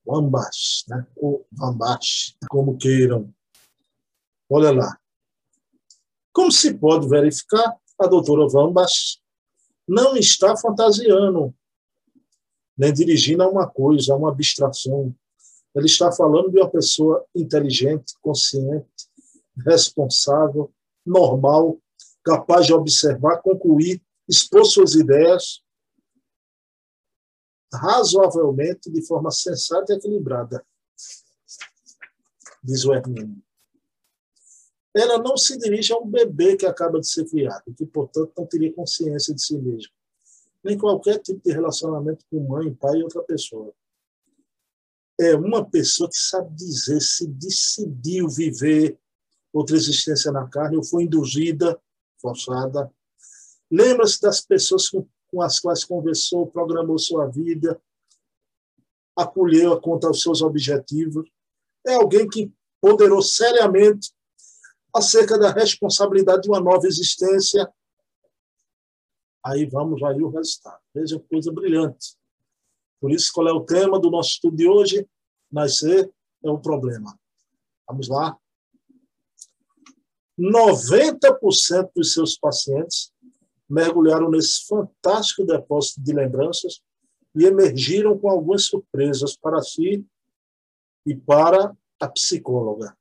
Wambach, 0.06 0.84
né? 0.88 1.06
ou 1.16 1.46
Wambach, 1.58 2.36
como 2.50 2.78
queiram. 2.78 3.34
Olha 4.50 4.72
lá. 4.72 4.98
Como 6.32 6.52
se 6.52 6.74
pode 6.74 7.08
verificar, 7.08 7.76
a 8.00 8.08
doutora 8.08 8.48
Wambach 8.52 9.20
não 9.88 10.16
está 10.16 10.56
fantasiando, 10.58 11.54
nem 12.78 12.92
dirigindo 12.92 13.44
a 13.44 13.50
uma 13.50 13.68
coisa, 13.68 14.14
a 14.14 14.18
uma 14.18 14.30
abstração, 14.30 15.14
ele 15.76 15.86
está 15.86 16.12
falando 16.12 16.52
de 16.52 16.58
uma 16.60 16.70
pessoa 16.70 17.26
inteligente, 17.36 18.14
consciente, 18.22 18.88
responsável, 19.66 20.72
normal, 21.06 21.78
capaz 22.24 22.66
de 22.66 22.74
observar, 22.74 23.42
concluir, 23.42 24.02
expor 24.28 24.66
suas 24.66 24.96
ideias 24.96 25.63
razoavelmente 27.74 28.90
de 28.90 29.06
forma 29.06 29.32
sensata 29.32 29.94
e 29.94 29.98
equilibrada, 29.98 30.66
diz 32.64 32.86
o 32.86 32.94
Hermínio. 32.94 33.42
Ela 34.96 35.18
não 35.18 35.36
se 35.36 35.58
dirige 35.58 35.92
a 35.92 35.98
um 35.98 36.08
bebê 36.08 36.56
que 36.56 36.66
acaba 36.66 37.00
de 37.00 37.10
ser 37.10 37.26
criado, 37.26 37.74
que, 37.76 37.86
portanto, 37.86 38.32
não 38.38 38.46
teria 38.46 38.74
consciência 38.74 39.34
de 39.34 39.44
si 39.44 39.58
mesmo, 39.58 39.92
nem 40.64 40.78
qualquer 40.78 41.20
tipo 41.20 41.42
de 41.44 41.52
relacionamento 41.52 42.24
com 42.30 42.48
mãe, 42.48 42.74
pai 42.74 43.00
e 43.00 43.04
outra 43.04 43.24
pessoa 43.24 43.74
é 45.20 45.36
uma 45.36 45.64
pessoa 45.64 46.10
que 46.10 46.18
sabe 46.18 46.56
dizer 46.56 47.02
se 47.02 47.28
decidiu 47.28 48.28
viver 48.28 48.98
outra 49.52 49.76
existência 49.76 50.32
na 50.32 50.48
carne 50.48 50.78
ou 50.78 50.84
foi 50.84 51.04
induzida, 51.04 51.80
forçada. 52.20 52.92
Lembra-se 53.70 54.20
das 54.22 54.42
pessoas 54.42 54.90
com, 54.90 55.08
com 55.34 55.42
as 55.42 55.60
quais 55.60 55.84
conversou, 55.84 56.46
programou 56.46 57.00
sua 57.00 57.26
vida, 57.26 57.82
acolheu 59.18 59.74
a 59.74 59.82
conta 59.82 60.08
aos 60.08 60.22
seus 60.22 60.44
objetivos. 60.44 61.28
é 61.88 61.96
alguém 61.96 62.30
que 62.30 62.54
ponderou 62.80 63.22
seriamente 63.22 64.14
acerca 64.96 65.38
da 65.40 65.52
responsabilidade 65.52 66.44
de 66.44 66.50
uma 66.50 66.60
nova 66.60 66.86
existência. 66.86 67.68
Aí 69.44 69.66
vamos 69.66 70.04
aí 70.04 70.22
o 70.22 70.30
resultado. 70.30 70.80
Veja 70.94 71.20
coisa 71.20 71.52
brilhante. 71.52 72.16
Por 73.02 73.12
isso, 73.12 73.32
qual 73.34 73.48
é 73.48 73.52
o 73.52 73.66
tema 73.66 74.00
do 74.00 74.12
nosso 74.12 74.30
estudo 74.30 74.56
de 74.56 74.68
hoje? 74.68 75.10
Nascer 75.52 76.14
é 76.44 76.50
o 76.50 76.60
problema. 76.60 77.20
Vamos 77.88 78.08
lá. 78.08 78.38
90% 80.40 81.92
dos 81.96 82.14
seus 82.14 82.38
pacientes 82.38 83.13
mergulharam 83.74 84.30
nesse 84.30 84.68
fantástico 84.68 85.44
depósito 85.44 86.02
de 86.02 86.14
lembranças 86.14 86.82
e 87.36 87.46
emergiram 87.46 88.18
com 88.18 88.30
algumas 88.30 88.66
surpresas 88.66 89.36
para 89.36 89.62
si 89.64 90.06
e 91.06 91.16
para 91.16 91.76
a 92.00 92.08
psicóloga. 92.08 92.96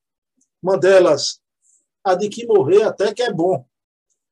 Uma 0.63 0.79
delas, 0.79 1.43
a 2.03 2.15
de 2.15 2.31
que 2.31 2.47
morrer 2.47 2.85
até 2.85 3.13
que 3.13 3.23
é 3.23 3.31
bom, 3.31 3.67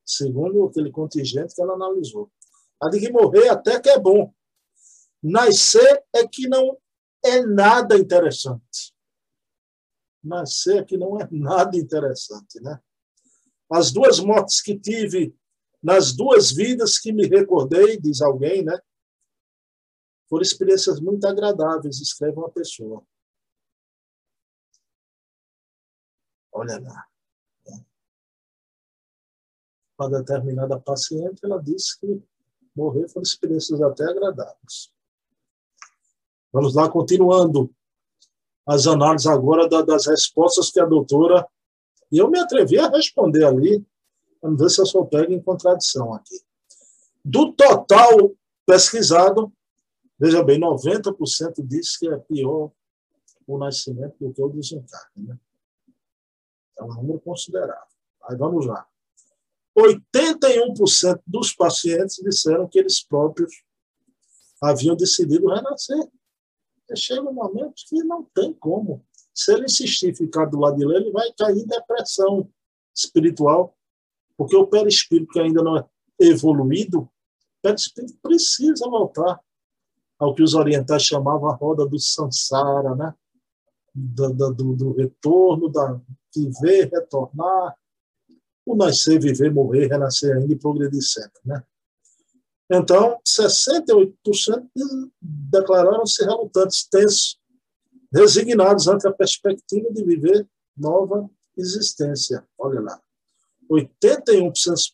segundo 0.04 0.64
aquele 0.64 0.90
contingente 0.90 1.54
que 1.54 1.60
ela 1.60 1.74
analisou. 1.74 2.32
A 2.80 2.88
de 2.88 2.98
que 2.98 3.12
morrer 3.12 3.48
até 3.48 3.78
que 3.78 3.90
é 3.90 3.98
bom. 3.98 4.32
Nascer 5.22 6.02
é 6.14 6.26
que 6.26 6.48
não 6.48 6.78
é 7.22 7.42
nada 7.42 7.98
interessante. 7.98 8.94
Nascer 10.24 10.78
é 10.78 10.84
que 10.84 10.96
não 10.96 11.20
é 11.20 11.28
nada 11.30 11.76
interessante, 11.76 12.58
né? 12.62 12.80
As 13.70 13.92
duas 13.92 14.18
mortes 14.18 14.62
que 14.62 14.78
tive 14.78 15.34
nas 15.82 16.12
duas 16.14 16.50
vidas 16.52 16.98
que 16.98 17.12
me 17.12 17.26
recordei, 17.26 17.98
diz 17.98 18.20
alguém, 18.20 18.62
né? 18.64 18.78
Foram 20.28 20.42
experiências 20.42 21.00
muito 21.00 21.26
agradáveis, 21.26 22.00
escreve 22.00 22.36
uma 22.36 22.50
pessoa. 22.50 23.04
Olha 26.52 26.78
lá. 26.78 27.06
Uma 29.98 30.10
determinada 30.10 30.80
paciente, 30.80 31.40
ela 31.44 31.62
disse 31.62 31.98
que 31.98 32.22
morrer 32.74 33.08
foram 33.08 33.22
experiências 33.22 33.80
até 33.82 34.04
agradáveis. 34.04 34.92
Vamos 36.52 36.74
lá, 36.74 36.90
continuando 36.90 37.74
as 38.66 38.86
análises 38.86 39.26
agora 39.26 39.68
das 39.68 40.06
respostas 40.06 40.70
que 40.70 40.80
a 40.80 40.86
doutora. 40.86 41.46
E 42.10 42.18
eu 42.18 42.30
me 42.30 42.38
atrevi 42.38 42.78
a 42.78 42.88
responder 42.88 43.44
ali, 43.44 43.84
vamos 44.40 44.60
ver 44.60 44.70
se 44.70 44.80
eu 44.80 44.86
sou 44.86 45.06
pego 45.06 45.32
em 45.32 45.42
contradição 45.42 46.14
aqui. 46.14 46.40
Do 47.24 47.52
total 47.52 48.32
pesquisado, 48.66 49.52
veja 50.18 50.42
bem, 50.42 50.58
90% 50.60 51.66
diz 51.66 51.96
que 51.96 52.08
é 52.08 52.16
pior 52.16 52.70
o 53.46 53.58
nascimento 53.58 54.16
do 54.20 54.32
que 54.32 54.42
o 54.42 54.48
desencarne. 54.48 55.28
Né? 55.28 55.38
É 56.78 56.84
um 56.84 56.94
número 56.94 57.20
considerável. 57.20 57.90
Aí 58.24 58.36
vamos 58.36 58.66
lá. 58.66 58.86
81% 59.76 61.20
dos 61.26 61.52
pacientes 61.52 62.16
disseram 62.16 62.68
que 62.68 62.78
eles 62.78 63.02
próprios 63.02 63.62
haviam 64.60 64.96
decidido 64.96 65.48
renascer. 65.48 66.08
Chega 66.94 67.22
um 67.22 67.32
momento 67.32 67.74
que 67.88 68.02
não 68.02 68.24
tem 68.34 68.52
como. 68.52 69.04
Se 69.32 69.52
ele 69.52 69.66
insistir 69.66 70.14
ficar 70.14 70.46
do 70.46 70.58
lado 70.58 70.76
de 70.76 70.84
lá, 70.84 70.96
ele 70.96 71.12
vai 71.12 71.32
cair 71.32 71.58
em 71.58 71.66
depressão 71.66 72.50
espiritual, 72.94 73.76
porque 74.40 74.56
o 74.56 74.66
perispírito 74.66 75.32
que 75.32 75.38
ainda 75.38 75.62
não 75.62 75.76
é 75.76 75.86
evoluído, 76.18 77.00
o 77.00 77.10
perispírito 77.60 78.16
precisa 78.22 78.88
voltar 78.88 79.38
ao 80.18 80.34
que 80.34 80.42
os 80.42 80.54
orientais 80.54 81.02
chamavam 81.02 81.50
a 81.50 81.54
roda 81.54 81.86
do 81.86 81.98
samsara, 81.98 82.94
né? 82.94 83.14
do, 83.94 84.32
do, 84.32 84.76
do 84.76 84.92
retorno, 84.94 85.68
da 85.68 86.00
viver, 86.34 86.88
retornar, 86.90 87.76
o 88.64 88.74
nascer, 88.74 89.20
viver, 89.20 89.52
morrer, 89.52 89.88
renascer 89.88 90.34
ainda 90.34 90.54
e 90.54 90.58
progredir 90.58 91.02
sempre. 91.02 91.38
Né? 91.44 91.62
Então, 92.70 93.20
68% 93.28 94.14
declararam-se 95.20 96.24
relutantes, 96.24 96.88
tensos, 96.88 97.38
resignados 98.10 98.88
ante 98.88 99.06
a 99.06 99.12
perspectiva 99.12 99.92
de 99.92 100.02
viver 100.02 100.48
nova 100.74 101.28
existência. 101.58 102.42
Olha 102.58 102.80
lá. 102.80 103.02
81% 103.70 104.92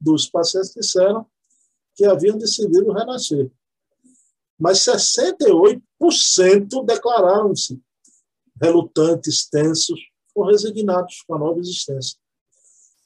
dos 0.00 0.28
pacientes 0.28 0.74
disseram 0.74 1.26
que 1.94 2.04
haviam 2.04 2.36
decidido 2.36 2.92
renascer. 2.92 3.50
Mas 4.58 4.80
68% 4.80 6.84
declararam-se 6.84 7.80
relutantes, 8.60 9.48
tensos 9.48 10.00
ou 10.34 10.44
resignados 10.46 11.22
com 11.26 11.34
a 11.34 11.38
nova 11.38 11.60
existência. 11.60 12.18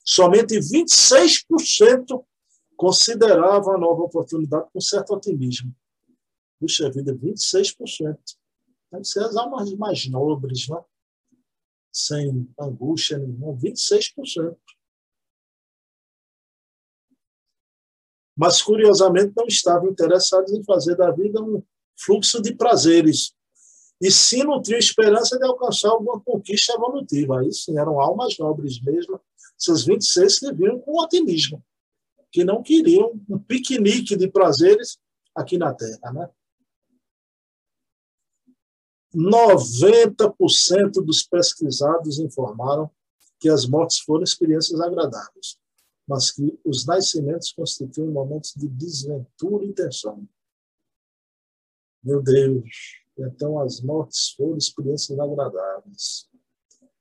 Somente 0.05 0.59
26% 0.59 2.25
consideravam 2.77 3.75
a 3.75 3.79
nova 3.79 4.03
oportunidade 4.03 4.69
com 4.73 4.81
certo 4.81 5.15
otimismo. 5.15 5.73
Puxa 6.59 6.91
vida, 6.91 7.15
26%. 7.15 8.19
Deve 8.93 9.05
ser 9.05 9.25
as 9.25 9.37
almas 9.37 9.73
mais 9.75 10.09
nobres, 10.09 10.69
né? 10.69 10.83
sem 11.93 12.49
angústia 12.59 13.19
nenhuma, 13.19 13.57
26%. 13.59 14.57
Mas, 18.37 18.63
curiosamente, 18.63 19.33
não 19.37 19.47
estavam 19.47 19.91
interessados 19.91 20.53
em 20.53 20.63
fazer 20.65 20.97
da 20.97 21.11
vida 21.11 21.43
um 21.43 21.63
fluxo 21.97 22.41
de 22.41 22.55
prazeres, 22.55 23.35
e 24.01 24.11
sim 24.11 24.43
nutriu 24.45 24.79
esperança 24.79 25.39
de 25.39 25.45
alcançar 25.45 25.91
alguma 25.91 26.19
conquista 26.21 26.73
evolutiva. 26.73 27.41
Aí 27.41 27.53
sim, 27.53 27.79
eram 27.79 28.01
almas 28.01 28.39
nobres 28.39 28.81
mesmo, 28.81 29.21
esses 29.59 29.85
26 29.85 30.39
que 30.39 30.53
viram 30.55 30.81
com 30.81 30.99
otimismo, 31.03 31.63
que 32.33 32.43
não 32.43 32.63
queriam 32.63 33.21
um 33.29 33.39
piquenique 33.39 34.17
de 34.17 34.27
prazeres 34.29 34.99
aqui 35.35 35.59
na 35.59 35.75
Terra. 35.75 36.13
Né? 36.15 36.31
90% 39.15 41.05
dos 41.05 41.23
pesquisados 41.23 42.19
informaram 42.19 42.91
que 43.39 43.49
as 43.49 43.67
mortes 43.67 43.99
foram 43.99 44.23
experiências 44.23 44.81
agradáveis, 44.81 45.59
mas 46.11 46.33
que 46.33 46.59
os 46.65 46.85
nascimentos 46.85 47.53
constituem 47.53 48.11
momentos 48.11 48.53
de 48.57 48.67
desventura 48.67 49.65
e 49.65 49.73
tensão. 49.73 50.29
Meu 52.03 52.21
Deus, 52.21 52.69
então, 53.17 53.61
as 53.61 53.81
mortes 53.81 54.31
foram 54.31 54.57
experiências 54.57 55.17
agradáveis. 55.17 56.29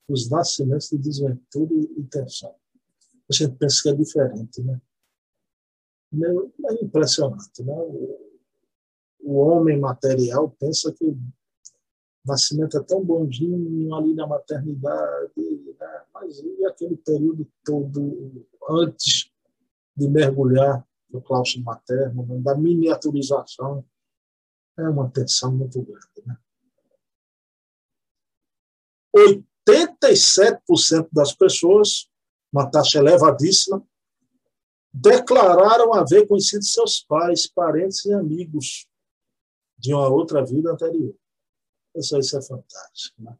Os 0.08 0.30
nascimentos 0.30 0.90
de 0.90 1.00
desventura 1.00 1.74
e 1.74 2.04
tensão. 2.04 2.54
A 3.28 3.34
gente 3.34 3.56
pensa 3.58 3.82
que 3.82 3.90
é 3.90 3.94
diferente, 3.96 4.62
né? 4.62 4.80
É 6.70 6.84
impressionante, 6.84 7.64
né? 7.64 7.74
O 9.22 9.40
homem 9.40 9.80
material 9.80 10.56
pensa 10.60 10.94
que 10.94 11.04
o 11.04 11.18
nascimento 12.24 12.78
é 12.78 12.84
tão 12.84 13.04
bonzinho 13.04 13.96
ali 13.96 14.14
na 14.14 14.28
maternidade, 14.28 15.34
né? 15.80 16.04
mas 16.14 16.40
e 16.40 16.66
aquele 16.66 16.98
período 16.98 17.48
todo 17.64 18.46
antes 18.70 19.32
de 19.96 20.08
mergulhar 20.08 20.88
no 21.10 21.22
claustro 21.22 21.62
materno, 21.64 22.42
da 22.42 22.56
miniaturização 22.56 23.84
é 24.78 24.88
uma 24.88 25.10
tensão 25.10 25.52
muito 25.52 25.82
grande. 25.82 26.24
Né? 26.26 26.38
87% 29.18 31.10
das 31.12 31.34
pessoas, 31.34 32.10
uma 32.54 32.70
taxa 32.70 33.00
elevadíssima, 33.00 33.86
declararam 34.94 35.94
haver 35.94 36.28
conhecido 36.28 36.64
seus 36.64 37.02
pais, 37.02 37.48
parentes 37.48 38.06
e 38.06 38.14
amigos 38.14 38.88
de 39.78 39.94
uma 39.94 40.08
outra 40.08 40.46
vida 40.46 40.72
anterior. 40.72 41.16
Pessoal, 41.94 42.22
isso 42.22 42.38
é 42.38 42.42
fantástico. 42.42 43.22
Né? 43.22 43.38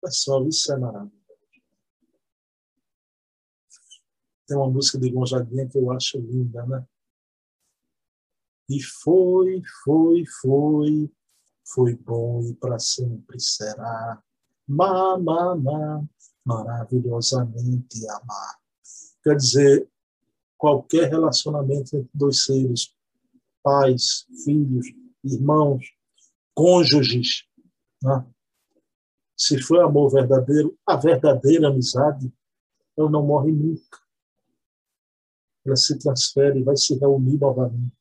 Pessoal, 0.00 0.46
isso 0.48 0.72
é 0.72 0.78
maravilhoso. 0.78 1.23
Tem 4.46 4.56
uma 4.56 4.70
música 4.70 4.98
de 4.98 5.10
Gonzaguinha 5.10 5.68
que 5.68 5.78
eu 5.78 5.90
acho 5.90 6.18
linda, 6.18 6.64
né? 6.66 6.84
E 8.68 8.82
foi, 8.82 9.62
foi, 9.84 10.24
foi, 10.40 11.10
foi 11.66 11.94
bom 11.94 12.42
e 12.42 12.54
para 12.54 12.78
sempre 12.78 13.38
será. 13.40 14.22
Má, 14.66 15.18
má, 15.18 15.54
má, 15.54 16.04
maravilhosamente 16.44 18.06
amar. 18.08 18.58
Quer 19.22 19.36
dizer, 19.36 19.88
qualquer 20.56 21.10
relacionamento 21.10 21.96
entre 21.96 22.10
dois 22.14 22.44
seres, 22.44 22.94
pais, 23.62 24.26
filhos, 24.44 24.86
irmãos, 25.22 25.84
cônjuges, 26.54 27.44
né? 28.02 28.24
se 29.36 29.60
foi 29.60 29.82
amor 29.82 30.10
verdadeiro, 30.10 30.78
a 30.86 30.96
verdadeira 30.96 31.68
amizade, 31.68 32.32
ela 32.96 33.10
não 33.10 33.26
morre 33.26 33.50
nunca. 33.50 34.03
Ela 35.64 35.76
se 35.76 35.98
transfere 35.98 36.60
e 36.60 36.62
vai 36.62 36.76
se 36.76 36.94
reunir 36.98 37.38
novamente. 37.38 37.96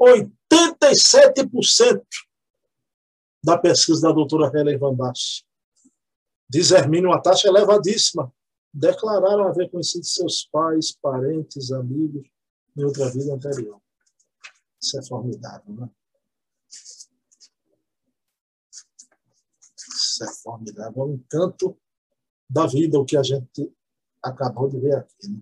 87% 0.00 2.04
da 3.42 3.58
pesquisa 3.58 4.02
da 4.02 4.12
doutora 4.12 4.52
Helen 4.54 4.78
Van 4.78 4.94
Basten. 4.94 5.46
Diz 6.48 6.70
uma 6.70 7.22
taxa 7.22 7.48
elevadíssima. 7.48 8.32
Declararam 8.72 9.48
haver 9.48 9.68
conhecido 9.70 10.04
seus 10.04 10.44
pais, 10.44 10.96
parentes, 11.00 11.72
amigos 11.72 12.28
em 12.76 12.84
outra 12.84 13.10
vida 13.10 13.34
anterior. 13.34 13.80
Isso 14.80 14.98
é 14.98 15.02
formidável, 15.02 15.74
né? 15.74 15.90
Isso 19.78 20.24
é 20.24 20.32
formidável. 20.42 21.02
É 21.02 21.06
um 21.06 21.14
encanto 21.14 21.78
da 22.48 22.66
vida, 22.66 22.98
o 22.98 23.04
que 23.04 23.16
a 23.16 23.22
gente 23.22 23.72
acabou 24.22 24.68
de 24.68 24.78
ver 24.78 24.96
aqui. 24.96 25.28
Né? 25.28 25.40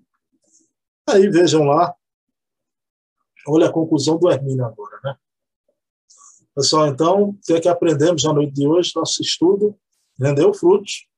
Aí 1.09 1.29
vejam 1.31 1.65
lá, 1.65 1.95
olha 3.47 3.69
a 3.69 3.73
conclusão 3.73 4.19
do 4.19 4.31
Hermínio 4.31 4.65
agora, 4.65 5.01
né? 5.03 5.17
Pessoal, 6.55 6.89
então, 6.89 7.31
o 7.31 7.39
que 7.47 7.55
é 7.55 7.61
que 7.61 7.69
aprendemos 7.69 8.25
na 8.25 8.33
noite 8.33 8.53
de 8.53 8.67
hoje? 8.67 8.93
Nosso 8.95 9.23
estudo 9.23 9.79
rendeu 10.21 10.53
frutos. 10.53 11.09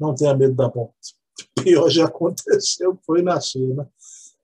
Não 0.00 0.14
tenha 0.14 0.34
medo 0.34 0.54
da 0.54 0.68
morte. 0.68 1.14
O 1.56 1.60
pior 1.62 1.88
já 1.90 2.06
aconteceu, 2.06 2.98
foi 3.04 3.22
nascer? 3.22 3.60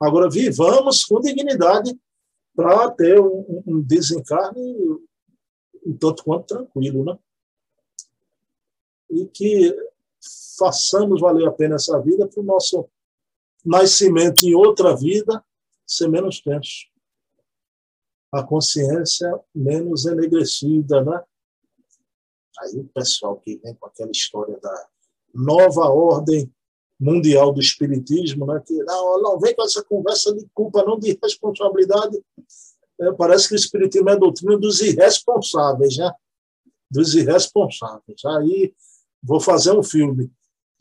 Agora, 0.01 0.31
vivamos 0.31 1.05
com 1.05 1.21
dignidade 1.21 1.99
para 2.55 2.91
ter 2.93 3.19
um, 3.19 3.63
um 3.67 3.83
desencarne 3.83 4.77
um 5.85 5.97
tanto 5.99 6.23
quanto 6.23 6.47
tranquilo, 6.47 7.05
né? 7.05 7.19
E 9.11 9.27
que 9.27 9.77
façamos 10.59 11.21
valer 11.21 11.47
a 11.49 11.53
pena 11.53 11.75
essa 11.75 12.01
vida 12.01 12.27
para 12.29 12.41
o 12.41 12.45
nosso 12.45 12.89
nascimento 13.65 14.45
em 14.45 14.55
outra 14.55 14.97
vida 14.97 15.45
ser 15.87 16.09
menos 16.09 16.41
tenso. 16.41 16.87
A 18.33 18.43
consciência 18.43 19.33
menos 19.55 20.07
enegrecida, 20.07 21.03
né? 21.05 21.23
Aí 22.61 22.79
o 22.79 22.89
pessoal 22.89 23.37
que 23.37 23.57
vem 23.57 23.75
com 23.75 23.87
aquela 23.87 24.11
história 24.11 24.59
da 24.61 24.89
nova 25.35 25.89
ordem 25.89 26.53
mundial 26.99 27.53
do 27.53 27.61
espiritismo, 27.61 28.47
né? 28.47 28.63
Que 28.65 28.75
não, 28.83 29.21
não 29.21 29.39
vem 29.39 29.55
com 29.55 29.63
essa 29.63 29.83
conversa 29.85 30.35
de 30.35 30.47
culpa, 30.53 30.85
não 30.85 30.99
de 30.99 31.19
responsabilidade. 31.23 32.21
É, 33.01 33.13
parece 33.13 33.49
que 33.49 33.55
o 33.55 33.57
espiritismo 33.57 34.11
é 34.11 34.17
doutrina 34.17 34.57
dos 34.59 34.81
irresponsáveis, 34.81 35.97
né? 35.97 36.13
Dos 36.91 37.15
irresponsáveis. 37.15 38.25
Aí 38.25 38.75
vou 39.23 39.41
fazer 39.41 39.73
um 39.73 39.83
filme 39.83 40.31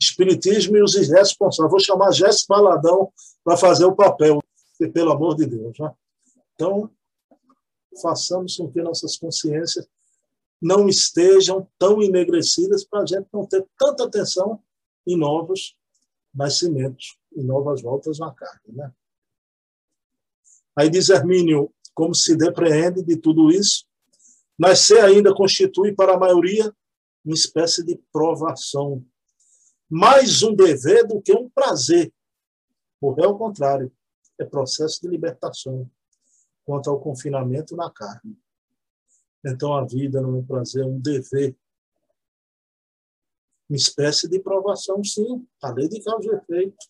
Espiritismo 0.00 0.76
e 0.76 0.82
os 0.82 0.94
irresponsáveis. 0.94 1.70
Vou 1.70 1.80
chamar 1.80 2.12
Jesse 2.12 2.46
Baladão 2.48 3.12
para 3.44 3.56
fazer 3.56 3.84
o 3.84 3.94
papel, 3.94 4.40
pelo 4.92 5.12
amor 5.12 5.36
de 5.36 5.46
Deus. 5.46 5.78
Né? 5.78 5.92
Então, 6.54 6.90
façamos 8.00 8.56
com 8.56 8.70
que 8.70 8.82
nossas 8.82 9.16
consciências 9.16 9.86
não 10.60 10.88
estejam 10.88 11.68
tão 11.78 12.02
enegrecidas 12.02 12.84
para 12.84 13.02
a 13.02 13.06
gente 13.06 13.26
não 13.32 13.46
ter 13.46 13.66
tanta 13.78 14.04
atenção 14.04 14.62
em 15.06 15.16
novos 15.16 15.76
nascimentos, 16.34 17.18
em 17.36 17.44
novas 17.44 17.82
voltas 17.82 18.18
na 18.18 18.32
carne. 18.32 18.60
Né? 18.68 18.92
Aí 20.76 20.88
diz 20.88 21.08
Hermínio, 21.08 21.70
como 21.94 22.14
se 22.14 22.36
depreende 22.36 23.02
de 23.02 23.16
tudo 23.16 23.50
isso, 23.50 23.86
nascer 24.58 25.00
ainda 25.00 25.34
constitui 25.34 25.94
para 25.94 26.14
a 26.14 26.18
maioria 26.18 26.74
uma 27.24 27.34
espécie 27.34 27.84
de 27.84 28.00
provação 28.12 29.04
mais 29.94 30.42
um 30.42 30.52
dever 30.52 31.06
do 31.06 31.22
que 31.22 31.32
um 31.32 31.48
prazer. 31.48 32.12
Porque 33.00 33.22
é 33.22 33.28
o 33.28 33.38
contrário, 33.38 33.92
é 34.36 34.44
processo 34.44 35.00
de 35.00 35.06
libertação 35.06 35.88
quanto 36.64 36.90
ao 36.90 37.00
confinamento 37.00 37.76
na 37.76 37.88
carne. 37.88 38.36
Então 39.46 39.72
a 39.72 39.84
vida 39.84 40.20
não 40.20 40.30
é 40.30 40.38
um 40.38 40.44
prazer, 40.44 40.82
é 40.82 40.86
um 40.86 40.98
dever. 40.98 41.56
Uma 43.70 43.76
espécie 43.76 44.28
de 44.28 44.40
provação, 44.40 45.02
sim, 45.04 45.46
a 45.62 45.70
lei 45.70 45.88
de 45.88 46.02
causa 46.02 46.28
e 46.28 46.34
efeito. 46.38 46.86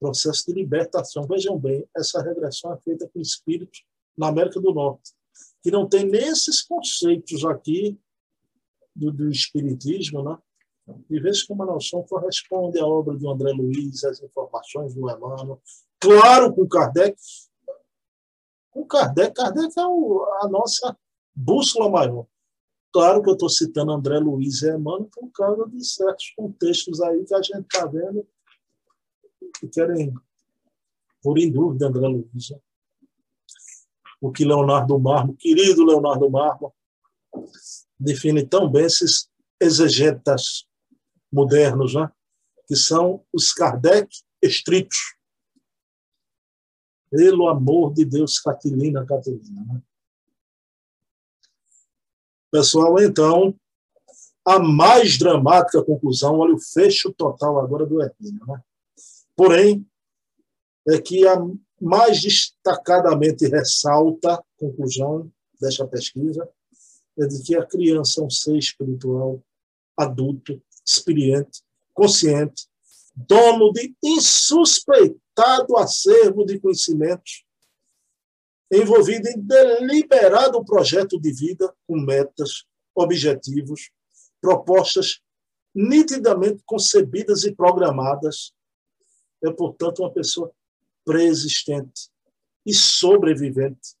Processo 0.00 0.46
de 0.46 0.54
libertação. 0.54 1.28
Vejam 1.28 1.56
bem, 1.56 1.88
essa 1.96 2.20
regressão 2.20 2.72
é 2.72 2.80
feita 2.80 3.08
com 3.08 3.20
espíritos 3.20 3.84
na 4.16 4.26
América 4.26 4.60
do 4.60 4.74
Norte, 4.74 5.12
que 5.62 5.70
não 5.70 5.88
tem 5.88 6.04
nem 6.04 6.26
esses 6.26 6.60
conceitos 6.60 7.44
aqui 7.44 7.96
do, 8.96 9.12
do 9.12 9.30
espiritismo, 9.30 10.24
né? 10.24 10.36
E 11.10 11.20
veja 11.20 11.44
como 11.46 11.62
a 11.62 11.66
noção 11.66 12.02
corresponde 12.04 12.78
à 12.78 12.86
obra 12.86 13.16
de 13.16 13.26
André 13.28 13.52
Luiz, 13.52 14.04
às 14.04 14.22
informações 14.22 14.94
do 14.94 15.00
Emmanuel. 15.10 15.60
Claro, 16.00 16.54
com 16.54 16.66
Kardec. 16.68 17.16
Com 18.70 18.86
Kardec, 18.86 19.34
Kardec 19.34 19.78
é 19.78 19.86
o, 19.86 20.24
a 20.42 20.48
nossa 20.48 20.96
bússola 21.34 21.90
maior. 21.90 22.26
Claro 22.92 23.22
que 23.22 23.28
eu 23.28 23.34
estou 23.34 23.48
citando 23.48 23.92
André 23.92 24.18
Luiz 24.18 24.62
e 24.62 24.70
Emmanuel 24.70 25.10
por 25.12 25.30
causa 25.32 25.68
de 25.68 25.84
certos 25.84 26.32
contextos 26.36 27.00
aí 27.00 27.24
que 27.24 27.34
a 27.34 27.42
gente 27.42 27.60
está 27.60 27.86
vendo 27.86 28.26
que 29.60 29.68
querem 29.68 30.14
pôr 31.22 31.38
em 31.38 31.50
dúvida 31.50 31.88
André 31.88 32.06
Luiz. 32.06 32.50
Né? 32.50 32.58
O 34.20 34.32
que 34.32 34.44
Leonardo 34.44 34.98
Marmo, 34.98 35.36
querido 35.36 35.84
Leonardo 35.84 36.30
Marmo, 36.30 36.72
define 37.98 38.44
tão 38.44 38.70
bem 38.70 38.84
esses 38.84 39.28
exegetas 39.60 40.67
modernos, 41.32 41.94
né? 41.94 42.10
que 42.66 42.76
são 42.76 43.24
os 43.32 43.52
Kardec 43.52 44.08
estritos. 44.42 45.16
Pelo 47.10 47.48
amor 47.48 47.94
de 47.94 48.04
Deus, 48.04 48.38
Catilina, 48.38 49.04
Catilina. 49.06 49.64
Né? 49.64 49.82
Pessoal, 52.50 53.00
então, 53.00 53.58
a 54.44 54.58
mais 54.58 55.18
dramática 55.18 55.82
conclusão, 55.82 56.38
olha 56.38 56.54
o 56.54 56.60
fecho 56.60 57.12
total 57.12 57.58
agora 57.58 57.86
do 57.86 58.02
Hermínio. 58.02 58.46
Né? 58.46 58.62
Porém, 59.34 59.86
é 60.86 61.00
que 61.00 61.26
a 61.26 61.36
mais 61.80 62.20
destacadamente 62.20 63.46
ressalta 63.46 64.34
a 64.34 64.44
conclusão 64.58 65.30
desta 65.60 65.86
pesquisa 65.86 66.48
é 67.18 67.26
de 67.26 67.42
que 67.42 67.56
a 67.56 67.64
criança 67.64 68.20
é 68.20 68.24
um 68.24 68.30
ser 68.30 68.56
espiritual 68.56 69.42
adulto 69.96 70.62
experiente, 70.88 71.62
consciente, 71.92 72.66
dono 73.14 73.72
de 73.72 73.94
insuspeitado 74.02 75.76
acervo 75.76 76.44
de 76.44 76.58
conhecimentos, 76.58 77.44
envolvido 78.70 79.28
em 79.28 79.40
deliberado 79.40 80.64
projeto 80.64 81.20
de 81.20 81.32
vida 81.32 81.74
com 81.86 81.98
metas, 82.00 82.64
objetivos, 82.94 83.90
propostas 84.40 85.20
nitidamente 85.74 86.62
concebidas 86.64 87.44
e 87.44 87.54
programadas. 87.54 88.52
É, 89.44 89.50
portanto, 89.50 90.00
uma 90.00 90.12
pessoa 90.12 90.52
preexistente 91.04 92.10
e 92.66 92.74
sobrevivente, 92.74 93.96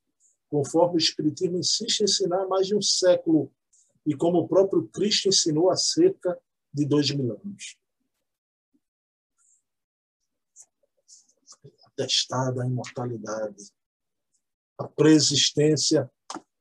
conforme 0.48 0.96
o 0.96 0.98
Espiritismo 0.98 1.58
insiste 1.58 2.00
em 2.00 2.04
ensinar 2.04 2.42
há 2.42 2.48
mais 2.48 2.66
de 2.66 2.74
um 2.74 2.82
século 2.82 3.50
e 4.04 4.14
como 4.14 4.38
o 4.38 4.48
próprio 4.48 4.88
Cristo 4.88 5.28
ensinou 5.28 5.70
acerca 5.70 6.38
de 6.72 6.86
dois 6.86 7.10
mil 7.10 7.32
anos. 7.32 7.76
Atestada 11.86 12.62
a 12.62 12.66
imortalidade, 12.66 13.72
a 14.78 14.86
preexistência 14.86 16.10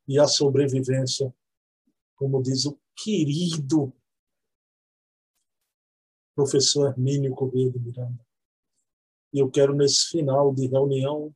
e 0.08 0.20
a 0.20 0.28
sobrevivência, 0.28 1.34
como 2.16 2.41
diz 2.41 2.66
o 2.66 2.80
querido 2.95 3.93
professor 6.36 6.89
Hermínio 6.89 7.36
Correia 7.36 7.72
de 7.72 7.80
Miranda. 7.80 8.28
E 9.34 9.39
eu 9.39 9.51
quero, 9.51 9.76
nesse 9.76 10.08
final 10.10 10.53
de 10.53 10.68
reunião, 10.68 11.36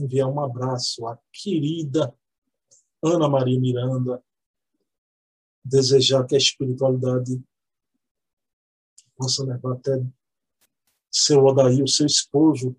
enviar 0.00 0.28
um 0.28 0.40
abraço 0.40 1.06
à 1.06 1.18
querida 1.32 2.16
Ana 3.02 3.28
Maria 3.28 3.60
Miranda, 3.60 4.24
desejar 5.66 6.24
que 6.26 6.34
a 6.34 6.38
espiritualidade 6.38 7.42
possa 9.16 9.44
levar 9.44 9.72
até 9.72 10.00
seu 11.10 11.44
Odaí, 11.44 11.82
o 11.82 11.88
seu 11.88 12.06
esposo, 12.06 12.76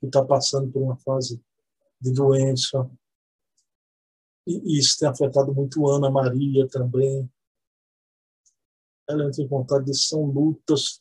que 0.00 0.06
está 0.06 0.24
passando 0.24 0.70
por 0.70 0.82
uma 0.82 0.96
fase 0.96 1.40
de 2.00 2.12
doença. 2.12 2.90
E 4.46 4.78
isso 4.78 4.98
tem 4.98 5.08
afetado 5.08 5.54
muito 5.54 5.88
Ana 5.88 6.10
Maria 6.10 6.68
também. 6.68 7.30
Ela 9.08 9.26
entra 9.26 9.42
em 9.42 9.48
contato 9.48 9.84
de 9.84 9.96
são 9.96 10.24
lutas 10.26 11.00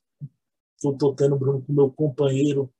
que 0.79 0.87
eu 0.87 0.93
estou 0.93 1.15
tendo, 1.15 1.37
Bruno, 1.37 1.61
com 1.63 1.73
meu 1.73 1.91
companheiro. 1.91 2.71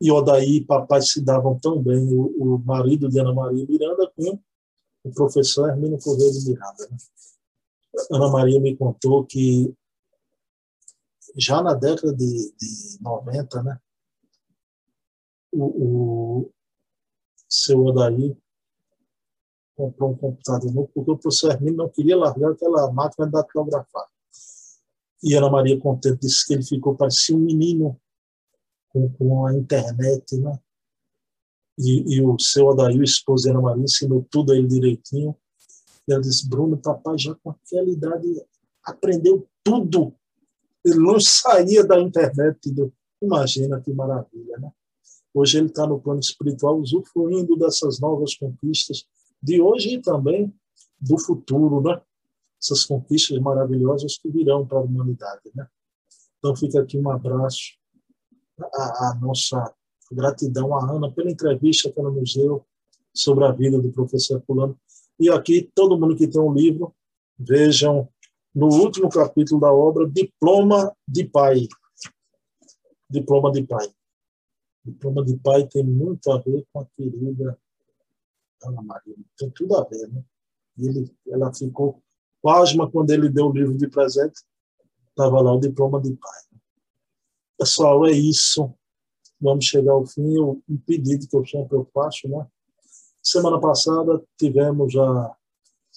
E 0.00 0.10
Odaí 0.10 0.56
e 0.56 0.64
papai 0.64 1.00
se 1.02 1.24
davam 1.24 1.58
tão 1.58 1.82
bem, 1.82 2.12
o, 2.12 2.54
o 2.54 2.58
marido 2.58 3.08
de 3.08 3.18
Ana 3.18 3.32
Maria 3.32 3.66
Miranda 3.66 4.12
com 4.14 4.38
o 5.04 5.12
professor 5.12 5.68
Hermínio 5.68 5.98
Correia 6.02 6.32
de 6.32 6.48
Miranda. 6.48 6.88
Né? 6.90 6.96
Ana 8.10 8.28
Maria 8.28 8.58
me 8.58 8.76
contou 8.76 9.24
que 9.24 9.72
já 11.36 11.62
na 11.62 11.74
década 11.74 12.14
de, 12.14 12.54
de 12.56 13.02
90, 13.02 13.62
né, 13.62 13.78
o, 15.52 16.42
o 16.42 16.52
seu 17.48 17.84
Odaí 17.84 18.36
comprou 19.76 20.10
um 20.10 20.16
computador 20.16 20.72
novo, 20.72 20.90
porque 20.94 21.10
o 21.10 21.18
professor 21.18 21.52
Hermínio 21.52 21.76
não 21.76 21.88
queria 21.88 22.16
largar 22.16 22.52
aquela 22.52 22.90
máquina 22.92 23.26
de 23.26 23.32
datilografar. 23.32 24.06
E 25.22 25.34
Ana 25.34 25.50
Maria 25.50 25.80
Contente 25.80 26.20
disse 26.20 26.46
que 26.46 26.54
ele 26.54 26.62
ficou, 26.62 26.96
parecia 26.96 27.34
um 27.34 27.40
menino 27.40 28.00
com, 28.90 29.10
com 29.14 29.46
a 29.46 29.54
internet, 29.54 30.36
né? 30.36 30.58
E, 31.78 32.16
e 32.16 32.22
o 32.22 32.38
seu 32.38 32.66
Odaí, 32.66 32.98
o 32.98 33.04
esposo 33.04 33.52
Maria, 33.60 33.82
ensinou 33.82 34.26
tudo 34.30 34.52
a 34.52 34.56
ele 34.56 34.68
direitinho. 34.68 35.36
E 36.06 36.12
ela 36.12 36.20
disse, 36.20 36.48
Bruno, 36.48 36.76
papai 36.76 37.18
já 37.18 37.34
com 37.34 37.50
aquela 37.50 37.88
idade 37.88 38.42
aprendeu 38.84 39.48
tudo. 39.62 40.14
Ele 40.84 40.98
não 40.98 41.18
saía 41.18 41.82
da 41.84 41.98
internet. 42.00 42.72
Imagina 43.20 43.80
que 43.80 43.92
maravilha, 43.92 44.58
né? 44.58 44.70
Hoje 45.32 45.58
ele 45.58 45.66
está 45.66 45.86
no 45.86 46.00
plano 46.00 46.20
espiritual, 46.20 46.78
usufruindo 46.78 47.56
dessas 47.56 47.98
novas 47.98 48.36
conquistas 48.36 49.04
de 49.42 49.60
hoje 49.60 49.94
e 49.94 50.02
também 50.02 50.54
do 51.00 51.18
futuro, 51.18 51.80
né? 51.80 52.00
Essas 52.62 52.84
conquistas 52.84 53.38
maravilhosas 53.40 54.16
que 54.18 54.30
virão 54.30 54.66
para 54.66 54.78
a 54.78 54.82
humanidade, 54.82 55.50
né? 55.54 55.66
Então 56.38 56.54
fica 56.54 56.80
aqui 56.80 56.98
um 56.98 57.10
abraço, 57.10 57.72
a 58.60 59.18
nossa 59.20 59.74
gratidão 60.14 60.74
à 60.74 60.90
Ana 60.90 61.10
pela 61.10 61.30
entrevista 61.30 61.90
que 61.90 61.98
ela 61.98 62.10
nos 62.10 62.34
deu 62.34 62.64
sobre 63.12 63.44
a 63.44 63.52
vida 63.52 63.78
do 63.78 63.92
professor 63.92 64.42
Fulano. 64.46 64.78
E 65.18 65.30
aqui, 65.30 65.70
todo 65.74 65.98
mundo 65.98 66.16
que 66.16 66.26
tem 66.26 66.40
um 66.40 66.52
livro, 66.52 66.94
vejam 67.38 68.08
no 68.54 68.68
último 68.68 69.08
capítulo 69.08 69.60
da 69.60 69.72
obra, 69.72 70.08
Diploma 70.08 70.94
de 71.06 71.24
Pai. 71.24 71.68
Diploma 73.08 73.50
de 73.52 73.64
Pai. 73.64 73.88
Diploma 74.84 75.24
de 75.24 75.36
Pai 75.36 75.66
tem 75.66 75.84
muito 75.84 76.30
a 76.30 76.38
ver 76.38 76.64
com 76.72 76.80
a 76.80 76.86
querida 76.96 77.58
Ana 78.62 78.82
Maria. 78.82 79.16
Tem 79.36 79.50
tudo 79.50 79.76
a 79.76 79.84
ver, 79.84 80.08
né? 80.08 80.22
Ele, 80.78 81.10
ela 81.28 81.52
ficou 81.54 82.02
pasma 82.42 82.90
quando 82.90 83.10
ele 83.10 83.28
deu 83.28 83.46
o 83.46 83.52
livro 83.52 83.76
de 83.76 83.88
presente. 83.88 84.42
Estava 85.10 85.40
lá 85.40 85.52
o 85.52 85.60
Diploma 85.60 86.00
de 86.00 86.12
Pai. 86.14 86.40
Pessoal, 87.58 88.04
é 88.06 88.10
isso. 88.10 88.74
Vamos 89.40 89.64
chegar 89.64 89.92
ao 89.92 90.06
fim. 90.06 90.38
Um 90.38 90.78
pedido 90.86 91.26
que 91.28 91.36
eu 91.36 91.44
sempre 91.46 91.76
eu 91.76 91.88
faço, 91.92 92.28
né? 92.28 92.46
Semana 93.22 93.58
passada 93.60 94.22
tivemos 94.38 94.94
a 94.96 95.34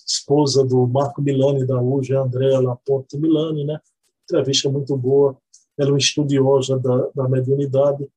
esposa 0.07 0.63
do 0.63 0.87
Marco 0.87 1.21
Milani 1.21 1.65
da 1.65 1.81
UJ, 1.81 2.15
Andréa 2.15 2.59
Laporte 2.59 3.17
Milani, 3.17 3.65
né? 3.65 3.79
Entrevista 4.23 4.69
muito 4.69 4.95
boa. 4.95 5.37
Ela 5.77 5.89
é 5.89 5.91
uma 5.91 5.97
estudiosa 5.97 6.79
da, 6.79 7.09
da 7.13 7.29
mediunidade, 7.29 8.09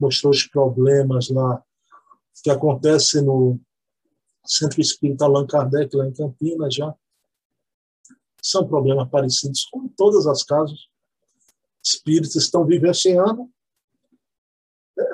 mostrou 0.00 0.32
os 0.32 0.44
problemas 0.44 1.28
lá 1.28 1.62
que 2.42 2.50
acontecem 2.50 3.22
no 3.22 3.60
Centro 4.44 4.80
Espírita 4.80 5.24
Allan 5.24 5.46
Kardec, 5.46 5.94
lá 5.96 6.06
em 6.06 6.12
Campinas, 6.12 6.74
já. 6.74 6.94
São 8.42 8.66
problemas 8.66 9.08
parecidos 9.08 9.64
com 9.66 9.88
todas 9.88 10.26
as 10.26 10.42
casas. 10.42 10.78
Espíritos 11.82 12.34
estão 12.36 12.66
vivenciando 12.66 13.48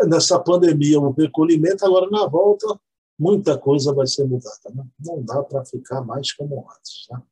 nessa 0.06 0.38
pandemia 0.38 1.00
o 1.00 1.10
recolhimento, 1.10 1.84
agora 1.84 2.10
na 2.10 2.26
volta 2.26 2.78
muita 3.18 3.58
coisa 3.58 3.92
vai 3.92 4.06
ser 4.06 4.24
mudada. 4.24 4.70
Né? 4.74 4.84
Não 4.98 5.22
dá 5.22 5.42
para 5.42 5.64
ficar 5.64 6.00
mais 6.00 6.32
como 6.32 6.66
antes. 6.70 7.06
Tá? 7.06 7.22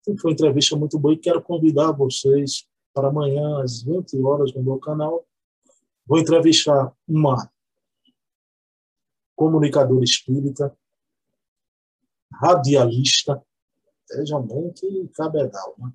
Então, 0.00 0.16
foi 0.18 0.30
uma 0.30 0.34
entrevista 0.34 0.76
muito 0.76 0.98
boa 0.98 1.14
e 1.14 1.18
quero 1.18 1.42
convidar 1.42 1.92
vocês 1.92 2.66
para 2.92 3.08
amanhã, 3.08 3.62
às 3.62 3.82
20 3.82 4.22
horas, 4.22 4.54
no 4.54 4.62
meu 4.62 4.78
canal. 4.78 5.26
Vou 6.06 6.18
entrevistar 6.18 6.94
uma 7.06 7.50
comunicadora 9.36 10.04
espírita, 10.04 10.74
radialista, 12.32 13.42
vejam 14.10 14.42
bem 14.42 14.72
que 14.72 15.08
cabedal. 15.08 15.74
Né? 15.78 15.92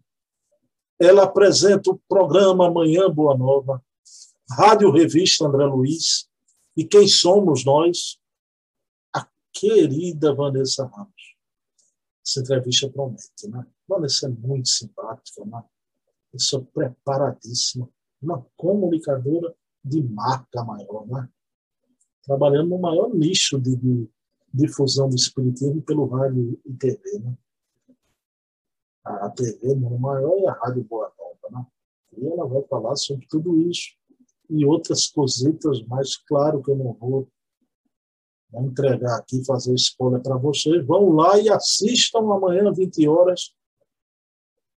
Ela 1.00 1.24
apresenta 1.24 1.90
o 1.90 2.00
programa 2.08 2.68
Amanhã 2.68 3.10
Boa 3.10 3.38
Nova, 3.38 3.84
Rádio 4.52 4.92
Revista 4.92 5.46
André 5.46 5.66
Luiz, 5.66 6.28
e 6.76 6.84
quem 6.84 7.08
somos 7.08 7.64
nós? 7.64 8.20
querida 9.60 10.34
Vanessa 10.34 10.86
Ramos. 10.86 11.36
Essa 12.26 12.40
entrevista 12.40 12.90
promete, 12.90 13.48
né? 13.50 13.66
Vanessa 13.88 14.28
é 14.28 14.30
muito 14.30 14.70
simpática, 14.70 15.44
né? 15.46 15.64
Pessoa 16.32 16.66
preparadíssima, 16.74 17.90
uma 18.22 18.46
comunicadora 18.56 19.54
de 19.84 20.02
marca 20.04 20.64
maior, 20.64 21.06
né? 21.08 21.30
Trabalhando 22.24 22.70
no 22.70 22.80
maior 22.80 23.14
nicho 23.14 23.60
de, 23.60 23.76
de 23.76 24.10
difusão 24.54 25.10
do 25.10 25.16
espiritismo 25.16 25.82
pelo 25.82 26.06
rádio 26.06 26.60
e 26.66 26.74
TV, 26.74 27.20
né? 27.20 27.38
A 29.04 29.30
TV 29.30 29.76
no 29.76 29.98
maior 29.98 30.38
é 30.40 30.48
a 30.48 30.54
Rádio 30.54 30.84
Boa 30.84 31.12
Nova, 31.18 31.58
né? 31.58 31.66
E 32.18 32.26
ela 32.26 32.48
vai 32.48 32.62
falar 32.64 32.96
sobre 32.96 33.26
tudo 33.28 33.60
isso 33.62 33.99
e 34.50 34.66
outras 34.66 35.08
cositas 35.08 35.82
mais, 35.84 36.18
claro 36.18 36.62
que 36.64 36.72
eu 36.72 36.76
não 36.76 36.94
vou 36.94 37.28
entregar 38.54 39.18
aqui, 39.18 39.44
fazer 39.46 39.74
spoiler 39.76 40.22
para 40.22 40.38
vocês. 40.38 40.86
Vão 40.86 41.12
lá 41.12 41.40
e 41.40 41.50
assistam 41.50 42.20
amanhã, 42.20 42.72
20 42.72 43.08
horas. 43.08 43.54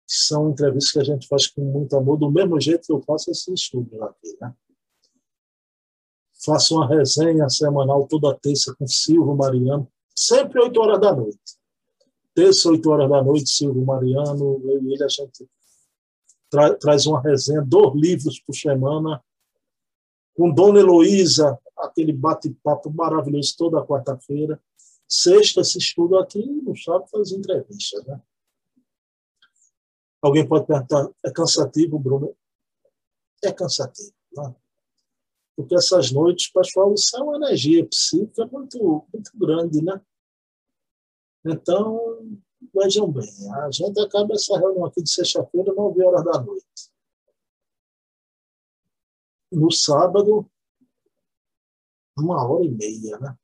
São 0.06 0.50
entrevistas 0.50 0.92
que 0.92 0.98
a 0.98 1.04
gente 1.04 1.28
faz 1.28 1.46
com 1.46 1.62
muito 1.62 1.96
amor, 1.96 2.18
do 2.18 2.30
mesmo 2.30 2.60
jeito 2.60 2.86
que 2.86 2.92
eu 2.92 3.00
faço 3.02 3.30
esse 3.30 3.52
estudo 3.52 4.02
aqui. 4.02 4.36
Né? 4.40 4.52
Faço 6.44 6.74
uma 6.74 6.88
resenha 6.88 7.48
semanal 7.48 8.08
toda 8.08 8.34
terça 8.34 8.74
com 8.76 8.86
Silvio 8.88 9.36
Mariano, 9.36 9.86
sempre 10.16 10.60
8 10.60 10.80
horas 10.80 11.00
da 11.00 11.14
noite. 11.14 11.38
Terça, 12.34 12.70
8 12.70 12.90
horas 12.90 13.08
da 13.08 13.22
noite, 13.22 13.50
Silvio 13.50 13.84
Mariano, 13.84 14.60
eu 14.64 14.82
e 14.82 14.94
ele, 14.94 15.04
a 15.04 15.08
gente 15.08 15.48
tra 16.50 16.74
traz 16.74 17.06
uma 17.06 17.20
resenha, 17.20 17.62
dois 17.62 17.94
livros 17.94 18.40
por 18.40 18.54
semana, 18.54 19.22
com 20.40 20.50
Dona 20.50 20.80
Heloísa, 20.80 21.60
aquele 21.76 22.14
bate-papo 22.14 22.90
maravilhoso 22.90 23.54
toda 23.58 23.84
quarta-feira. 23.84 24.58
Sexta 25.06 25.62
se 25.62 25.76
estuda 25.76 26.18
aqui 26.18 26.42
no 26.42 26.74
sábado 26.74 27.10
faz 27.10 27.30
entrevistas. 27.30 28.02
Né? 28.06 28.18
Alguém 30.22 30.48
pode 30.48 30.66
perguntar, 30.66 31.10
é 31.22 31.30
cansativo, 31.30 31.98
Bruno? 31.98 32.34
É 33.44 33.52
cansativo. 33.52 34.14
Né? 34.34 34.54
Porque 35.54 35.74
essas 35.74 36.10
noites, 36.10 36.50
pessoal, 36.50 36.94
isso 36.94 37.14
é 37.18 37.22
uma 37.22 37.36
energia 37.36 37.86
psíquica 37.86 38.46
muito, 38.46 39.06
muito 39.12 39.30
grande, 39.34 39.84
né? 39.84 40.00
Então, 41.44 42.40
vejam 42.74 43.12
bem, 43.12 43.28
a 43.56 43.70
gente 43.70 44.00
acaba 44.00 44.32
essa 44.32 44.58
reunião 44.58 44.86
aqui 44.86 45.02
de 45.02 45.10
sexta-feira, 45.10 45.74
nove 45.74 46.02
horas 46.02 46.24
da 46.24 46.40
noite. 46.40 46.64
No 49.50 49.70
sábado, 49.70 50.48
uma 52.16 52.46
hora 52.46 52.64
e 52.64 52.70
meia, 52.70 53.18
né? 53.18 53.36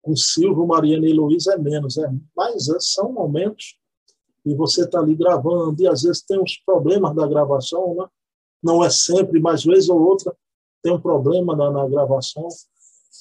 Com 0.00 0.16
Silvio, 0.16 0.66
Mariana 0.66 1.06
e 1.06 1.12
Luísa 1.12 1.54
é 1.54 1.58
menos, 1.58 1.98
é, 1.98 2.10
mas 2.34 2.66
são 2.80 3.12
momentos 3.12 3.78
e 4.44 4.54
você 4.54 4.84
está 4.84 4.98
ali 4.98 5.14
gravando 5.14 5.82
e 5.82 5.86
às 5.86 6.02
vezes 6.02 6.22
tem 6.22 6.40
uns 6.40 6.56
problemas 6.64 7.14
da 7.14 7.26
gravação, 7.26 7.94
né? 7.94 8.06
Não 8.62 8.82
é 8.84 8.90
sempre, 8.90 9.40
mas 9.40 9.64
vez 9.64 9.88
ou 9.88 10.00
outra 10.00 10.34
tem 10.82 10.92
um 10.92 11.00
problema 11.00 11.54
na, 11.54 11.70
na 11.70 11.88
gravação, 11.88 12.48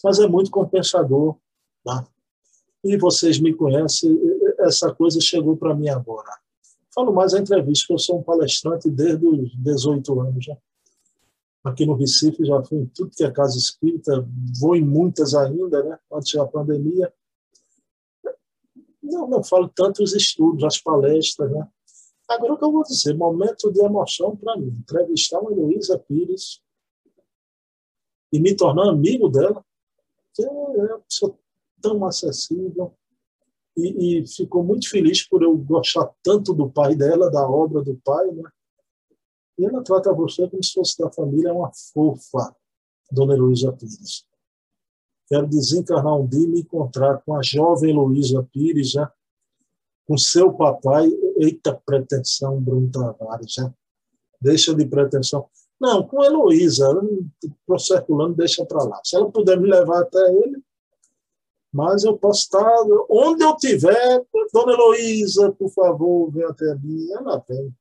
mas 0.03 0.19
é 0.19 0.27
muito 0.27 0.49
compensador, 0.51 1.35
tá? 1.83 2.07
E 2.83 2.97
vocês 2.97 3.39
me 3.39 3.53
conhecem, 3.53 4.17
essa 4.59 4.93
coisa 4.93 5.19
chegou 5.19 5.57
para 5.57 5.75
mim 5.75 5.89
agora. 5.89 6.31
Falo 6.93 7.13
mais 7.13 7.33
a 7.33 7.39
entrevista, 7.39 7.87
que 7.87 7.93
eu 7.93 7.99
sou 7.99 8.19
um 8.19 8.23
palestrante 8.23 8.89
desde 8.89 9.25
os 9.25 9.55
18 9.55 10.21
anos 10.21 10.45
já. 10.45 10.53
Né? 10.53 10.59
aqui 11.63 11.85
no 11.85 11.95
Recife, 11.95 12.45
já 12.45 12.63
fui 12.63 12.79
em 12.79 12.85
tudo 12.87 13.11
que 13.11 13.23
é 13.23 13.31
casa 13.31 13.57
espírita, 13.57 14.27
vou 14.59 14.75
em 14.75 14.83
muitas 14.83 15.33
ainda, 15.33 15.83
né, 15.83 15.99
antes 16.11 16.33
da 16.33 16.45
pandemia. 16.45 17.13
Não, 19.01 19.27
não 19.27 19.43
falo 19.43 19.67
tanto 19.69 20.03
os 20.03 20.13
estudos, 20.13 20.63
as 20.63 20.79
palestras, 20.79 21.51
né. 21.51 21.67
Agora, 22.27 22.53
o 22.53 22.57
que 22.57 22.63
eu 22.63 22.71
vou 22.71 22.83
dizer, 22.83 23.15
momento 23.15 23.71
de 23.71 23.83
emoção 23.83 24.35
para 24.35 24.55
mim, 24.55 24.67
entrevistar 24.67 25.39
uma 25.39 25.51
Heloísa 25.51 25.97
Pires 25.97 26.61
e 28.31 28.39
me 28.39 28.55
tornar 28.55 28.89
amigo 28.89 29.29
dela, 29.29 29.65
que 30.35 30.43
é 30.43 30.49
uma 30.49 30.99
pessoa 30.99 31.35
tão 31.81 32.05
acessível, 32.05 32.93
e, 33.80 34.21
e 34.21 34.27
ficou 34.27 34.63
muito 34.63 34.89
feliz 34.89 35.27
por 35.27 35.43
eu 35.43 35.55
gostar 35.57 36.09
tanto 36.23 36.53
do 36.53 36.69
pai 36.69 36.95
dela, 36.95 37.30
da 37.30 37.47
obra 37.47 37.82
do 37.82 37.95
pai, 38.03 38.27
né? 38.32 38.49
E 39.57 39.65
ela 39.65 39.84
trata 39.84 40.13
você 40.13 40.47
como 40.47 40.63
se 40.63 40.73
fosse 40.73 40.97
da 40.97 41.11
família, 41.11 41.49
é 41.49 41.51
uma 41.51 41.71
fofa, 41.93 42.55
Dona 43.11 43.34
Heloísa 43.34 43.73
Pires. 43.73 44.25
Quero 45.27 45.47
desencarnar 45.47 46.17
um 46.17 46.25
dia 46.25 46.45
e 46.45 46.47
me 46.47 46.61
encontrar 46.61 47.21
com 47.23 47.36
a 47.36 47.41
jovem 47.43 47.91
Heloísa 47.91 48.41
Pires, 48.51 48.91
já, 48.91 49.11
com 50.07 50.17
seu 50.17 50.53
papai. 50.53 51.09
Eita 51.38 51.80
pretensão, 51.86 52.59
Bruno 52.61 52.89
Tavares, 52.89 53.53
já. 53.53 53.71
Deixa 54.41 54.73
de 54.73 54.86
pretensão. 54.86 55.47
Não, 55.80 56.07
com 56.07 56.23
Heloísa, 56.23 56.88
estou 57.43 57.80
circulando, 57.80 58.36
deixa 58.36 58.65
para 58.65 58.84
lá. 58.84 59.01
Se 59.03 59.15
ela 59.15 59.32
puder 59.32 59.59
me 59.59 59.69
levar 59.69 60.01
até 60.01 60.19
ele, 60.36 60.63
mas 61.72 62.03
eu 62.03 62.17
posso 62.17 62.41
estar 62.41 62.84
onde 63.09 63.43
eu 63.43 63.55
tiver, 63.55 64.26
Dona 64.51 64.74
Heloísa, 64.74 65.51
por 65.51 65.70
favor, 65.70 66.32
venha 66.32 66.49
até 66.49 66.76
mim. 66.76 67.11
Ela 67.11 67.43
vem. 67.47 67.76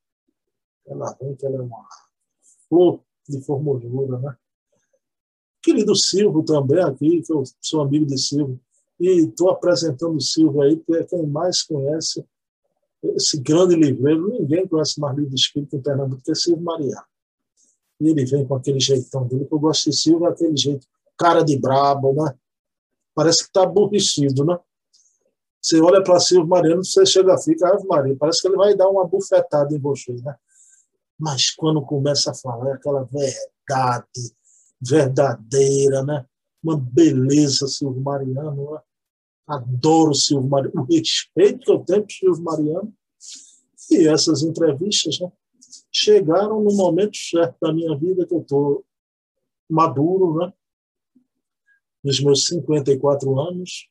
Ela 0.87 1.17
vem, 1.19 1.35
que 1.35 1.45
ela 1.45 1.57
é 1.57 1.61
uma 1.61 1.85
flor 2.67 3.01
de 3.27 3.41
formosura, 3.41 4.19
né? 4.19 4.35
Querido 5.61 5.95
Silvio 5.95 6.43
também 6.43 6.79
aqui, 6.79 7.21
que 7.21 7.33
eu 7.33 7.43
sou 7.59 7.81
amigo 7.81 8.05
de 8.05 8.17
Silvio, 8.17 8.59
e 8.99 9.25
estou 9.25 9.49
apresentando 9.49 10.15
o 10.15 10.21
Silvio 10.21 10.61
aí, 10.61 10.77
que 10.77 10.95
é 10.95 11.03
quem 11.03 11.25
mais 11.25 11.63
conhece 11.63 12.25
esse 13.15 13.39
grande 13.39 13.75
livreiro. 13.75 14.29
Ninguém 14.29 14.67
conhece 14.67 14.99
mais 14.99 15.15
livro 15.15 15.31
de 15.31 15.41
espírito 15.41 15.75
em 15.75 15.81
Pernambuco 15.81 16.21
que 16.23 16.31
é 16.31 16.35
Silvio 16.35 16.63
Mariano. 16.63 17.05
E 17.99 18.09
ele 18.09 18.25
vem 18.25 18.45
com 18.45 18.55
aquele 18.55 18.79
jeitão 18.79 19.27
dele, 19.27 19.45
que 19.45 19.53
eu 19.53 19.59
gosto 19.59 19.89
de 19.89 19.95
Silvio, 19.95 20.27
aquele 20.27 20.55
jeito, 20.55 20.87
cara 21.17 21.43
de 21.43 21.57
brabo, 21.57 22.13
né? 22.13 22.33
Parece 23.19 23.39
que 23.39 23.49
está 23.49 23.63
aborrecido, 23.63 24.45
né? 24.45 24.57
Você 25.61 25.81
olha 25.81 26.01
para 26.01 26.21
Silvio 26.21 26.47
Mariano, 26.47 26.85
você 26.85 27.05
chega 27.05 27.37
fica, 27.37 27.67
Ave 27.67 27.85
Maria, 27.85 28.15
parece 28.17 28.41
que 28.41 28.47
ele 28.47 28.55
vai 28.55 28.73
dar 28.73 28.87
uma 28.87 29.05
bufetada 29.05 29.75
em 29.75 29.77
você, 29.77 30.13
né? 30.23 30.37
Mas 31.19 31.51
quando 31.51 31.81
começa 31.81 32.31
a 32.31 32.33
falar 32.33 32.69
é 32.69 32.73
aquela 32.75 33.03
verdade 33.03 34.33
verdadeira, 34.81 36.01
né? 36.01 36.25
Uma 36.63 36.77
beleza 36.77 37.67
Silvio 37.67 38.01
Mariano, 38.01 38.71
né? 38.71 38.79
Adoro 39.47 40.15
Silvio 40.15 40.49
Mariano, 40.49 40.83
o 40.83 40.85
respeito 40.85 41.65
que 41.65 41.71
eu 41.73 41.79
tenho 41.79 42.05
o 42.05 42.09
Silvio 42.09 42.41
Mariano. 42.41 42.93
E 43.91 44.07
essas 44.07 44.43
entrevistas 44.43 45.19
né, 45.19 45.29
chegaram 45.91 46.63
no 46.63 46.73
momento 46.73 47.17
certo 47.17 47.57
da 47.61 47.73
minha 47.73 47.97
vida, 47.97 48.25
que 48.25 48.33
eu 48.33 48.39
estou 48.39 48.85
maduro, 49.69 50.37
né? 50.37 50.53
Nos 52.03 52.19
meus 52.21 52.45
54 52.45 53.39
anos. 53.39 53.89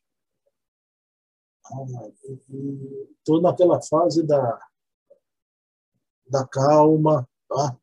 Estou 3.19 3.41
naquela 3.43 3.81
fase 3.83 4.27
da, 4.27 4.59
da 6.27 6.47
calma, 6.47 7.29
tá? 7.49 7.77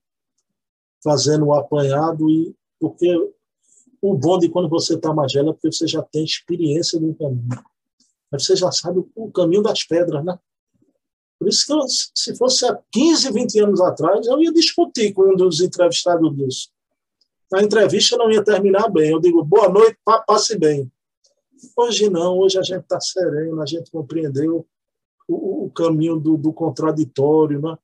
fazendo 1.03 1.45
o 1.45 1.53
apanhado, 1.53 2.27
e 2.31 2.55
porque 2.79 3.15
o 4.01 4.17
bom 4.17 4.39
de 4.39 4.49
quando 4.49 4.67
você 4.67 4.95
está 4.95 5.13
mais 5.13 5.31
velho 5.31 5.49
é 5.49 5.53
porque 5.53 5.71
você 5.71 5.87
já 5.87 6.01
tem 6.01 6.23
experiência 6.23 6.99
do 6.99 7.13
caminho. 7.13 7.63
Você 8.31 8.55
já 8.55 8.71
sabe 8.71 9.05
o 9.15 9.31
caminho 9.31 9.61
das 9.61 9.83
pedras, 9.83 10.25
né? 10.25 10.37
Por 11.37 11.47
isso 11.47 11.65
que 11.65 11.73
eu, 11.73 11.81
se 11.87 12.35
fosse 12.35 12.65
há 12.65 12.81
15, 12.91 13.31
20 13.31 13.59
anos 13.59 13.81
atrás, 13.81 14.25
eu 14.25 14.41
ia 14.41 14.51
discutir 14.51 15.13
com 15.13 15.33
um 15.33 15.35
dos 15.35 15.61
entrevistados 15.61 16.35
disso. 16.35 16.69
A 17.53 17.61
entrevista 17.61 18.17
não 18.17 18.31
ia 18.31 18.43
terminar 18.43 18.89
bem. 18.89 19.11
Eu 19.11 19.19
digo, 19.19 19.43
boa 19.43 19.69
noite, 19.69 19.97
passe 20.27 20.57
bem. 20.57 20.91
Hoje 21.77 22.09
não, 22.09 22.37
hoje 22.39 22.57
a 22.57 22.63
gente 22.63 22.81
está 22.81 22.99
sereno, 22.99 23.61
a 23.61 23.65
gente 23.65 23.91
compreendeu 23.91 24.67
o, 25.27 25.65
o 25.65 25.71
caminho 25.71 26.19
do, 26.19 26.37
do, 26.37 26.51
contraditório, 26.51 27.61
né? 27.61 27.77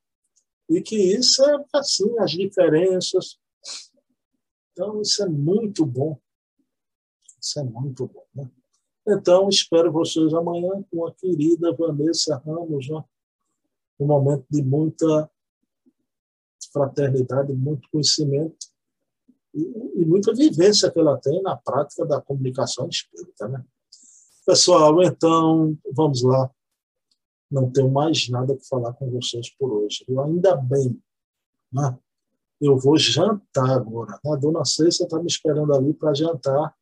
E 0.70 0.82
que 0.82 0.96
isso 0.96 1.44
é 1.44 1.66
assim, 1.74 2.18
as 2.20 2.32
diferenças. 2.32 3.38
Então, 4.72 5.02
isso 5.02 5.24
é 5.24 5.30
muito 5.30 5.86
bom. 5.86 6.20
Isso 7.40 7.60
é 7.60 7.64
muito 7.64 8.08
bom, 8.08 8.26
né? 8.34 8.50
Então, 9.08 9.50
espero 9.50 9.92
vocês 9.92 10.34
amanhã 10.34 10.84
com 10.92 11.06
a 11.06 11.14
querida 11.14 11.74
Vanessa 11.74 12.38
Ramos, 12.46 12.88
né? 12.90 13.04
um 14.00 14.08
momento 14.08 14.46
de 14.50 14.64
muita 14.64 15.30
fraternidade, 16.72 17.54
muito 17.54 17.90
conhecimento 17.92 18.71
e, 19.54 20.02
e, 20.02 20.06
muita 20.06 20.34
vivência 20.34 20.90
que 20.90 21.00
ela 21.00 21.18
tem 21.18 21.42
na 21.42 21.56
prática 21.56 22.06
da 22.06 22.22
comunicação 22.22 22.88
espírita. 22.88 23.48
Né? 23.48 23.64
Pessoal, 24.46 25.02
então, 25.04 25.78
vamos 25.94 26.24
lá. 26.24 26.50
Não 27.50 27.70
tenho 27.70 27.92
mais 27.92 28.30
nada 28.30 28.56
que 28.56 28.68
falar 28.68 28.94
com 28.94 29.10
vocês 29.12 29.50
por 29.58 29.72
hoje. 29.72 30.06
Eu 30.08 30.22
ainda 30.22 30.56
bem. 30.56 31.02
Né? 31.72 31.98
Eu 32.62 32.78
vou 32.78 32.98
jantar 32.98 33.70
agora. 33.72 34.20
Né? 34.24 34.32
A 34.34 34.36
dona 34.36 34.64
Cêcia 34.64 35.04
está 35.04 35.20
me 35.20 35.28
esperando 35.28 35.74
ali 35.74 35.94
para 35.94 36.14
jantar. 36.14 36.74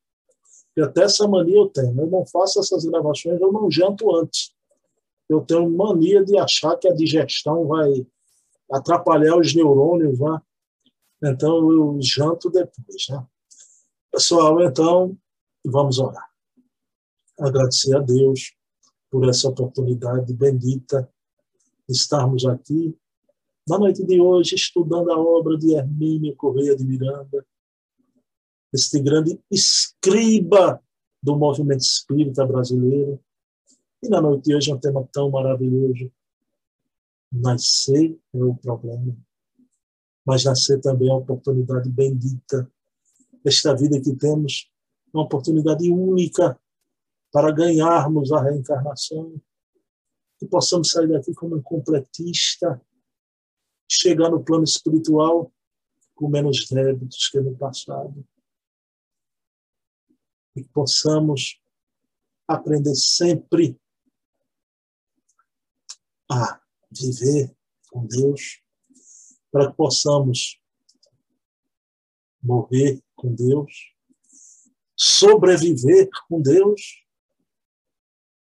E 0.77 0.81
até 0.81 1.03
essa 1.03 1.27
mania 1.27 1.57
eu 1.57 1.67
tenho. 1.67 1.99
Eu 1.99 2.07
não 2.07 2.25
faço 2.25 2.59
essas 2.59 2.85
gravações, 2.85 3.41
eu 3.41 3.51
não 3.51 3.69
janto 3.69 4.15
antes 4.15 4.53
eu 5.29 5.41
tenho 5.41 5.69
mania 5.69 6.25
de 6.25 6.37
achar 6.37 6.75
que 6.75 6.87
a 6.87 6.93
digestão 6.93 7.67
vai 7.67 8.05
atrapalhar 8.71 9.37
os 9.37 9.53
neurônios, 9.53 10.19
né? 10.19 10.41
Então 11.23 11.71
eu 11.71 11.99
janto 12.01 12.49
depois, 12.49 13.07
né? 13.09 13.25
Pessoal, 14.11 14.61
então 14.63 15.17
vamos 15.65 15.99
orar. 15.99 16.29
Agradecer 17.39 17.95
a 17.95 17.99
Deus 17.99 18.53
por 19.09 19.27
essa 19.27 19.49
oportunidade 19.49 20.33
bendita 20.33 21.11
de 21.87 21.95
estarmos 21.95 22.45
aqui 22.45 22.97
na 23.69 23.77
noite 23.77 24.03
de 24.03 24.19
hoje 24.19 24.55
estudando 24.55 25.11
a 25.11 25.19
obra 25.19 25.55
de 25.55 25.75
Hermínio 25.75 26.35
Correia 26.35 26.75
de 26.75 26.83
Miranda, 26.83 27.45
este 28.73 28.99
grande 28.99 29.39
escriba 29.51 30.81
do 31.21 31.37
movimento 31.37 31.81
espírita 31.81 32.43
brasileiro, 32.47 33.19
e 34.01 34.09
na 34.09 34.19
noite 34.19 34.45
de 34.45 34.55
hoje 34.55 34.71
é 34.71 34.73
um 34.73 34.79
tema 34.79 35.07
tão 35.13 35.29
maravilhoso. 35.29 36.11
Nascer 37.31 38.17
é 38.33 38.43
o 38.43 38.55
problema, 38.55 39.15
mas 40.29 40.43
nascer 40.43 40.79
também 40.79 41.09
é 41.09 41.11
uma 41.11 41.21
oportunidade 41.21 41.89
bendita. 41.89 42.71
Esta 43.43 43.75
vida 43.75 43.99
que 43.99 44.15
temos 44.15 44.71
é 45.07 45.17
uma 45.17 45.23
oportunidade 45.23 45.89
única 45.89 46.61
para 47.31 47.51
ganharmos 47.51 48.31
a 48.31 48.39
reencarnação, 48.39 49.41
que 50.37 50.45
possamos 50.45 50.91
sair 50.91 51.07
daqui 51.07 51.33
como 51.33 51.55
um 51.55 51.61
completista, 51.63 52.79
chegar 53.89 54.29
no 54.29 54.43
plano 54.43 54.65
espiritual 54.65 55.51
com 56.13 56.29
menos 56.29 56.67
débitos 56.69 57.27
que 57.29 57.39
no 57.39 57.57
passado. 57.57 58.23
E 60.55 60.61
que 60.61 60.69
possamos 60.69 61.59
aprender 62.47 62.93
sempre 62.93 63.81
a 66.31 66.61
viver 66.91 67.51
com 67.89 68.05
Deus, 68.05 68.61
para 69.51 69.69
que 69.69 69.77
possamos 69.77 70.59
morrer 72.41 73.01
com 73.15 73.33
Deus, 73.33 73.93
sobreviver 74.95 76.09
com 76.27 76.41
Deus, 76.41 77.05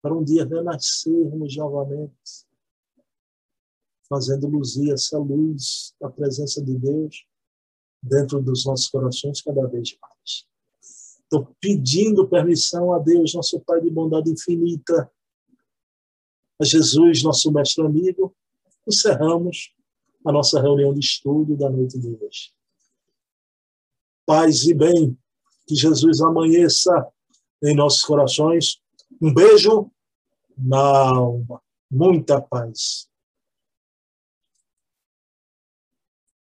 para 0.01 0.15
um 0.15 0.23
dia 0.23 0.45
renascermos 0.45 1.55
novamente, 1.55 2.45
fazendo 4.09 4.47
luzir 4.47 4.91
essa 4.91 5.17
luz 5.17 5.93
da 5.99 6.09
presença 6.09 6.63
de 6.63 6.77
Deus 6.77 7.25
dentro 8.01 8.41
dos 8.41 8.65
nossos 8.65 8.89
corações 8.89 9.41
cada 9.41 9.67
vez 9.67 9.95
mais. 10.01 10.47
Estou 10.81 11.55
pedindo 11.61 12.27
permissão 12.27 12.91
a 12.91 12.99
Deus, 12.99 13.33
nosso 13.33 13.59
Pai 13.61 13.79
de 13.79 13.89
bondade 13.89 14.29
infinita, 14.29 15.09
a 16.59 16.65
Jesus, 16.65 17.23
nosso 17.23 17.51
mestre 17.51 17.83
amigo, 17.83 18.35
encerramos 18.87 19.73
a 20.25 20.31
nossa 20.31 20.61
reunião 20.61 20.93
de 20.93 20.99
estudo 20.99 21.55
da 21.55 21.69
noite 21.69 21.99
de 21.99 22.07
hoje. 22.07 22.51
Paz 24.25 24.63
e 24.63 24.73
bem, 24.73 25.17
que 25.67 25.75
Jesus 25.75 26.21
amanheça 26.21 27.07
em 27.63 27.75
nossos 27.75 28.03
corações. 28.03 28.79
Um 29.21 29.33
beijo 29.33 29.91
na 30.57 31.09
alma, 31.09 31.61
muita 31.89 32.41
paz. 32.41 33.10